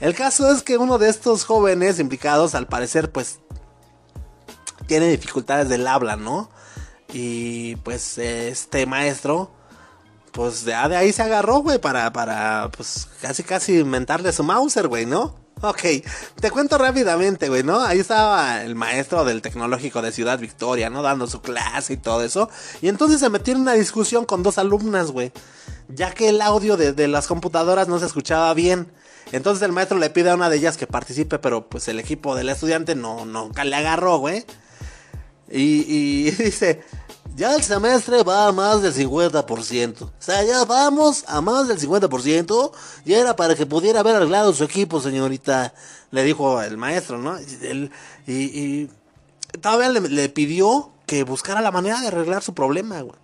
El 0.00 0.14
caso 0.14 0.50
es 0.50 0.62
que 0.62 0.78
uno 0.78 0.98
de 0.98 1.08
estos 1.10 1.44
jóvenes 1.44 1.98
implicados, 1.98 2.54
al 2.54 2.66
parecer, 2.66 3.12
pues, 3.12 3.40
tiene 4.86 5.08
dificultades 5.08 5.68
del 5.68 5.86
habla, 5.86 6.16
¿no? 6.16 6.50
Y 7.12 7.76
pues 7.76 8.18
este 8.18 8.86
maestro, 8.86 9.50
pues 10.32 10.64
de, 10.64 10.72
de 10.72 10.96
ahí 10.96 11.12
se 11.12 11.22
agarró, 11.22 11.58
güey, 11.58 11.78
para, 11.78 12.12
para, 12.12 12.70
pues, 12.76 13.08
casi, 13.20 13.42
casi 13.42 13.78
inventarle 13.78 14.32
su 14.32 14.42
Mauser, 14.42 14.88
güey, 14.88 15.06
¿no? 15.06 15.34
Ok, 15.62 15.82
te 16.40 16.50
cuento 16.50 16.78
rápidamente, 16.78 17.50
güey, 17.50 17.62
¿no? 17.62 17.80
Ahí 17.80 17.98
estaba 17.98 18.62
el 18.62 18.74
maestro 18.74 19.26
del 19.26 19.42
tecnológico 19.42 20.00
de 20.00 20.10
Ciudad 20.10 20.38
Victoria, 20.38 20.88
¿no? 20.88 21.02
Dando 21.02 21.26
su 21.26 21.42
clase 21.42 21.92
y 21.92 21.96
todo 21.98 22.24
eso. 22.24 22.48
Y 22.80 22.88
entonces 22.88 23.20
se 23.20 23.28
metió 23.28 23.52
en 23.52 23.60
una 23.60 23.74
discusión 23.74 24.24
con 24.24 24.42
dos 24.42 24.56
alumnas, 24.56 25.10
güey. 25.10 25.32
Ya 25.88 26.12
que 26.12 26.30
el 26.30 26.40
audio 26.40 26.78
de, 26.78 27.08
las 27.08 27.26
computadoras 27.26 27.88
no 27.88 27.98
se 27.98 28.06
escuchaba 28.06 28.54
bien. 28.54 28.90
Entonces 29.32 29.62
el 29.62 29.72
maestro 29.72 29.98
le 29.98 30.08
pide 30.08 30.30
a 30.30 30.34
una 30.34 30.48
de 30.48 30.56
ellas 30.56 30.78
que 30.78 30.86
participe, 30.86 31.38
pero 31.38 31.68
pues 31.68 31.88
el 31.88 32.00
equipo 32.00 32.34
del 32.34 32.48
estudiante 32.48 32.94
no, 32.94 33.26
nunca 33.26 33.64
le 33.64 33.76
agarró, 33.76 34.16
güey. 34.16 34.46
Y, 35.50 35.84
y 35.86 36.30
dice, 36.38 36.82
ya 37.36 37.54
el 37.54 37.62
semestre 37.62 38.22
va 38.22 38.48
a 38.48 38.52
más 38.52 38.82
del 38.82 38.92
50%. 38.92 40.02
O 40.02 40.10
sea, 40.18 40.42
ya 40.44 40.64
vamos 40.64 41.24
a 41.26 41.40
más 41.40 41.68
del 41.68 41.78
50%. 41.78 42.72
Ya 43.04 43.18
era 43.18 43.36
para 43.36 43.54
que 43.54 43.66
pudiera 43.66 44.00
haber 44.00 44.16
arreglado 44.16 44.52
su 44.52 44.64
equipo, 44.64 45.00
señorita. 45.00 45.72
Le 46.10 46.24
dijo 46.24 46.60
el 46.60 46.76
maestro, 46.76 47.18
¿no? 47.18 47.38
y, 47.40 47.90
y, 48.26 48.90
todavía 49.60 49.88
le, 49.88 50.28
pidió 50.28 50.90
que 51.06 51.24
buscara 51.24 51.60
la 51.60 51.70
manera 51.70 52.00
de 52.00 52.08
arreglar 52.08 52.42
su 52.42 52.54
problema, 52.54 53.00
güey. 53.00 53.18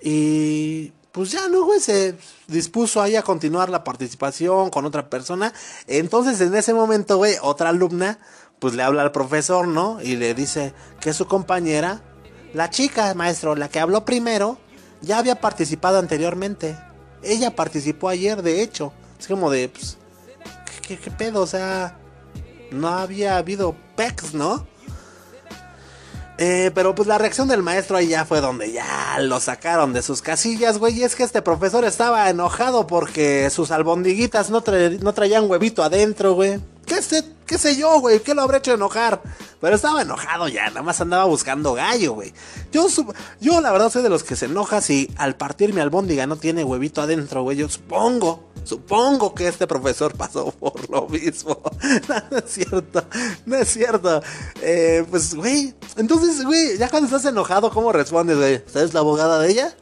Y 0.00 0.92
pues 1.12 1.30
ya 1.30 1.48
no, 1.48 1.64
güey, 1.64 1.80
se 1.80 2.16
dispuso 2.46 3.00
ahí 3.00 3.16
a 3.16 3.22
continuar 3.22 3.70
la 3.70 3.84
participación 3.84 4.70
con 4.70 4.84
otra 4.84 5.08
persona. 5.08 5.52
Entonces, 5.86 6.40
en 6.40 6.54
ese 6.54 6.74
momento, 6.74 7.16
güey, 7.16 7.36
otra 7.40 7.70
alumna, 7.70 8.18
pues 8.58 8.74
le 8.74 8.82
habla 8.82 9.02
al 9.02 9.12
profesor, 9.12 9.66
¿no? 9.66 10.00
Y 10.02 10.16
le 10.16 10.34
dice 10.34 10.74
que 11.00 11.12
su 11.12 11.26
compañera 11.26 12.02
la 12.54 12.70
chica, 12.70 13.12
maestro, 13.14 13.56
la 13.56 13.68
que 13.68 13.80
habló 13.80 14.04
primero, 14.04 14.58
ya 15.02 15.18
había 15.18 15.40
participado 15.40 15.98
anteriormente. 15.98 16.76
Ella 17.22 17.54
participó 17.54 18.08
ayer, 18.08 18.42
de 18.42 18.62
hecho. 18.62 18.92
Es 19.18 19.26
como 19.26 19.50
de, 19.50 19.68
pues, 19.68 19.98
¿qué, 20.86 20.96
pedo? 20.96 21.42
O 21.42 21.46
sea, 21.46 21.98
no 22.70 22.88
había 22.88 23.36
habido 23.36 23.74
pecs, 23.96 24.34
¿no? 24.34 24.66
Eh, 26.36 26.72
pero 26.74 26.96
pues 26.96 27.06
la 27.06 27.16
reacción 27.16 27.46
del 27.46 27.62
maestro 27.62 27.96
ahí 27.96 28.08
ya 28.08 28.24
fue 28.24 28.40
donde 28.40 28.72
ya 28.72 29.18
lo 29.20 29.38
sacaron 29.38 29.92
de 29.92 30.02
sus 30.02 30.20
casillas, 30.20 30.78
güey. 30.78 30.98
Y 30.98 31.04
es 31.04 31.14
que 31.14 31.22
este 31.22 31.42
profesor 31.42 31.84
estaba 31.84 32.28
enojado 32.30 32.86
porque 32.86 33.50
sus 33.50 33.70
albondiguitas 33.70 34.50
no, 34.50 34.62
no 35.00 35.12
traían 35.12 35.48
huevito 35.50 35.82
adentro, 35.82 36.34
güey. 36.34 36.60
¿Qué 36.86 37.02
sé, 37.02 37.24
qué 37.46 37.58
sé 37.58 37.76
yo, 37.76 38.00
güey? 38.00 38.20
¿Qué 38.20 38.34
lo 38.34 38.42
habré 38.42 38.58
hecho 38.58 38.74
enojar? 38.74 39.22
Pero 39.60 39.76
estaba 39.76 40.02
enojado 40.02 40.48
ya, 40.48 40.68
nada 40.68 40.82
más 40.82 41.00
andaba 41.00 41.24
buscando 41.24 41.72
gallo, 41.72 42.12
güey. 42.12 42.34
Yo, 42.70 42.86
yo 43.40 43.60
la 43.60 43.72
verdad 43.72 43.90
soy 43.90 44.02
de 44.02 44.10
los 44.10 44.22
que 44.22 44.36
se 44.36 44.46
enoja 44.46 44.80
si 44.80 45.10
al 45.16 45.36
partir 45.36 45.72
mi 45.72 45.80
albóndiga 45.80 46.26
no 46.26 46.36
tiene 46.36 46.64
huevito 46.64 47.00
adentro, 47.00 47.42
güey. 47.42 47.56
Yo 47.56 47.68
supongo, 47.68 48.50
supongo 48.64 49.34
que 49.34 49.48
este 49.48 49.66
profesor 49.66 50.14
pasó 50.16 50.50
por 50.60 50.90
lo 50.90 51.08
mismo. 51.08 51.62
no, 52.30 52.38
es 52.38 52.44
cierto, 52.50 53.04
no 53.46 53.56
es 53.56 53.68
cierto. 53.68 54.22
Eh, 54.60 55.06
pues, 55.10 55.34
güey, 55.34 55.74
entonces, 55.96 56.44
güey, 56.44 56.76
ya 56.76 56.88
cuando 56.90 57.06
estás 57.06 57.24
enojado, 57.24 57.70
¿cómo 57.70 57.92
respondes, 57.92 58.36
güey? 58.36 58.56
¿Usted 58.56 58.82
es 58.82 58.94
la 58.94 59.00
abogada 59.00 59.38
de 59.38 59.50
ella? 59.50 59.76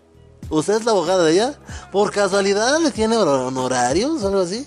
¿Usted 0.49 0.75
es 0.75 0.85
la 0.85 0.93
abogada 0.93 1.25
de 1.25 1.33
ella? 1.33 1.59
¿Por 1.91 2.13
casualidad 2.13 2.79
le 2.79 2.91
tiene 2.91 3.17
honorarios 3.17 4.23
o 4.23 4.29
algo 4.29 4.41
así? 4.41 4.67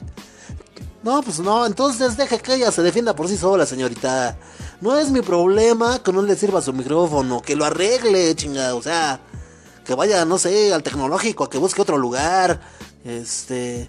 No, 1.05 1.21
pues 1.21 1.37
no, 1.37 1.67
entonces 1.67 2.17
deje 2.17 2.39
que 2.39 2.55
ella 2.55 2.71
se 2.71 2.81
defienda 2.81 3.15
por 3.15 3.27
sí 3.27 3.37
sola, 3.37 3.67
señorita. 3.67 4.39
No 4.81 4.97
es 4.97 5.11
mi 5.11 5.21
problema 5.21 6.01
que 6.01 6.11
no 6.11 6.23
le 6.23 6.35
sirva 6.35 6.63
su 6.63 6.73
micrófono, 6.73 7.43
que 7.43 7.55
lo 7.55 7.63
arregle, 7.63 8.33
chinga, 8.33 8.73
o 8.73 8.81
sea, 8.81 9.19
que 9.85 9.93
vaya, 9.93 10.25
no 10.25 10.39
sé, 10.39 10.73
al 10.73 10.81
tecnológico, 10.81 11.47
que 11.47 11.59
busque 11.59 11.83
otro 11.83 11.99
lugar. 11.99 12.59
Este. 13.03 13.87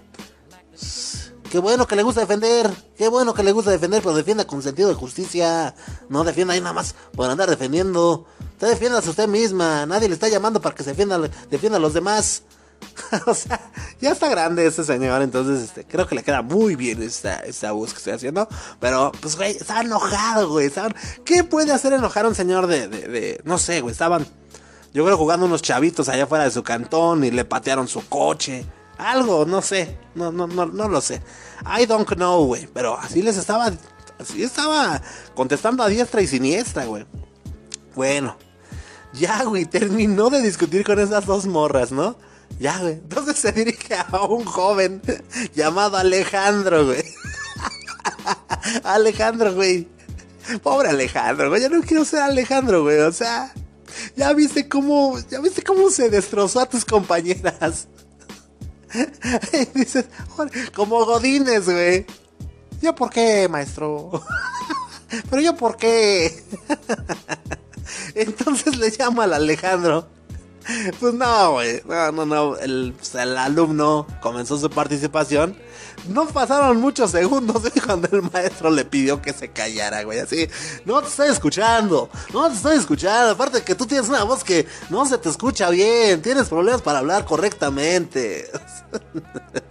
Qué 1.49 1.57
bueno 1.57 1.87
que 1.87 1.95
le 1.95 2.03
gusta 2.03 2.21
defender, 2.21 2.69
qué 2.95 3.07
bueno 3.07 3.33
que 3.33 3.41
le 3.41 3.51
gusta 3.51 3.71
defender, 3.71 4.03
pero 4.03 4.13
defienda 4.13 4.45
con 4.45 4.61
sentido 4.61 4.87
de 4.87 4.93
justicia. 4.93 5.73
No 6.09 6.23
defienda 6.23 6.53
ahí 6.53 6.61
nada 6.61 6.73
más 6.73 6.93
por 7.15 7.27
andar 7.27 7.49
defendiendo. 7.49 8.27
Usted 8.51 8.67
defienda 8.67 8.99
a 8.99 9.01
usted 9.01 9.27
misma, 9.27 9.87
nadie 9.87 10.07
le 10.07 10.13
está 10.13 10.27
llamando 10.27 10.61
para 10.61 10.75
que 10.75 10.83
se 10.83 10.91
defienda, 10.91 11.19
defienda 11.49 11.79
a 11.79 11.81
los 11.81 11.95
demás. 11.95 12.43
o 13.25 13.33
sea, 13.33 13.59
ya 13.99 14.11
está 14.11 14.29
grande 14.29 14.65
este 14.65 14.83
señor, 14.83 15.21
entonces 15.21 15.63
este, 15.63 15.85
creo 15.85 16.07
que 16.07 16.15
le 16.15 16.23
queda 16.23 16.41
muy 16.41 16.75
bien 16.75 17.01
esta, 17.01 17.37
esta 17.39 17.71
voz 17.71 17.93
que 17.93 17.97
estoy 17.97 18.13
haciendo. 18.13 18.47
Pero, 18.79 19.11
pues, 19.21 19.35
güey, 19.35 19.51
está 19.51 19.81
enojado, 19.81 20.49
güey. 20.49 20.71
¿Qué 21.25 21.43
puede 21.43 21.71
hacer 21.71 21.93
enojar 21.93 22.25
a 22.25 22.29
un 22.29 22.35
señor 22.35 22.67
de, 22.67 23.41
no 23.43 23.57
sé, 23.57 23.81
güey? 23.81 23.91
Estaban, 23.91 24.25
yo 24.93 25.05
creo, 25.05 25.17
jugando 25.17 25.45
unos 25.45 25.61
chavitos 25.61 26.09
allá 26.09 26.27
fuera 26.27 26.43
de 26.43 26.51
su 26.51 26.63
cantón 26.63 27.23
y 27.23 27.31
le 27.31 27.45
patearon 27.45 27.87
su 27.87 28.07
coche. 28.07 28.65
Algo, 28.97 29.45
no 29.45 29.61
sé. 29.61 29.97
No, 30.15 30.31
no, 30.31 30.47
no, 30.47 30.65
no 30.65 30.87
lo 30.87 31.01
sé. 31.01 31.21
I 31.79 31.85
don't 31.85 32.07
know, 32.15 32.45
güey. 32.45 32.67
Pero 32.73 32.97
así 32.97 33.21
les 33.21 33.37
estaba. 33.37 33.71
Así 34.19 34.41
estaba 34.41 34.99
contestando 35.35 35.83
a 35.83 35.87
diestra 35.87 36.21
y 36.21 36.27
siniestra, 36.27 36.85
güey. 36.85 37.05
Bueno. 37.95 38.37
Ya, 39.13 39.43
güey, 39.43 39.65
terminó 39.65 40.29
de 40.29 40.41
discutir 40.41 40.83
con 40.83 40.99
esas 40.99 41.25
dos 41.25 41.45
morras, 41.45 41.91
¿no? 41.91 42.17
Ya, 42.59 42.79
güey. 42.79 42.93
Entonces 42.93 43.37
se 43.37 43.51
dirige 43.51 43.95
a 43.95 44.23
un 44.25 44.45
joven 44.45 45.01
llamado 45.53 45.97
Alejandro, 45.97 46.85
güey. 46.85 47.03
Alejandro, 48.83 49.53
güey. 49.53 49.87
Pobre 50.63 50.89
Alejandro, 50.89 51.49
güey. 51.49 51.61
Yo 51.61 51.69
no 51.69 51.81
quiero 51.81 52.05
ser 52.05 52.21
Alejandro, 52.21 52.83
güey. 52.83 52.99
O 52.99 53.11
sea, 53.11 53.53
ya 54.15 54.33
viste 54.33 54.67
cómo, 54.67 55.19
ya 55.29 55.39
viste 55.39 55.63
cómo 55.63 55.89
se 55.89 56.09
destrozó 56.09 56.59
a 56.59 56.69
tus 56.69 56.85
compañeras. 56.85 57.87
Y 59.53 59.77
dices, 59.77 60.05
como 60.73 61.05
Godines, 61.05 61.65
güey. 61.65 62.05
¿Yo 62.81 62.95
por 62.95 63.09
qué, 63.09 63.47
maestro? 63.49 64.23
Pero 65.29 65.41
yo 65.41 65.55
por 65.55 65.77
qué. 65.77 66.43
Entonces 68.15 68.77
le 68.77 68.89
llama 68.91 69.25
al 69.25 69.33
Alejandro. 69.33 70.07
Pues 70.99 71.13
no, 71.13 71.51
güey. 71.53 71.81
No, 71.85 72.11
no, 72.11 72.25
no. 72.25 72.57
El, 72.57 72.93
pues, 72.97 73.15
el 73.15 73.37
alumno 73.37 74.07
comenzó 74.21 74.57
su 74.57 74.69
participación. 74.69 75.55
No 76.09 76.27
pasaron 76.27 76.79
muchos 76.79 77.11
segundos 77.11 77.63
cuando 77.85 78.09
el 78.11 78.21
maestro 78.23 78.69
le 78.69 78.85
pidió 78.85 79.21
que 79.21 79.33
se 79.33 79.49
callara, 79.49 80.03
güey. 80.03 80.19
Así, 80.19 80.47
no 80.85 81.01
te 81.01 81.07
estoy 81.07 81.29
escuchando. 81.29 82.09
No 82.33 82.47
te 82.49 82.55
estoy 82.55 82.77
escuchando. 82.77 83.31
Aparte 83.31 83.63
que 83.63 83.75
tú 83.75 83.85
tienes 83.85 84.09
una 84.09 84.23
voz 84.23 84.43
que 84.43 84.67
no 84.89 85.05
se 85.05 85.17
te 85.17 85.29
escucha 85.29 85.69
bien. 85.69 86.21
Tienes 86.21 86.47
problemas 86.47 86.81
para 86.81 86.99
hablar 86.99 87.25
correctamente. 87.25 88.49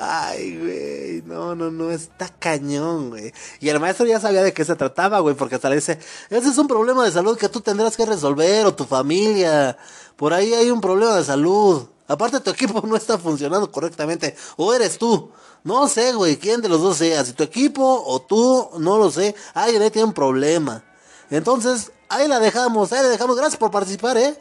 Ay, 0.00 0.56
güey, 0.56 1.22
no, 1.26 1.56
no, 1.56 1.72
no, 1.72 1.90
está 1.90 2.28
cañón, 2.28 3.10
güey. 3.10 3.32
Y 3.58 3.68
el 3.68 3.80
maestro 3.80 4.06
ya 4.06 4.20
sabía 4.20 4.44
de 4.44 4.52
qué 4.52 4.64
se 4.64 4.76
trataba, 4.76 5.18
güey, 5.18 5.34
porque 5.34 5.56
hasta 5.56 5.68
le 5.68 5.74
dice, 5.74 5.98
ese 6.30 6.48
es 6.48 6.56
un 6.56 6.68
problema 6.68 7.04
de 7.04 7.10
salud 7.10 7.36
que 7.36 7.48
tú 7.48 7.60
tendrás 7.60 7.96
que 7.96 8.06
resolver, 8.06 8.64
o 8.66 8.72
tu 8.72 8.84
familia. 8.84 9.76
Por 10.14 10.32
ahí 10.32 10.54
hay 10.54 10.70
un 10.70 10.80
problema 10.80 11.16
de 11.16 11.24
salud. 11.24 11.88
Aparte 12.06 12.38
tu 12.38 12.50
equipo 12.50 12.80
no 12.86 12.94
está 12.94 13.18
funcionando 13.18 13.72
correctamente, 13.72 14.36
o 14.56 14.72
eres 14.72 14.98
tú. 14.98 15.32
No 15.64 15.88
sé, 15.88 16.12
güey, 16.12 16.36
quién 16.36 16.60
de 16.60 16.68
los 16.68 16.80
dos 16.80 16.98
sea, 16.98 17.24
si 17.24 17.32
tu 17.32 17.42
equipo 17.42 18.04
o 18.06 18.22
tú, 18.22 18.70
no 18.78 18.98
lo 18.98 19.10
sé. 19.10 19.34
Alguien 19.52 19.82
ahí 19.82 19.90
tiene 19.90 20.06
un 20.06 20.14
problema. 20.14 20.84
Entonces, 21.28 21.90
ahí 22.08 22.28
la 22.28 22.38
dejamos, 22.38 22.92
ahí 22.92 23.02
la 23.02 23.08
dejamos. 23.08 23.36
Gracias 23.36 23.58
por 23.58 23.72
participar, 23.72 24.16
¿eh? 24.16 24.40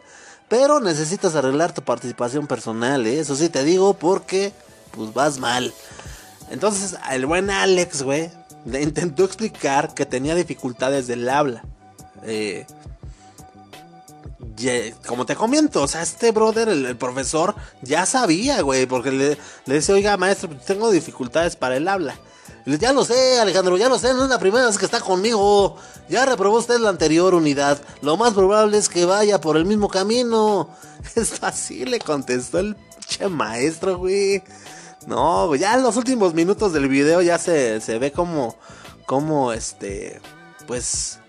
Pero 0.50 0.80
necesitas 0.80 1.34
arreglar 1.34 1.74
tu 1.74 1.82
participación 1.82 2.46
personal, 2.46 3.08
¿eh? 3.08 3.20
Eso 3.20 3.36
sí 3.36 3.50
te 3.50 3.64
digo 3.64 3.96
porque 3.96 4.54
pues 4.92 5.14
vas 5.14 5.40
mal. 5.40 5.74
Entonces, 6.50 6.96
el 7.12 7.26
buen 7.26 7.50
Alex, 7.50 8.04
güey, 8.04 8.30
le 8.66 8.82
intentó 8.82 9.26
explicar 9.26 9.94
que 9.94 10.06
tenía 10.06 10.36
dificultades 10.36 11.08
del 11.08 11.28
habla. 11.30 11.64
Eh, 12.24 12.66
como 15.06 15.26
te 15.26 15.36
comento, 15.36 15.84
o 15.84 15.88
sea, 15.88 16.02
este 16.02 16.32
brother, 16.32 16.70
el, 16.70 16.98
profesor, 16.98 17.56
ya 17.82 18.06
sabía, 18.06 18.62
güey, 18.62 18.88
porque 18.88 19.12
le, 19.12 19.38
le 19.66 19.76
dice, 19.76 19.94
oiga, 19.94 20.18
maestro, 20.18 20.50
tengo 20.66 20.90
dificultades 20.90 21.56
para 21.56 21.78
el 21.78 21.88
habla. 21.88 22.18
Ya 22.66 22.92
lo 22.92 23.06
sé, 23.06 23.40
Alejandro, 23.40 23.78
ya 23.78 23.88
lo 23.88 23.98
sé, 23.98 24.14
no 24.14 24.26
es 24.26 24.30
la 24.30 24.40
primera 24.40 24.66
vez 24.66 24.78
que 24.78 24.84
está 24.84 25.00
conmigo. 25.00 25.78
Ya 26.10 26.26
reprobó 26.26 26.58
usted 26.58 26.80
la 26.80 26.90
anterior 26.90 27.34
unidad. 27.34 27.82
Lo 28.02 28.18
más 28.18 28.34
probable 28.34 28.78
es 28.78 28.90
que 28.90 29.06
vaya 29.06 29.40
por 29.40 29.56
el 29.56 29.66
mismo 29.66 29.88
camino. 29.88 30.70
Es 31.16 31.42
así, 31.42 31.86
le 31.86 32.00
contestó 32.00 32.60
el 32.60 32.76
che 33.08 33.30
maestro, 33.30 34.00
güey. 34.00 34.44
No, 35.08 35.56
ya 35.56 35.74
en 35.74 35.84
los 35.84 35.96
últimos 35.96 36.34
minutos 36.34 36.74
del 36.74 36.90
video 36.90 37.22
ya 37.22 37.38
se, 37.38 37.80
se 37.80 37.98
ve 37.98 38.12
como, 38.12 38.58
como 39.06 39.54
este, 39.54 40.20
pues, 40.68 41.20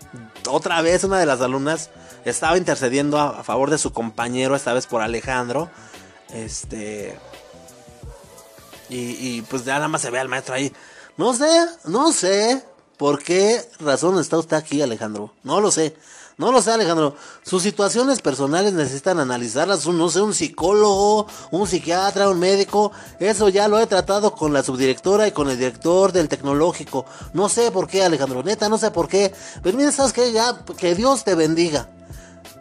otra 0.49 0.81
vez 0.81 1.05
una 1.05 1.17
de 1.17 1.25
las 1.25 1.39
alumnas 1.39 1.89
estaba 2.25 2.57
intercediendo 2.57 3.17
a, 3.17 3.41
favor 3.41 3.69
de 3.69 3.77
su 3.77 3.93
compañero, 3.93 4.53
esta 4.53 4.73
vez 4.73 4.85
por 4.85 5.01
Alejandro. 5.01 5.69
Este, 6.33 7.17
y, 8.89 8.97
y 9.37 9.41
pues 9.43 9.63
ya 9.63 9.75
nada 9.75 9.87
más 9.87 10.01
se 10.01 10.09
ve 10.09 10.19
al 10.19 10.27
maestro 10.27 10.55
ahí. 10.55 10.73
No 11.15 11.33
sé, 11.33 11.49
no 11.85 12.11
sé 12.11 12.61
por 12.97 13.23
qué 13.23 13.65
razón 13.79 14.19
está 14.19 14.37
usted 14.37 14.57
aquí, 14.57 14.81
Alejandro. 14.81 15.33
No 15.43 15.61
lo 15.61 15.71
sé. 15.71 15.95
No 16.39 16.53
lo 16.53 16.61
sé, 16.61 16.71
Alejandro. 16.71 17.15
Sus 17.43 17.63
situaciones 17.63 18.21
personales 18.21 18.71
necesitan 18.71 19.19
analizarlas. 19.19 19.85
no 19.85 20.09
sé, 20.09 20.21
un 20.21 20.33
psicólogo, 20.33 21.27
un 21.51 21.67
psiquiatra, 21.67 22.29
un 22.29 22.39
médico. 22.39 22.93
Eso 23.19 23.49
ya 23.49 23.67
lo 23.67 23.77
he 23.77 23.85
tratado 23.87 24.33
con 24.33 24.53
la 24.53 24.63
subdirectora 24.63 25.27
y 25.27 25.33
con 25.33 25.49
el 25.49 25.57
director 25.57 26.13
del 26.13 26.29
tecnológico. 26.29 27.05
No 27.33 27.49
sé 27.49 27.71
por 27.71 27.89
qué, 27.89 28.03
Alejandro. 28.03 28.41
Neta, 28.41 28.69
no 28.69 28.77
sé 28.77 28.89
por 28.89 29.09
qué. 29.09 29.33
Pero 29.61 29.77
mira, 29.77 29.91
¿sabes 29.91 30.13
qué? 30.13 30.31
Ya, 30.31 30.63
que 30.77 30.95
Dios 30.95 31.25
te 31.25 31.35
bendiga. 31.35 31.89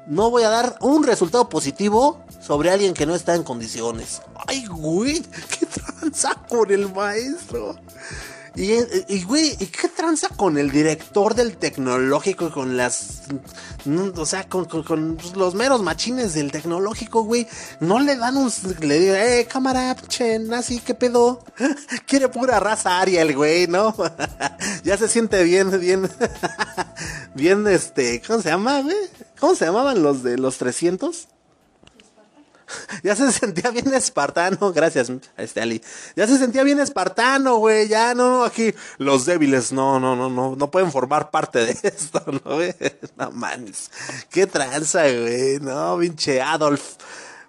No 0.09 0.29
voy 0.29 0.43
a 0.43 0.49
dar 0.49 0.76
un 0.81 1.05
resultado 1.05 1.49
positivo 1.49 2.24
sobre 2.41 2.72
alguien 2.72 2.95
que 2.95 3.07
no 3.07 3.14
está 3.14 3.37
en 3.37 3.45
condiciones. 3.45 4.22
Ay, 4.49 4.66
güey, 4.66 5.22
qué 5.57 5.66
tranza 5.66 6.35
con 6.49 6.68
el 6.72 6.93
maestro. 6.93 7.76
Y, 8.59 9.22
güey, 9.22 9.56
¿y 9.61 9.66
qué 9.66 9.86
tranza 9.86 10.30
con 10.30 10.59
el 10.59 10.72
director 10.72 11.36
del 11.36 11.56
tecnológico? 11.56 12.50
Con 12.50 12.76
las. 12.76 13.22
O 14.16 14.26
sea, 14.26 14.48
con, 14.48 14.66
los 15.36 15.54
meros 15.54 15.80
machines 15.80 16.34
del 16.34 16.50
tecnológico, 16.50 17.22
güey. 17.22 17.46
No 17.78 18.00
le 18.00 18.16
dan 18.16 18.36
un. 18.36 18.50
Le 18.80 18.98
digo, 18.98 19.14
eh, 19.14 19.46
cámara, 19.48 19.94
che, 20.09 20.40
nazi, 20.40 20.80
¿qué 20.80 20.94
pedo? 20.94 21.44
Quiere 22.06 22.28
pura 22.28 22.59
raza 22.59 22.98
Ariel, 22.98 23.36
güey, 23.36 23.68
¿no? 23.68 23.94
ya 24.82 24.96
se 24.96 25.06
siente 25.06 25.44
bien, 25.44 25.78
bien. 25.78 26.11
bien, 27.34 27.64
este. 27.68 28.20
¿Cómo 28.26 28.42
se 28.42 28.48
llama, 28.48 28.80
güey? 28.80 28.96
¿Cómo 29.38 29.54
se 29.54 29.66
llamaban 29.66 30.02
los 30.02 30.24
de 30.24 30.36
los 30.36 30.59
300? 30.59 31.28
ya 33.02 33.16
se 33.16 33.30
sentía 33.32 33.70
bien 33.70 33.92
espartano, 33.94 34.72
gracias, 34.72 35.10
este 35.36 35.60
Ali. 35.60 35.82
Ya 36.16 36.26
se 36.26 36.38
sentía 36.38 36.62
bien 36.62 36.80
espartano, 36.80 37.56
güey, 37.56 37.88
ya 37.88 38.14
no, 38.14 38.44
aquí 38.44 38.74
los 38.98 39.26
débiles 39.26 39.72
no, 39.72 40.00
no, 40.00 40.16
no, 40.16 40.28
no, 40.28 40.56
no 40.56 40.70
pueden 40.70 40.92
formar 40.92 41.30
parte 41.30 41.64
de 41.64 41.72
esto, 41.82 42.22
¿no, 42.26 42.56
güey? 42.56 42.74
No 43.16 43.30
mames. 43.30 43.90
Qué 44.30 44.46
tranza, 44.46 45.02
güey, 45.02 45.58
no, 45.60 45.98
pinche 45.98 46.40
Adolf. 46.40 46.96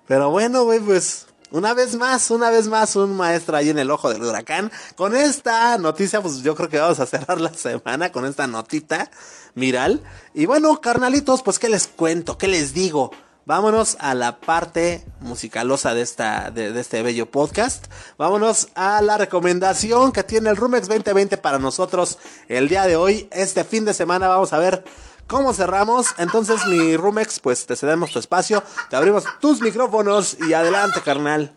Pero 0.08 0.32
bueno, 0.32 0.64
güey, 0.64 0.80
pues 0.80 1.28
una 1.52 1.74
vez 1.74 1.96
más, 1.96 2.30
una 2.30 2.50
vez 2.52 2.68
más, 2.68 2.96
un 2.96 3.16
maestro 3.18 3.58
ahí 3.58 3.70
en 3.70 3.80
el 3.80 3.90
ojo 3.90 4.10
del 4.10 4.24
huracán. 4.24 4.72
Con 4.96 5.16
esta 5.16 5.78
noticia, 5.78 6.22
pues 6.22 6.44
yo 6.44 6.56
creo 6.56 6.70
que 6.70 6.80
vamos 6.80 7.00
a 7.00 7.06
cerrar 7.06 7.42
la 7.42 7.54
semana 7.54 8.12
con 8.12 8.26
esta 8.26 8.46
notita 8.46 9.10
miral. 9.56 10.04
Y 10.34 10.46
bueno, 10.46 10.80
carnalitos, 10.80 11.42
pues 11.42 11.58
qué 11.58 11.70
les 11.70 11.88
cuento, 11.88 12.38
qué 12.38 12.48
les 12.48 12.74
digo. 12.74 13.12
Vámonos 13.46 13.98
a 14.00 14.14
la 14.14 14.40
parte 14.40 15.04
musicalosa 15.22 15.94
de, 15.94 16.02
esta, 16.02 16.52
de, 16.52 16.80
este 16.80 17.02
bello 17.02 17.32
podcast. 17.32 17.86
Vámonos 18.18 18.70
a 18.76 19.02
la 19.02 19.18
recomendación 19.18 20.12
que 20.12 20.24
tiene 20.24 20.50
el 20.50 20.58
Rumex 20.58 20.88
2020 20.88 21.38
para 21.38 21.58
nosotros 21.58 22.20
el 22.48 22.70
día 22.70 22.86
de 22.86 22.96
hoy. 22.96 23.28
Este 23.32 23.64
fin 23.64 23.86
de 23.86 23.94
semana 23.94 24.28
vamos 24.28 24.54
a 24.54 24.60
ver 24.60 24.84
cómo 25.26 25.54
cerramos. 25.54 26.08
Entonces, 26.18 26.66
mi 26.68 26.96
Rumex, 26.96 27.40
pues 27.40 27.66
te 27.66 27.76
cedemos 27.76 28.12
tu 28.12 28.20
espacio, 28.20 28.62
te 28.90 28.96
abrimos 28.96 29.24
tus 29.40 29.62
micrófonos 29.62 30.38
y 30.48 30.54
adelante, 30.54 31.02
carnal. 31.02 31.56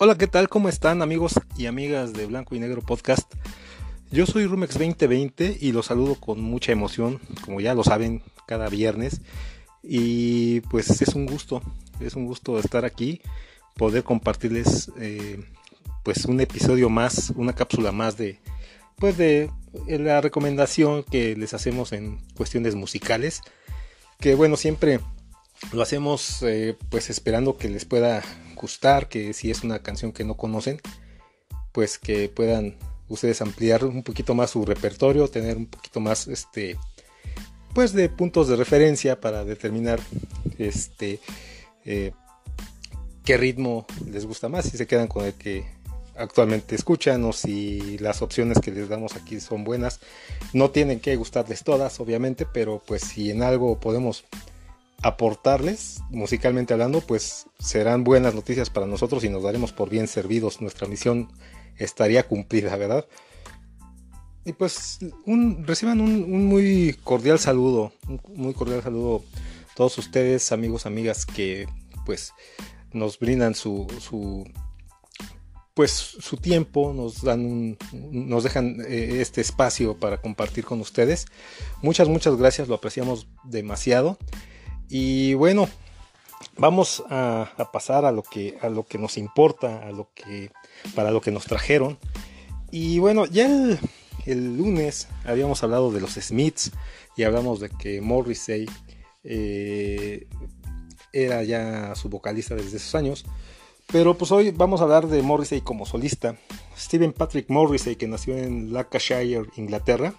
Hola, 0.00 0.16
¿qué 0.16 0.28
tal? 0.28 0.48
¿Cómo 0.48 0.68
están 0.68 1.02
amigos 1.02 1.34
y 1.56 1.66
amigas 1.66 2.12
de 2.12 2.26
Blanco 2.26 2.54
y 2.54 2.60
Negro 2.60 2.82
Podcast? 2.82 3.32
Yo 4.10 4.24
soy 4.24 4.46
Rumex 4.46 4.78
2020 4.78 5.58
y 5.60 5.72
los 5.72 5.86
saludo 5.86 6.14
con 6.14 6.40
mucha 6.40 6.72
emoción, 6.72 7.20
como 7.44 7.60
ya 7.60 7.74
lo 7.74 7.84
saben, 7.84 8.22
cada 8.46 8.70
viernes. 8.70 9.20
Y 9.82 10.60
pues 10.62 11.02
es 11.02 11.14
un 11.14 11.26
gusto, 11.26 11.62
es 12.00 12.14
un 12.14 12.24
gusto 12.24 12.58
estar 12.58 12.86
aquí, 12.86 13.20
poder 13.76 14.04
compartirles 14.04 14.90
eh, 14.98 15.44
pues 16.04 16.24
un 16.24 16.40
episodio 16.40 16.88
más, 16.88 17.34
una 17.36 17.52
cápsula 17.52 17.92
más 17.92 18.16
de 18.16 18.38
pues 18.96 19.18
de 19.18 19.50
la 19.86 20.22
recomendación 20.22 21.04
que 21.04 21.36
les 21.36 21.52
hacemos 21.52 21.92
en 21.92 22.18
cuestiones 22.34 22.74
musicales. 22.74 23.42
Que 24.20 24.34
bueno, 24.34 24.56
siempre 24.56 25.00
lo 25.72 25.82
hacemos 25.82 26.42
eh, 26.42 26.76
pues 26.88 27.10
esperando 27.10 27.58
que 27.58 27.68
les 27.68 27.84
pueda 27.84 28.22
gustar, 28.54 29.08
que 29.08 29.34
si 29.34 29.50
es 29.50 29.64
una 29.64 29.80
canción 29.80 30.12
que 30.12 30.24
no 30.24 30.34
conocen, 30.34 30.80
pues 31.72 31.98
que 31.98 32.30
puedan 32.30 32.76
ustedes 33.08 33.40
ampliar 33.40 33.84
un 33.84 34.02
poquito 34.02 34.34
más 34.34 34.50
su 34.50 34.64
repertorio, 34.64 35.28
tener 35.28 35.56
un 35.56 35.66
poquito 35.66 36.00
más 36.00 36.28
este 36.28 36.76
pues 37.74 37.92
de 37.92 38.08
puntos 38.08 38.48
de 38.48 38.56
referencia 38.56 39.20
para 39.20 39.44
determinar 39.44 40.00
este 40.58 41.20
eh, 41.84 42.12
qué 43.24 43.36
ritmo 43.36 43.86
les 44.10 44.26
gusta 44.26 44.48
más, 44.48 44.64
si 44.64 44.76
se 44.76 44.86
quedan 44.86 45.06
con 45.06 45.24
el 45.24 45.34
que 45.34 45.64
actualmente 46.18 46.74
escuchan 46.74 47.24
o 47.24 47.32
si 47.32 47.96
las 47.98 48.22
opciones 48.22 48.58
que 48.58 48.72
les 48.72 48.88
damos 48.88 49.16
aquí 49.16 49.40
son 49.40 49.64
buenas. 49.64 50.00
No 50.52 50.70
tienen 50.70 51.00
que 51.00 51.16
gustarles 51.16 51.62
todas, 51.64 52.00
obviamente, 52.00 52.46
pero 52.46 52.82
pues 52.84 53.02
si 53.02 53.30
en 53.30 53.42
algo 53.42 53.78
podemos 53.78 54.24
aportarles, 55.02 56.00
musicalmente 56.10 56.72
hablando, 56.72 57.00
pues 57.00 57.46
serán 57.58 58.02
buenas 58.02 58.34
noticias 58.34 58.68
para 58.68 58.86
nosotros 58.86 59.22
y 59.24 59.28
nos 59.28 59.44
daremos 59.44 59.72
por 59.72 59.88
bien 59.88 60.08
servidos. 60.08 60.60
Nuestra 60.60 60.88
misión 60.88 61.28
estaría 61.78 62.26
cumplida, 62.26 62.76
¿verdad? 62.76 63.06
Y 64.44 64.52
pues 64.52 65.00
reciban 65.66 66.00
un, 66.00 66.46
muy 66.46 66.96
cordial 67.04 67.38
saludo, 67.38 67.92
un 68.08 68.20
muy 68.34 68.54
cordial 68.54 68.82
saludo 68.82 69.22
a 69.70 69.74
todos 69.74 69.98
ustedes, 69.98 70.52
amigos, 70.52 70.86
amigas, 70.86 71.26
que 71.26 71.68
pues 72.06 72.32
nos 72.92 73.18
brindan 73.18 73.54
su, 73.54 73.86
su 74.00 74.46
pues 75.74 75.92
su 75.92 76.38
tiempo, 76.38 76.92
nos 76.92 77.22
dan 77.22 77.76
nos 77.92 78.42
dejan 78.42 78.80
eh, 78.88 79.18
este 79.20 79.40
espacio 79.40 79.96
para 79.98 80.20
compartir 80.20 80.64
con 80.64 80.80
ustedes. 80.80 81.26
Muchas, 81.82 82.08
muchas 82.08 82.36
gracias, 82.36 82.68
lo 82.68 82.74
apreciamos 82.74 83.28
demasiado. 83.44 84.18
Y 84.88 85.34
bueno, 85.34 85.68
vamos 86.58 87.04
a, 87.08 87.50
pasar 87.72 88.04
a 88.04 88.12
lo 88.12 88.22
que 88.22 88.58
a 88.60 88.68
lo 88.68 88.84
que 88.84 88.98
nos 88.98 89.16
importa, 89.16 89.86
a 89.86 89.92
lo 89.92 90.10
que 90.14 90.50
para 90.94 91.10
lo 91.10 91.20
que 91.20 91.30
nos 91.30 91.44
trajeron. 91.44 91.98
Y 92.70 92.98
bueno, 92.98 93.24
ya 93.24 93.46
el, 94.26 94.58
lunes 94.58 95.08
habíamos 95.24 95.62
hablado 95.62 95.90
de 95.90 96.00
los 96.00 96.14
Smiths 96.14 96.72
y 97.16 97.22
hablamos 97.22 97.60
de 97.60 97.70
que 97.70 98.00
Morrissey 98.00 98.68
eh, 99.24 100.26
era 101.12 101.42
ya 101.44 101.94
su 101.94 102.08
vocalista 102.08 102.54
desde 102.54 102.76
esos 102.76 102.94
años. 102.94 103.24
Pero 103.90 104.18
pues 104.18 104.30
hoy 104.32 104.50
vamos 104.50 104.80
a 104.80 104.84
hablar 104.84 105.06
de 105.06 105.22
Morrissey 105.22 105.62
como 105.62 105.86
solista. 105.86 106.36
Stephen 106.76 107.12
Patrick 107.12 107.48
Morrissey, 107.48 107.96
que 107.96 108.06
nació 108.06 108.36
en 108.36 108.72
Lancashire, 108.72 109.46
Inglaterra, 109.56 110.12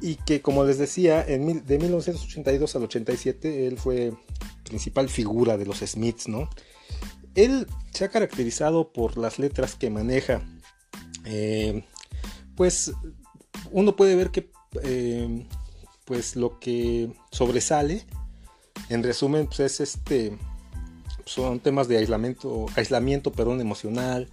y 0.00 0.16
que 0.16 0.42
como 0.42 0.64
les 0.64 0.76
decía, 0.76 1.22
de 1.22 1.38
1982 1.38 2.76
al 2.76 2.82
87 2.82 3.68
él 3.68 3.78
fue 3.78 4.12
principal 4.66 5.08
figura 5.08 5.56
de 5.56 5.66
los 5.66 5.78
Smiths, 5.78 6.28
¿no? 6.28 6.50
Él 7.34 7.66
se 7.92 8.04
ha 8.04 8.08
caracterizado 8.08 8.92
por 8.92 9.16
las 9.16 9.38
letras 9.38 9.74
que 9.74 9.90
maneja. 9.90 10.42
Eh, 11.24 11.84
pues 12.54 12.92
uno 13.70 13.96
puede 13.96 14.14
ver 14.16 14.30
que 14.30 14.50
eh, 14.82 15.46
pues 16.04 16.36
lo 16.36 16.58
que 16.58 17.12
sobresale, 17.30 18.04
en 18.88 19.02
resumen, 19.02 19.46
pues 19.46 19.60
es 19.60 19.80
este, 19.80 20.38
son 21.24 21.60
temas 21.60 21.88
de 21.88 21.98
aislamiento, 21.98 22.66
aislamiento, 22.76 23.32
perdón, 23.32 23.60
emocional, 23.60 24.28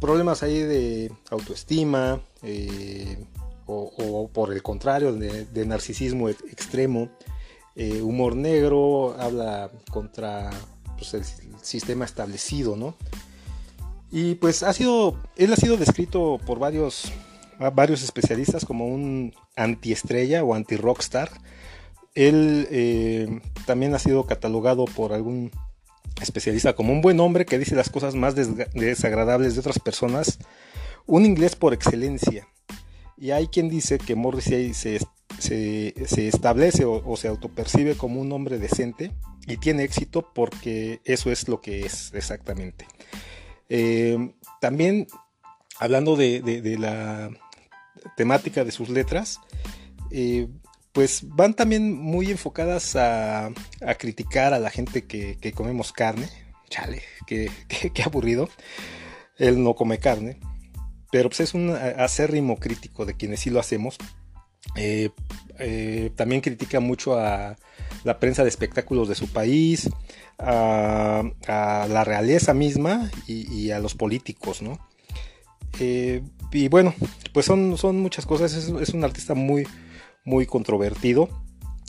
problemas 0.00 0.42
ahí 0.42 0.60
de 0.60 1.12
autoestima, 1.30 2.20
eh, 2.42 3.26
o, 3.66 4.30
por 4.32 4.52
el 4.52 4.62
contrario, 4.62 5.12
de, 5.12 5.66
narcisismo 5.66 6.28
extremo. 6.28 7.10
Eh, 7.78 8.00
humor 8.00 8.34
negro 8.34 9.14
habla 9.20 9.70
contra 9.90 10.50
pues, 10.96 11.12
el 11.12 11.24
sistema 11.60 12.06
establecido, 12.06 12.74
¿no? 12.74 12.96
Y 14.10 14.36
pues 14.36 14.62
ha 14.62 14.72
sido, 14.72 15.20
él 15.36 15.52
ha 15.52 15.56
sido 15.56 15.76
descrito 15.76 16.40
por 16.46 16.58
varios, 16.58 17.12
varios 17.74 18.02
especialistas 18.02 18.64
como 18.64 18.86
un 18.86 19.34
antiestrella 19.56 20.42
o 20.42 20.54
anti-rockstar. 20.54 21.30
Él 22.14 22.66
eh, 22.70 23.40
también 23.66 23.94
ha 23.94 23.98
sido 23.98 24.24
catalogado 24.24 24.86
por 24.86 25.12
algún 25.12 25.50
especialista 26.22 26.74
como 26.74 26.94
un 26.94 27.02
buen 27.02 27.20
hombre 27.20 27.44
que 27.44 27.58
dice 27.58 27.74
las 27.74 27.90
cosas 27.90 28.14
más 28.14 28.34
desagradables 28.34 29.52
de 29.52 29.60
otras 29.60 29.78
personas. 29.78 30.38
Un 31.04 31.26
inglés 31.26 31.56
por 31.56 31.74
excelencia. 31.74 32.48
Y 33.18 33.32
hay 33.32 33.48
quien 33.48 33.68
dice 33.68 33.98
que 33.98 34.14
Morrissey 34.14 34.72
se, 34.72 34.98
se, 35.38 35.94
establece 36.28 36.84
o, 36.84 37.16
se 37.16 37.28
autopercibe 37.28 37.96
como 37.96 38.20
un 38.20 38.32
hombre 38.32 38.58
decente 38.58 39.12
y 39.46 39.56
tiene 39.58 39.84
éxito 39.84 40.32
porque 40.34 41.00
eso 41.04 41.30
es 41.30 41.48
lo 41.48 41.60
que 41.60 41.86
es 41.86 42.12
exactamente. 42.14 42.86
Eh, 43.68 44.34
también 44.60 45.06
hablando 45.78 46.16
de, 46.16 46.76
la 46.78 47.30
temática 48.16 48.64
de 48.64 48.72
sus 48.72 48.88
letras, 48.88 49.40
eh, 50.10 50.48
pues 50.92 51.22
van 51.24 51.54
también 51.54 51.92
muy 51.92 52.30
enfocadas 52.30 52.96
a, 52.96 53.50
criticar 53.98 54.54
a 54.54 54.58
la 54.58 54.70
gente 54.70 55.06
que, 55.06 55.52
comemos 55.54 55.92
carne. 55.92 56.28
Chale, 56.68 57.02
qué, 57.26 57.50
aburrido. 58.04 58.48
Él 59.38 59.62
no 59.62 59.74
come 59.74 59.98
carne 59.98 60.40
pero 61.10 61.30
pues 61.30 61.40
es 61.40 61.54
un 61.54 61.70
acérrimo 61.70 62.56
crítico 62.58 63.06
de 63.06 63.14
quienes 63.14 63.40
sí 63.40 63.50
lo 63.50 63.60
hacemos. 63.60 63.96
Eh, 64.76 65.10
eh, 65.58 66.10
también 66.16 66.40
critica 66.40 66.80
mucho 66.80 67.18
a 67.18 67.56
la 68.04 68.20
prensa 68.20 68.42
de 68.42 68.48
espectáculos 68.48 69.08
de 69.08 69.14
su 69.14 69.28
país, 69.28 69.88
a, 70.38 71.22
la 71.46 72.04
realeza 72.04 72.54
misma 72.54 73.10
y, 73.26 73.70
a 73.70 73.78
los 73.78 73.94
políticos, 73.94 74.62
¿no? 74.62 74.78
Eh, 75.80 76.22
y 76.52 76.68
bueno, 76.68 76.94
pues 77.32 77.46
son, 77.46 77.76
son 77.78 78.00
muchas 78.00 78.26
cosas, 78.26 78.54
es, 78.54 78.90
un 78.90 79.04
artista 79.04 79.34
muy, 79.34 79.66
muy 80.24 80.46
controvertido. 80.46 81.28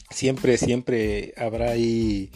Siempre, 0.10 0.58
siempre 0.58 1.34
habrá 1.38 1.72
ahí 1.72 2.32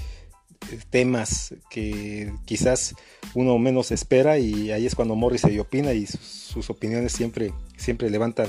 temas 0.89 1.55
que 1.69 2.33
quizás 2.45 2.95
uno 3.33 3.57
menos 3.57 3.91
espera 3.91 4.37
y 4.37 4.71
ahí 4.71 4.85
es 4.85 4.95
cuando 4.95 5.15
Morris 5.15 5.41
se 5.41 5.59
opina 5.59 5.93
y 5.93 6.05
sus, 6.05 6.69
opiniones 6.69 7.13
siempre, 7.13 7.53
siempre 7.77 8.09
levantan, 8.09 8.47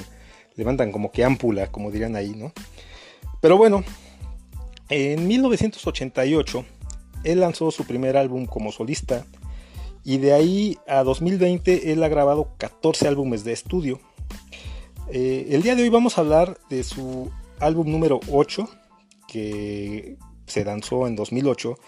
levantan 0.56 0.92
como 0.92 1.12
que 1.12 1.24
ámpula, 1.24 1.70
como 1.70 1.90
dirían 1.90 2.16
ahí, 2.16 2.34
¿no? 2.34 2.52
Pero 3.40 3.56
bueno, 3.56 3.84
en 4.88 5.26
1988 5.26 6.64
él 7.24 7.40
lanzó 7.40 7.70
su 7.70 7.84
primer 7.84 8.16
álbum 8.16 8.46
como 8.46 8.72
solista 8.72 9.24
y 10.04 10.18
de 10.18 10.32
ahí 10.32 10.78
a 10.88 11.02
2020 11.02 11.92
él 11.92 12.02
ha 12.02 12.08
grabado 12.08 12.54
14 12.58 13.08
álbumes 13.08 13.44
de 13.44 13.52
estudio. 13.52 14.00
Eh, 15.10 15.48
el 15.50 15.62
día 15.62 15.74
de 15.74 15.82
hoy 15.82 15.88
vamos 15.88 16.16
a 16.16 16.22
hablar 16.22 16.58
de 16.70 16.82
su 16.82 17.30
álbum 17.60 17.90
número 17.90 18.20
8 18.30 18.68
que 19.28 20.16
se 20.46 20.64
lanzó 20.64 21.06
en 21.06 21.16
2008 21.16 21.78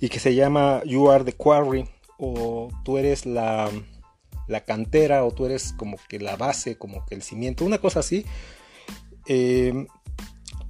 y 0.00 0.08
que 0.08 0.20
se 0.20 0.34
llama 0.34 0.82
You 0.84 1.10
Are 1.10 1.24
the 1.24 1.32
Quarry 1.32 1.86
o 2.18 2.68
tú 2.84 2.98
eres 2.98 3.26
la, 3.26 3.70
cantera 4.64 5.24
o 5.24 5.30
tú 5.30 5.46
eres 5.46 5.74
como 5.76 5.98
que 6.08 6.18
la 6.18 6.36
base, 6.36 6.76
como 6.76 7.04
que 7.06 7.14
el 7.14 7.22
cimiento, 7.22 7.64
una 7.64 7.78
cosa 7.78 8.00
así. 8.00 8.24
Eh, 9.26 9.86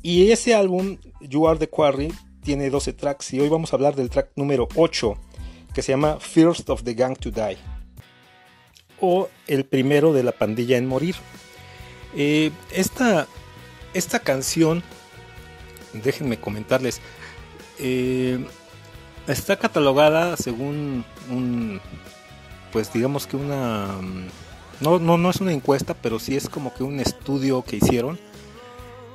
y 0.03 0.31
ese 0.31 0.55
álbum, 0.55 0.99
You 1.21 1.49
Are 1.49 1.59
the 1.59 1.69
Quarry, 1.69 2.13
tiene 2.43 2.71
12 2.71 2.93
tracks 2.93 3.33
y 3.33 3.41
hoy 3.41 3.49
vamos 3.49 3.73
a 3.73 3.77
hablar 3.77 3.97
del 3.97 4.11
track 4.11 4.31
número 4.37 4.69
8 4.77 5.17
que 5.75 5.83
se 5.83 5.93
llama 5.93 6.19
First 6.21 6.71
of 6.71 6.85
the 6.85 6.95
Gang 6.95 7.19
to 7.19 7.31
Die 7.31 7.57
o 9.01 9.29
el 9.47 9.65
primero 9.65 10.13
de 10.13 10.23
la 10.23 10.33
pandilla 10.33 10.79
en 10.79 10.87
morir. 10.87 11.17
Eh, 12.17 12.53
esta, 12.71 13.27
esta 13.93 14.21
canción, 14.21 14.83
déjenme 15.93 16.39
comentarles, 16.39 17.01
eh, 17.79 18.45
está 19.27 19.59
catalogada 19.59 20.37
según 20.37 21.05
un, 21.29 21.81
pues 22.75 22.93
digamos 22.93 23.27
que 23.27 23.37
una, 23.37 23.87
no, 24.81 24.99
no, 24.99 25.17
no 25.17 25.31
es 25.31 25.41
una 25.41 25.53
encuesta, 25.53 25.95
pero 25.95 26.19
sí 26.19 26.37
es 26.37 26.49
como 26.49 26.75
que 26.75 26.83
un 26.83 27.01
estudio 27.01 27.63
que 27.63 27.77
hicieron. 27.77 28.19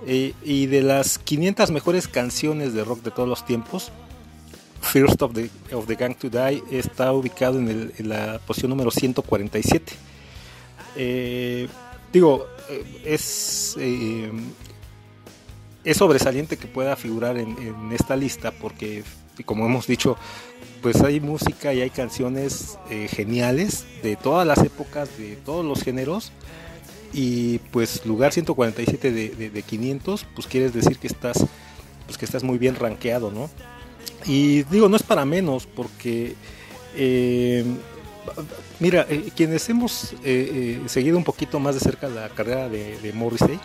Eh, 0.08 0.34
y 0.44 0.68
de 0.68 0.82
las 0.82 1.20
500 1.20 1.70
mejores 1.72 2.08
canciones 2.08 2.74
de 2.74 2.86
rock 2.86 3.04
de 3.04 3.12
todos 3.12 3.28
los 3.28 3.46
tiempos, 3.46 3.92
First 4.82 5.22
of 5.22 5.34
the, 5.34 5.50
of 5.76 5.88
the 5.88 5.96
Gang 5.96 6.16
to 6.16 6.30
Die 6.30 6.64
está 6.72 7.12
ubicado 7.12 7.60
en, 7.60 7.92
la 8.00 8.40
posición 8.48 8.70
número 8.70 8.92
147. 8.92 9.94
Eh, 10.96 11.68
digo, 12.14 12.48
es 13.04 13.76
es 15.84 15.98
sobresaliente 15.98 16.58
que 16.58 16.68
pueda 16.68 16.96
figurar 16.96 17.38
en, 17.38 17.92
esta 17.92 18.16
lista 18.16 18.52
porque, 18.52 19.04
como 19.46 19.66
hemos 19.66 19.88
dicho, 19.88 20.18
pues 20.82 21.02
hay 21.02 21.20
música 21.20 21.74
y 21.74 21.82
hay 21.82 21.90
canciones 21.90 22.78
eh, 22.90 23.08
geniales 23.08 23.86
de 24.04 24.16
todas 24.16 24.46
las 24.48 24.60
épocas, 24.60 25.18
de 25.18 25.36
todos 25.38 25.66
los 25.66 25.84
géneros. 25.84 26.32
Y 27.12 27.58
pues 27.72 28.06
lugar 28.06 28.34
147 28.34 29.12
de, 29.12 29.50
de, 29.50 29.64
500, 29.64 30.26
pues 30.36 30.48
quieres 30.48 30.74
decir 30.74 31.00
que 31.00 31.08
estás, 31.08 31.44
pues 32.06 32.18
que 32.18 32.26
estás 32.26 32.44
muy 32.44 32.60
bien 32.60 32.76
rankeado, 32.76 33.32
¿no? 33.32 33.50
Y 34.26 34.64
digo, 34.64 34.90
no 34.90 34.96
es 34.96 35.04
para 35.04 35.26
menos 35.26 35.66
porque... 35.66 36.36
Eh, 36.96 37.66
mira, 38.80 39.08
eh, 39.10 39.32
quienes 39.36 39.68
hemos 39.70 40.14
seguido 40.86 41.18
un 41.18 41.24
poquito 41.24 41.60
más 41.60 41.76
de 41.76 41.82
cerca 41.82 42.08
la 42.10 42.30
carrera 42.30 42.70
de, 42.70 43.00
de 43.00 43.14
Morrissey, 43.14 43.60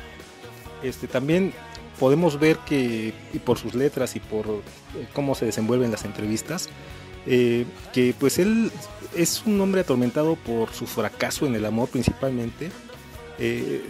este, 0.83 1.07
también 1.07 1.53
podemos 1.99 2.39
ver 2.39 2.59
que, 2.59 3.13
y 3.33 3.39
por 3.39 3.59
sus 3.59 3.75
letras 3.75 4.17
y 4.17 4.21
por 4.21 4.47
eh, 4.47 5.07
cómo 5.13 5.35
se 5.35 5.47
desenvuelven 5.47 5.91
las 5.91 6.05
entrevistas, 6.05 6.69
eh, 7.27 7.65
que 7.93 8.15
pues 8.19 8.39
él 8.39 8.71
es 9.17 9.43
un 9.47 9.61
hombre 9.61 9.83
atormentado 9.83 10.37
por 10.37 10.73
su 10.73 10.87
fracaso 10.87 11.47
en 11.47 11.55
el 11.55 11.65
amor 11.65 11.89
principalmente. 11.89 12.71
Eh, 13.39 13.83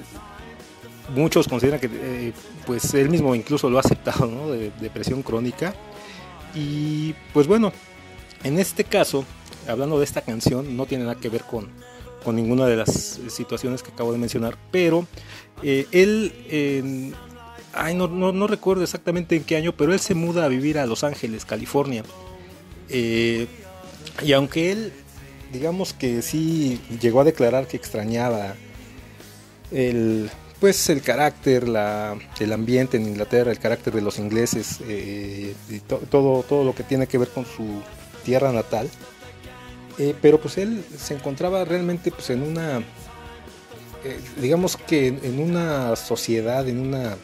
muchos 1.14 1.48
consideran 1.48 1.80
que 1.80 2.32
pues 2.66 2.94
él 2.94 3.10
mismo 3.10 3.34
incluso 3.34 3.68
lo 3.68 3.78
ha 3.78 3.80
aceptado, 3.80 4.26
¿no? 4.26 4.50
De 4.50 4.70
depresión 4.80 5.22
crónica. 5.22 5.74
Y 6.54 7.14
pues 7.32 7.46
bueno, 7.46 7.72
en 8.44 8.58
este 8.58 8.84
caso, 8.84 9.24
hablando 9.68 9.98
de 9.98 10.04
esta 10.04 10.20
canción, 10.20 10.76
no 10.76 10.86
tiene 10.86 11.04
nada 11.04 11.16
que 11.16 11.28
ver 11.28 11.42
con, 11.42 11.68
con 12.22 12.36
ninguna 12.36 12.66
de 12.66 12.76
las 12.76 13.20
situaciones 13.28 13.82
que 13.82 13.90
acabo 13.90 14.12
de 14.12 14.18
mencionar, 14.18 14.56
pero 14.70 15.06
él, 15.62 16.32
ay, 17.76 17.94
no, 17.94 18.08
no, 18.08 18.46
recuerdo 18.46 18.82
exactamente 18.82 19.36
en 19.36 19.44
qué 19.44 19.56
año, 19.56 19.74
pero 19.76 19.92
él 19.92 20.00
se 20.00 20.14
muda 20.14 20.44
a 20.44 20.48
vivir 20.48 20.78
a 20.78 20.86
Los 20.86 21.04
Ángeles, 21.04 21.44
California. 21.44 22.04
Eh, 22.88 23.46
y 24.22 24.32
aunque 24.32 24.72
él, 24.72 24.92
digamos 25.52 25.92
que 25.92 26.22
sí 26.22 26.80
llegó 27.00 27.20
a 27.20 27.24
declarar 27.24 27.66
que 27.66 27.76
extrañaba 27.76 28.54
el, 29.70 30.30
pues 30.60 30.88
el 30.90 31.02
carácter, 31.02 31.68
la, 31.68 32.16
el 32.40 32.52
ambiente 32.52 32.96
en 32.96 33.08
Inglaterra, 33.08 33.50
el 33.50 33.58
carácter 33.58 33.94
de 33.94 34.02
los 34.02 34.18
ingleses, 34.18 34.80
eh, 34.86 35.54
todo, 36.10 36.42
todo 36.42 36.64
lo 36.64 36.74
que 36.74 36.82
tiene 36.82 37.06
que 37.06 37.18
ver 37.18 37.28
con 37.28 37.44
su 37.44 37.82
tierra 38.24 38.52
natal, 38.52 38.88
eh, 39.98 40.14
pero 40.20 40.40
pues 40.40 40.58
él 40.58 40.84
se 40.96 41.14
encontraba 41.14 41.64
realmente 41.64 42.10
pues 42.10 42.30
en 42.30 42.42
una, 42.42 42.82
digamos 44.40 44.76
que 44.76 45.08
en, 45.08 45.38
una 45.38 45.96
sociedad, 45.96 46.68
en, 46.68 46.80
una, 46.80 47.16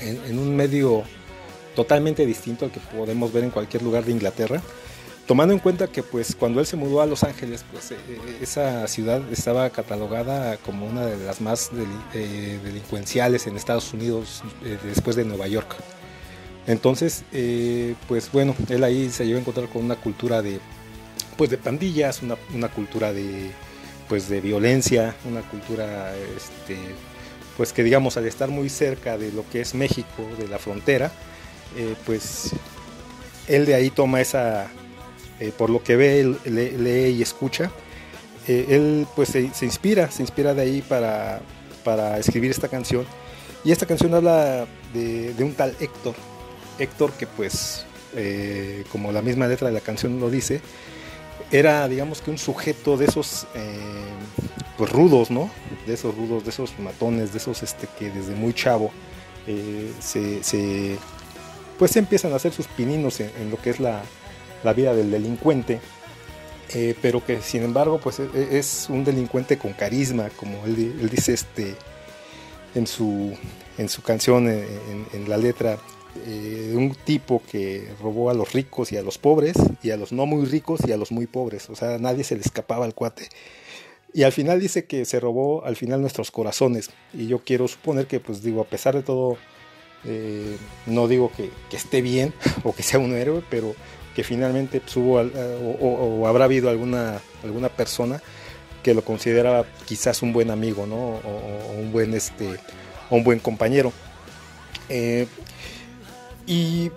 en, 0.00 0.38
un 0.38 0.54
medio 0.56 1.04
totalmente 1.74 2.26
distinto 2.26 2.64
al 2.64 2.70
que 2.70 2.80
podemos 2.80 3.32
ver 3.32 3.44
en 3.44 3.50
cualquier 3.50 3.82
lugar 3.82 4.04
de 4.04 4.12
Inglaterra. 4.12 4.62
Tomando 5.26 5.54
en 5.54 5.60
cuenta 5.60 5.86
que 5.86 6.02
pues 6.02 6.34
cuando 6.34 6.58
él 6.60 6.66
se 6.66 6.76
mudó 6.76 7.00
a 7.00 7.06
Los 7.06 7.22
Ángeles, 7.22 7.64
pues 7.70 7.92
eh, 7.92 7.96
esa 8.40 8.88
ciudad 8.88 9.22
estaba 9.30 9.70
catalogada 9.70 10.56
como 10.56 10.86
una 10.86 11.06
de 11.06 11.24
las 11.24 11.40
más 11.40 11.70
delincuenciales 12.12 13.46
en 13.46 13.56
Estados 13.56 13.92
Unidos 13.92 14.42
después 14.84 15.14
de 15.14 15.24
Nueva 15.24 15.46
York. 15.46 15.76
Entonces, 16.66 17.24
pues 18.08 18.30
bueno, 18.32 18.56
él 18.68 18.82
ahí 18.82 19.08
se 19.10 19.24
llegó 19.24 19.38
a 19.38 19.40
encontrar 19.40 19.68
con 19.68 19.84
una 19.84 19.96
cultura 19.96 20.42
de 20.42 20.60
pues 21.40 21.48
de 21.48 21.56
pandillas, 21.56 22.20
una, 22.22 22.68
cultura 22.68 23.14
de 23.14 23.50
pues 24.10 24.28
de 24.28 24.42
violencia, 24.42 25.14
una 25.24 25.40
cultura 25.40 26.14
este, 26.36 26.76
pues 27.60 27.74
que 27.74 27.82
digamos 27.82 28.16
al 28.16 28.26
estar 28.26 28.48
muy 28.48 28.70
cerca 28.70 29.18
de 29.18 29.32
lo 29.32 29.44
que 29.50 29.60
es 29.60 29.74
México, 29.74 30.26
de 30.38 30.48
la 30.48 30.58
frontera, 30.58 31.12
eh, 31.76 31.94
pues 32.06 32.52
él 33.48 33.66
de 33.66 33.74
ahí 33.74 33.90
toma 33.90 34.22
esa, 34.22 34.70
eh, 35.40 35.52
por 35.54 35.68
lo 35.68 35.82
que 35.82 35.94
ve, 35.94 36.36
lee, 36.46 37.18
y 37.18 37.20
escucha, 37.20 37.70
eh, 38.48 38.64
él 38.70 39.06
pues 39.14 39.28
se, 39.28 39.42
inspira, 39.60 40.10
se 40.10 40.22
inspira 40.22 40.54
de 40.54 40.62
ahí 40.62 40.80
para, 40.80 41.42
para 41.84 42.18
escribir 42.18 42.50
esta 42.50 42.68
canción. 42.68 43.04
Y 43.62 43.72
esta 43.72 43.84
canción 43.84 44.14
habla 44.14 44.66
de, 44.94 45.34
de 45.34 45.44
un 45.44 45.52
tal 45.52 45.76
Héctor, 45.80 46.14
Héctor 46.78 47.12
que 47.12 47.26
pues, 47.26 47.84
como 48.90 49.12
la 49.12 49.20
misma 49.20 49.48
letra 49.48 49.68
de 49.68 49.74
la 49.74 49.80
canción 49.80 50.18
lo 50.18 50.30
dice, 50.30 50.62
era, 51.50 51.88
digamos 51.88 52.20
que 52.20 52.30
un 52.30 52.38
sujeto 52.38 52.96
de 52.96 53.06
esos, 53.06 53.46
eh, 53.54 53.78
pues 54.78 54.90
rudos, 54.90 55.30
¿no? 55.30 55.50
De 55.86 55.94
esos 55.94 56.14
rudos, 56.14 56.44
de 56.44 56.50
esos 56.50 56.78
matones, 56.78 57.32
de 57.32 57.38
esos 57.38 57.62
este, 57.62 57.88
que 57.98 58.10
desde 58.10 58.34
muy 58.34 58.54
chavo 58.54 58.90
eh, 59.46 59.90
se, 60.00 60.98
pues 61.78 61.96
empiezan 61.96 62.32
a 62.32 62.36
hacer 62.36 62.52
sus 62.52 62.66
pininos 62.66 63.20
en, 63.20 63.50
lo 63.50 63.60
que 63.60 63.70
es 63.70 63.80
la, 63.80 64.02
vida 64.74 64.94
del 64.94 65.10
delincuente. 65.10 65.80
Eh, 66.72 66.94
pero 67.02 67.24
que 67.24 67.42
sin 67.42 67.64
embargo 67.64 67.98
pues 67.98 68.20
e, 68.20 68.28
e, 68.32 68.56
es 68.56 68.86
un 68.88 69.02
delincuente 69.02 69.58
con 69.58 69.72
carisma, 69.72 70.28
como 70.36 70.64
él, 70.66 71.10
dice 71.10 71.32
este, 71.32 71.74
en, 72.76 72.86
su, 72.86 73.36
en 73.76 73.88
su 73.88 74.02
canción, 74.02 74.48
en 74.48 75.28
la 75.28 75.36
letra, 75.36 75.80
eh, 76.26 76.74
un 76.76 76.94
tipo 76.94 77.42
que 77.50 77.88
robó 78.00 78.30
a 78.30 78.34
los 78.34 78.52
ricos 78.52 78.90
y 78.92 78.96
a 78.96 79.02
los 79.02 79.18
pobres, 79.18 79.56
y 79.82 79.90
a 79.90 79.96
los 79.96 80.12
no 80.12 80.26
muy 80.26 80.44
ricos 80.44 80.80
y 80.86 80.92
a 80.92 80.96
los 80.96 81.12
muy 81.12 81.26
pobres. 81.26 81.70
O 81.70 81.76
sea, 81.76 81.98
nadie 81.98 82.24
se 82.24 82.34
le 82.34 82.42
escapaba 82.42 82.84
al 82.84 82.94
cuate. 82.94 83.28
Y 84.12 84.24
al 84.24 84.32
final 84.32 84.60
dice 84.60 84.84
que 84.86 85.04
se 85.04 85.20
robó 85.20 85.64
al 85.64 85.76
final 85.76 86.00
nuestros 86.00 86.30
corazones. 86.30 86.90
Y 87.14 87.26
yo 87.26 87.40
quiero 87.44 87.68
suponer 87.68 88.06
que, 88.06 88.18
pues 88.18 88.42
digo, 88.42 88.60
a 88.60 88.64
pesar 88.64 88.94
de 88.94 89.02
todo, 89.02 89.36
eh, 90.04 90.56
no 90.86 91.06
digo 91.06 91.30
que, 91.36 91.50
esté 91.74 92.02
bien 92.02 92.34
o 92.64 92.74
que 92.74 92.82
sea 92.82 92.98
un 92.98 93.14
héroe, 93.14 93.42
pero 93.48 93.74
que 94.14 94.24
finalmente 94.24 94.80
pues, 94.80 94.96
hubo 94.96 95.20
o, 95.20 96.26
habrá 96.26 96.46
habido 96.46 96.68
alguna, 96.70 97.20
alguna 97.44 97.68
persona 97.68 98.20
que 98.82 98.94
lo 98.94 99.04
consideraba 99.04 99.64
quizás 99.86 100.22
un 100.22 100.32
buen 100.32 100.50
amigo, 100.50 100.86
¿no? 100.86 100.96
O, 100.96 101.72
un 101.78 101.92
buen 101.92 102.14
este, 102.14 102.56
un 103.10 103.22
buen 103.22 103.38
compañero. 103.38 103.92
Eh, 104.88 105.28
y 106.50 106.90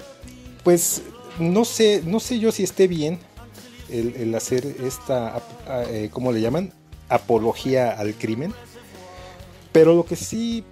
pues 0.64 1.04
no 1.38 1.64
sé, 1.64 2.02
no 2.04 2.20
sé 2.20 2.40
yo 2.40 2.52
si 2.52 2.64
esté 2.64 2.88
bien 2.88 3.20
el, 3.88 4.34
hacer 4.34 4.66
esta, 4.84 5.44
eh, 5.92 6.10
¿cómo 6.12 6.32
le 6.32 6.42
llaman? 6.42 6.74
Apología 7.08 7.92
al 7.92 8.16
crimen. 8.16 8.52
Pero 9.72 9.94
lo 9.94 10.06
que 10.06 10.16
sí 10.16 10.64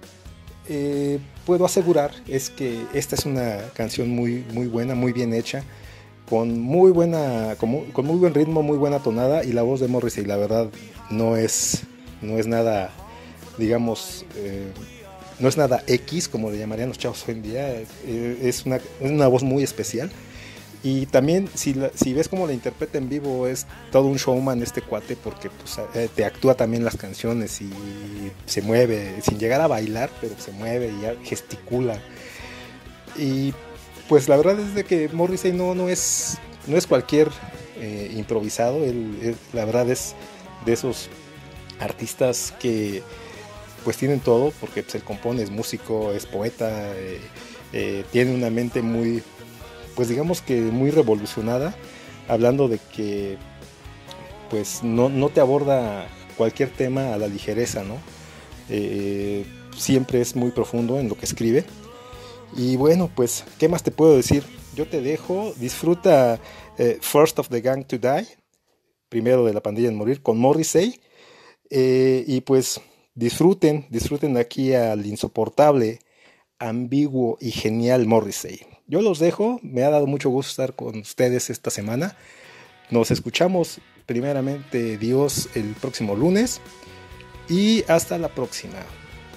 eh, 0.68 1.20
puedo 1.46 1.64
asegurar 1.64 2.10
es 2.26 2.50
que 2.50 2.84
esta 2.92 3.14
es 3.14 3.24
una 3.24 3.58
canción 3.74 4.10
muy, 4.10 4.44
muy 4.52 4.66
buena, 4.66 4.96
muy 4.96 5.12
bien 5.12 5.32
hecha, 5.32 5.62
con 6.28 6.58
muy 6.60 6.90
buena, 6.90 7.54
con 7.60 7.70
muy, 7.70 8.16
buen 8.16 8.34
ritmo, 8.34 8.64
muy 8.64 8.78
buena 8.78 8.98
tonada 8.98 9.44
y 9.44 9.52
la 9.52 9.62
voz 9.62 9.78
de 9.78 9.86
Morrissey, 9.86 10.24
la 10.24 10.36
verdad, 10.36 10.70
no 11.08 11.36
es, 11.36 11.82
no 12.20 12.36
es 12.36 12.48
nada, 12.48 12.90
digamos, 13.58 14.24
eh, 14.34 14.72
no 15.42 15.48
es 15.48 15.56
nada 15.56 15.82
X, 15.88 16.28
como 16.28 16.50
le 16.50 16.58
llamarían 16.58 16.88
los 16.88 16.98
chavos 16.98 17.24
hoy 17.26 17.34
en 17.34 17.42
día, 17.42 17.68
eh, 17.72 18.38
es 18.42 18.64
una, 18.64 19.26
voz 19.26 19.42
muy 19.42 19.64
especial. 19.64 20.10
Y 20.84 21.06
también, 21.06 21.48
si, 21.54 21.76
si 21.94 22.12
ves 22.12 22.28
cómo 22.28 22.46
la 22.46 22.52
interpreta 22.52 22.98
en 22.98 23.08
vivo, 23.08 23.48
es 23.48 23.66
todo 23.90 24.06
un 24.06 24.16
showman 24.16 24.62
este 24.62 24.82
cuate, 24.82 25.16
porque 25.16 25.50
pues, 25.50 25.78
eh, 25.94 26.08
te 26.14 26.24
actúa 26.24 26.54
también 26.54 26.84
las 26.84 26.96
canciones 26.96 27.60
y 27.60 27.70
se 28.46 28.62
mueve, 28.62 29.20
sin 29.22 29.38
llegar 29.38 29.60
a 29.60 29.66
bailar, 29.66 30.10
pero 30.20 30.34
se 30.38 30.52
mueve 30.52 30.88
y 30.88 31.26
gesticula. 31.26 32.00
Y 33.16 33.52
pues 34.08 34.28
la 34.28 34.36
verdad 34.36 34.58
es 34.60 34.74
de 34.74 34.84
que 34.84 35.08
Morrissey 35.08 35.52
no, 35.52 35.74
no, 35.74 35.88
es, 35.88 36.38
no 36.68 36.76
es 36.76 36.86
cualquier 36.86 37.28
eh, 37.78 38.12
improvisado, 38.16 38.78
la 39.52 39.64
verdad 39.64 39.90
es 39.90 40.14
de 40.64 40.72
esos 40.72 41.08
artistas 41.80 42.54
que 42.60 43.02
pues 43.84 43.96
tienen 43.96 44.20
todo, 44.20 44.52
porque 44.60 44.82
pues, 44.82 44.94
él 44.94 45.02
compone, 45.02 45.42
es 45.42 45.50
músico, 45.50 46.12
es 46.12 46.26
poeta, 46.26 46.92
eh, 46.96 47.20
eh, 47.72 48.04
tiene 48.10 48.34
una 48.34 48.50
mente 48.50 48.82
muy, 48.82 49.22
pues 49.94 50.08
digamos 50.08 50.40
que 50.42 50.60
muy 50.60 50.90
revolucionada, 50.90 51.74
hablando 52.28 52.68
de 52.68 52.78
que 52.94 53.38
pues 54.50 54.82
no, 54.82 55.28
te 55.30 55.40
aborda 55.40 56.06
cualquier 56.36 56.70
tema 56.70 57.14
a 57.14 57.18
la 57.18 57.26
ligereza, 57.26 57.82
¿no? 57.84 57.96
Eh, 58.68 59.46
siempre 59.76 60.20
es 60.20 60.36
muy 60.36 60.50
profundo 60.50 61.00
en 61.00 61.08
lo 61.08 61.16
que 61.16 61.24
escribe. 61.24 61.64
Y 62.54 62.76
bueno, 62.76 63.10
pues, 63.14 63.44
¿qué 63.58 63.68
más 63.68 63.82
te 63.82 63.90
puedo 63.90 64.14
decir? 64.14 64.44
Yo 64.74 64.86
te 64.86 65.00
dejo, 65.00 65.54
disfruta 65.56 66.38
First 67.00 67.38
of 67.38 67.48
the 67.48 67.62
Gang 67.62 67.86
to 67.86 67.96
Die, 67.96 68.26
primero 69.08 69.46
de 69.46 69.54
la 69.54 69.62
pandilla 69.62 69.88
en 69.88 69.96
morir, 69.96 70.20
con 70.20 70.38
Morrissey. 70.38 71.00
y 71.70 72.40
pues 72.42 72.82
Disfruten, 73.14 73.86
disfruten 73.90 74.38
aquí 74.38 74.72
al 74.72 75.04
insoportable, 75.04 75.98
ambiguo 76.58 77.36
y 77.40 77.50
genial 77.50 78.06
Morrissey. 78.06 78.60
Yo 78.86 79.02
los 79.02 79.18
dejo, 79.18 79.60
me 79.62 79.82
ha 79.82 79.90
dado 79.90 80.06
mucho 80.06 80.30
gusto 80.30 80.50
estar 80.50 80.74
con 80.74 81.00
ustedes 81.00 81.50
esta 81.50 81.70
semana. 81.70 82.16
Nos 82.90 83.10
escuchamos 83.10 83.80
primeramente 84.06 84.96
Dios 84.96 85.50
el 85.54 85.74
próximo 85.74 86.14
lunes 86.14 86.62
y 87.50 87.84
hasta 87.86 88.16
la 88.16 88.28
próxima. 88.28 88.78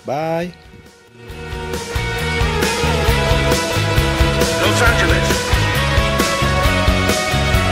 Bye. 0.05 0.53
Los 4.61 4.82
Angeles. 4.82 5.28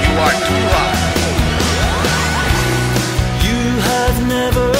You 0.03 0.19
are 0.19 0.35
too 0.47 0.63
hot. 0.73 0.95
You 3.41 3.79
have 3.81 4.27
never 4.27 4.73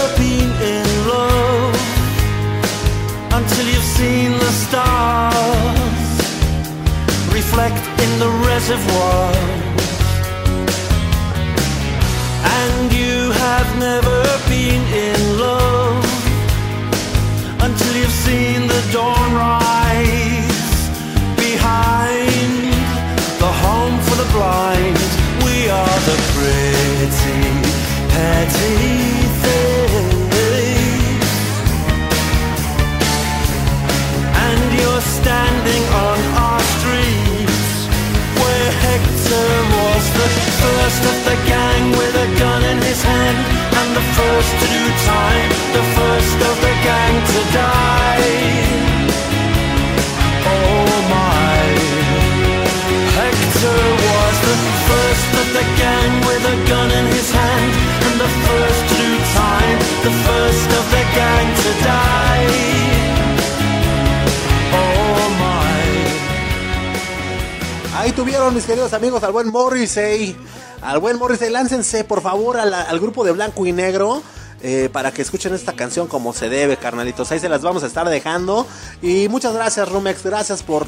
reflect 7.64 8.02
in 8.02 8.20
the 8.20 8.30
reservoir. 8.48 9.32
And 12.62 12.92
you 12.92 13.32
have 13.32 13.70
never 13.80 14.20
been 14.50 14.84
in 15.08 15.40
love 15.40 16.06
until 17.62 17.94
you've 17.96 18.20
seen 18.28 18.68
the 18.68 18.82
dawn 18.92 19.34
rise 19.34 20.90
behind 21.38 22.74
the 23.40 23.52
home 23.64 23.98
for 24.08 24.16
the 24.16 24.30
blind. 24.36 24.98
We 25.46 25.70
are 25.70 26.00
the 26.10 26.18
pretty, 26.34 27.42
petty 28.14 28.76
things, 29.44 30.34
and 34.46 34.80
you're 34.80 35.06
standing 35.18 35.84
on. 35.94 36.13
first 40.84 41.06
of 41.06 41.18
the 41.24 41.38
gang 41.48 41.92
with 41.92 42.16
a 42.16 42.40
gun 42.40 42.62
in 42.64 42.78
his 42.82 43.02
hand 43.02 43.38
And 43.80 43.90
the 43.96 44.06
first 44.18 44.52
to 44.62 44.68
do 44.76 44.84
time, 45.08 45.50
the 45.78 45.86
first 45.98 46.38
of 46.50 46.56
the 46.66 46.74
gang 46.84 47.16
to 47.32 47.40
die. 47.54 48.83
Tuvieron, 68.16 68.54
mis 68.54 68.66
queridos 68.66 68.94
amigos, 68.94 69.24
al 69.24 69.32
buen 69.32 69.50
Morrissey. 69.50 70.36
Al 70.82 71.00
buen 71.00 71.18
Morrissey, 71.18 71.50
láncense 71.50 72.04
por 72.04 72.22
favor 72.22 72.58
al 72.58 73.00
grupo 73.00 73.24
de 73.24 73.32
blanco 73.32 73.66
y 73.66 73.72
negro. 73.72 74.22
Eh, 74.66 74.90
para 74.94 75.12
que 75.12 75.22
escuchen 75.22 75.54
esta 75.54 75.74
canción 75.74 76.08
como 76.08 76.32
se 76.32 76.48
debe, 76.48 76.78
carnalitos. 76.78 77.30
Ahí 77.32 77.40
se 77.40 77.50
las 77.50 77.62
vamos 77.62 77.84
a 77.84 77.88
estar 77.88 78.08
dejando. 78.08 78.66
Y 79.02 79.28
muchas 79.28 79.54
gracias, 79.54 79.90
Rumex. 79.90 80.24
Gracias 80.24 80.64
por 80.64 80.88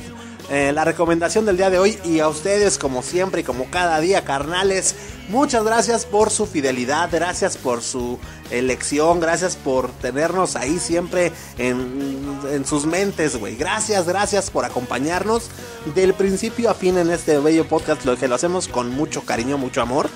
eh, 0.50 0.72
la 0.74 0.84
recomendación 0.84 1.46
del 1.46 1.58
día 1.58 1.70
de 1.70 1.80
hoy. 1.80 1.98
Y 2.04 2.20
a 2.20 2.28
ustedes, 2.28 2.78
como 2.78 3.02
siempre 3.02 3.41
y 3.41 3.43
como 3.43 3.70
cada 3.70 4.00
día, 4.00 4.24
carnales. 4.24 4.96
Muchas 5.30 5.64
gracias 5.64 6.06
por 6.06 6.30
su 6.30 6.46
fidelidad. 6.46 7.10
Gracias 7.12 7.58
por 7.58 7.82
su 7.82 8.20
elección. 8.52 9.20
Gracias 9.20 9.56
por 9.56 9.89
tenernos 9.91 10.56
ahí 10.56 10.78
siempre 10.80 11.32
en, 11.58 12.39
en 12.52 12.66
sus 12.66 12.86
mentes, 12.86 13.38
güey. 13.38 13.56
Gracias, 13.56 14.06
gracias 14.06 14.52
por 14.52 14.66
acompañarnos 14.66 15.50
del 15.96 16.14
principio 16.14 16.70
a 16.70 16.74
fin 16.74 16.98
en 16.98 17.10
este 17.12 17.39
bello 17.39 17.68
podcast. 17.68 18.06
Lo 18.06 18.18
que 18.18 18.28
lo 18.28 18.36
hacemos 18.36 18.68
con 18.68 18.89
mucho 18.91 19.22
cariño, 19.22 19.58
mucho 19.58 19.82
amor. 19.82 20.10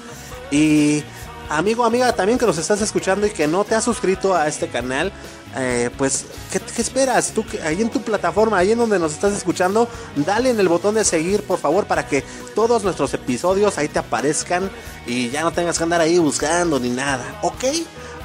Y 0.52 1.04
amigo, 1.50 1.84
amiga, 1.84 2.14
también 2.14 2.38
que 2.38 2.46
nos 2.46 2.58
estás 2.58 2.82
escuchando 2.82 3.28
y 3.28 3.32
que 3.32 3.48
no 3.48 3.64
te 3.64 3.76
has 3.76 3.84
suscrito 3.84 4.36
a 4.36 4.48
este 4.48 4.68
canal, 4.68 5.12
eh, 5.58 5.90
pues, 5.98 6.26
¿qué, 6.52 6.82
esperas? 6.82 7.32
Tú, 7.32 7.44
ahí 7.64 7.82
en 7.82 7.90
tu 7.90 8.02
plataforma, 8.02 8.58
ahí 8.58 8.72
en 8.72 8.78
donde 8.78 9.00
nos 9.00 9.14
estás 9.14 9.34
escuchando, 9.34 9.88
dale 10.16 10.52
en 10.52 10.60
el 10.60 10.68
botón 10.68 10.96
de 10.96 11.04
seguir, 11.04 11.44
por 11.44 11.60
favor, 11.60 11.86
para 11.86 12.08
que 12.08 12.24
todos 12.54 12.84
nuestros 12.84 13.14
episodios 13.14 13.78
ahí 13.78 13.88
te 13.88 14.00
aparezcan 14.00 14.70
y 15.08 15.30
ya 15.30 15.42
no 15.42 15.52
tengas 15.52 15.78
que 15.78 15.84
andar 15.84 16.02
ahí 16.02 16.20
buscando 16.20 16.80
ni 16.80 16.90
nada, 16.90 17.40
¿ok? 17.42 17.66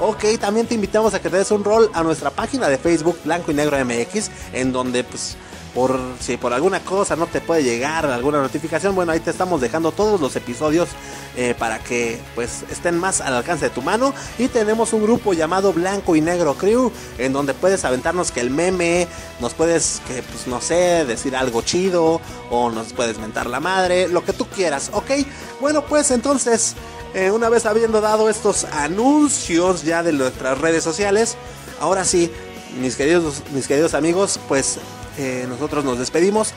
Ok, 0.01 0.25
también 0.41 0.67
te 0.67 0.75
invitamos 0.75 1.15
a 1.15 1.21
que 1.21 1.31
te 1.31 1.37
des 1.37 1.51
un 1.51 1.65
rol 1.65 1.91
a 1.95 2.03
nuestra 2.03 2.31
página 2.31 2.69
de 2.69 2.79
Facebook 2.79 3.19
Blanco 3.25 3.53
y 3.53 3.55
Negro 3.55 3.83
MX, 3.85 4.31
en 4.53 4.73
donde 4.73 5.05
pues 5.05 5.37
por 5.75 5.99
si 6.21 6.37
por 6.37 6.53
alguna 6.53 6.81
cosa 6.81 7.17
no 7.17 7.27
te 7.27 7.41
puede 7.41 7.65
llegar 7.65 8.07
alguna 8.07 8.41
notificación, 8.41 8.95
bueno, 8.95 9.13
ahí 9.13 9.21
te 9.21 9.31
estamos 9.31 9.61
dejando 9.61 9.91
todos 9.91 10.21
los 10.21 10.37
episodios 10.37 10.89
eh, 11.37 11.55
para 11.59 11.81
que 11.81 12.21
pues 12.37 12.65
estén 12.71 12.97
más 12.97 13.21
al 13.21 13.35
alcance 13.35 13.67
de 13.67 13.71
tu 13.71 13.83
mano. 13.83 14.15
Y 14.39 14.49
tenemos 14.49 14.93
un 14.93 15.03
grupo 15.03 15.33
llamado 15.33 15.73
Blanco 15.73 16.15
y 16.15 16.21
Negro 16.21 16.55
Crew, 16.55 16.93
en 17.19 17.33
donde 17.33 17.55
puedes 17.55 17.85
aventarnos 17.85 18.31
que 18.31 18.41
el 18.41 18.51
meme, 18.51 19.09
nos 19.41 19.55
puedes, 19.55 20.01
que 20.07 20.23
pues 20.23 20.47
no 20.47 20.61
sé, 20.61 21.05
decir 21.05 21.35
algo 21.35 21.63
chido, 21.63 22.21
o 22.51 22.71
nos 22.71 22.93
puedes 22.93 23.19
mentar 23.19 23.47
la 23.47 23.59
madre, 23.59 24.07
lo 24.09 24.25
que 24.25 24.33
tú 24.33 24.47
quieras, 24.47 24.91
¿ok? 24.93 25.11
Bueno, 25.61 25.85
pues 25.85 26.13
entonces, 26.13 26.75
eh, 27.15 27.33
una 27.33 27.49
vez 27.49 27.67
habiendo 27.67 28.01
dado 28.01 28.31
estos 28.31 28.65
anuncios 28.65 29.83
ya 29.83 30.05
de 30.05 30.13
nuestras 30.13 30.61
redes 30.61 30.85
sociales, 30.85 31.37
ahora 31.81 32.05
sí, 32.05 32.31
mis 32.81 32.95
queridos, 32.95 33.43
mis 33.53 33.67
queridos 33.67 33.95
amigos, 33.95 34.39
pues 34.49 34.79
eh, 35.19 35.47
nosotros 35.49 35.85
nos 35.85 35.99
despedimos. 35.99 36.53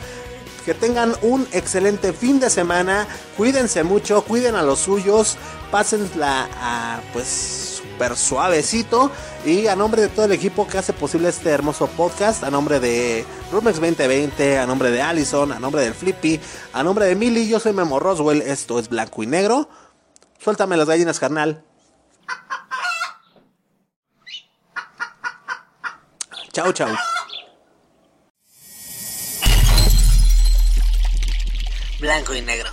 Que 0.66 0.74
tengan 0.74 1.16
un 1.22 1.48
excelente 1.54 2.12
fin 2.12 2.42
de 2.42 2.50
semana. 2.50 3.08
Cuídense 3.38 3.84
mucho, 3.84 4.22
cuiden 4.24 4.56
a 4.56 4.64
los 4.64 4.80
suyos. 4.80 5.38
Pásenla 5.72 6.50
a, 6.60 7.00
pues 7.14 7.78
súper 7.78 8.18
suavecito. 8.18 9.10
Y 9.46 9.68
a 9.68 9.78
nombre 9.78 10.02
de 10.02 10.10
todo 10.10 10.26
el 10.26 10.34
equipo 10.34 10.68
que 10.68 10.78
hace 10.78 10.92
posible 10.92 11.30
este 11.30 11.52
hermoso 11.52 11.88
podcast, 11.88 12.44
a 12.44 12.52
nombre 12.52 12.82
de 12.82 13.26
Rumex 13.52 13.80
2020, 13.80 14.60
a 14.60 14.66
nombre 14.66 14.92
de 14.92 15.02
Allison, 15.02 15.54
a 15.54 15.60
nombre 15.60 15.84
del 15.84 15.94
Flippy, 15.94 16.40
a 16.74 16.84
nombre 16.84 17.06
de 17.06 17.16
Milly, 17.16 17.48
yo 17.48 17.62
soy 17.62 17.72
Memo 17.72 18.00
Roswell. 18.00 18.42
Esto 18.42 18.78
es 18.78 18.90
Blanco 18.90 19.24
y 19.24 19.28
Negro. 19.28 19.70
Suéltame 20.40 20.76
las 20.76 20.88
gallinas, 20.88 21.20
carnal. 21.20 21.64
Chao, 26.52 26.74
chao. 26.74 27.17
Blanco 32.00 32.36
y 32.36 32.42
negro. 32.42 32.70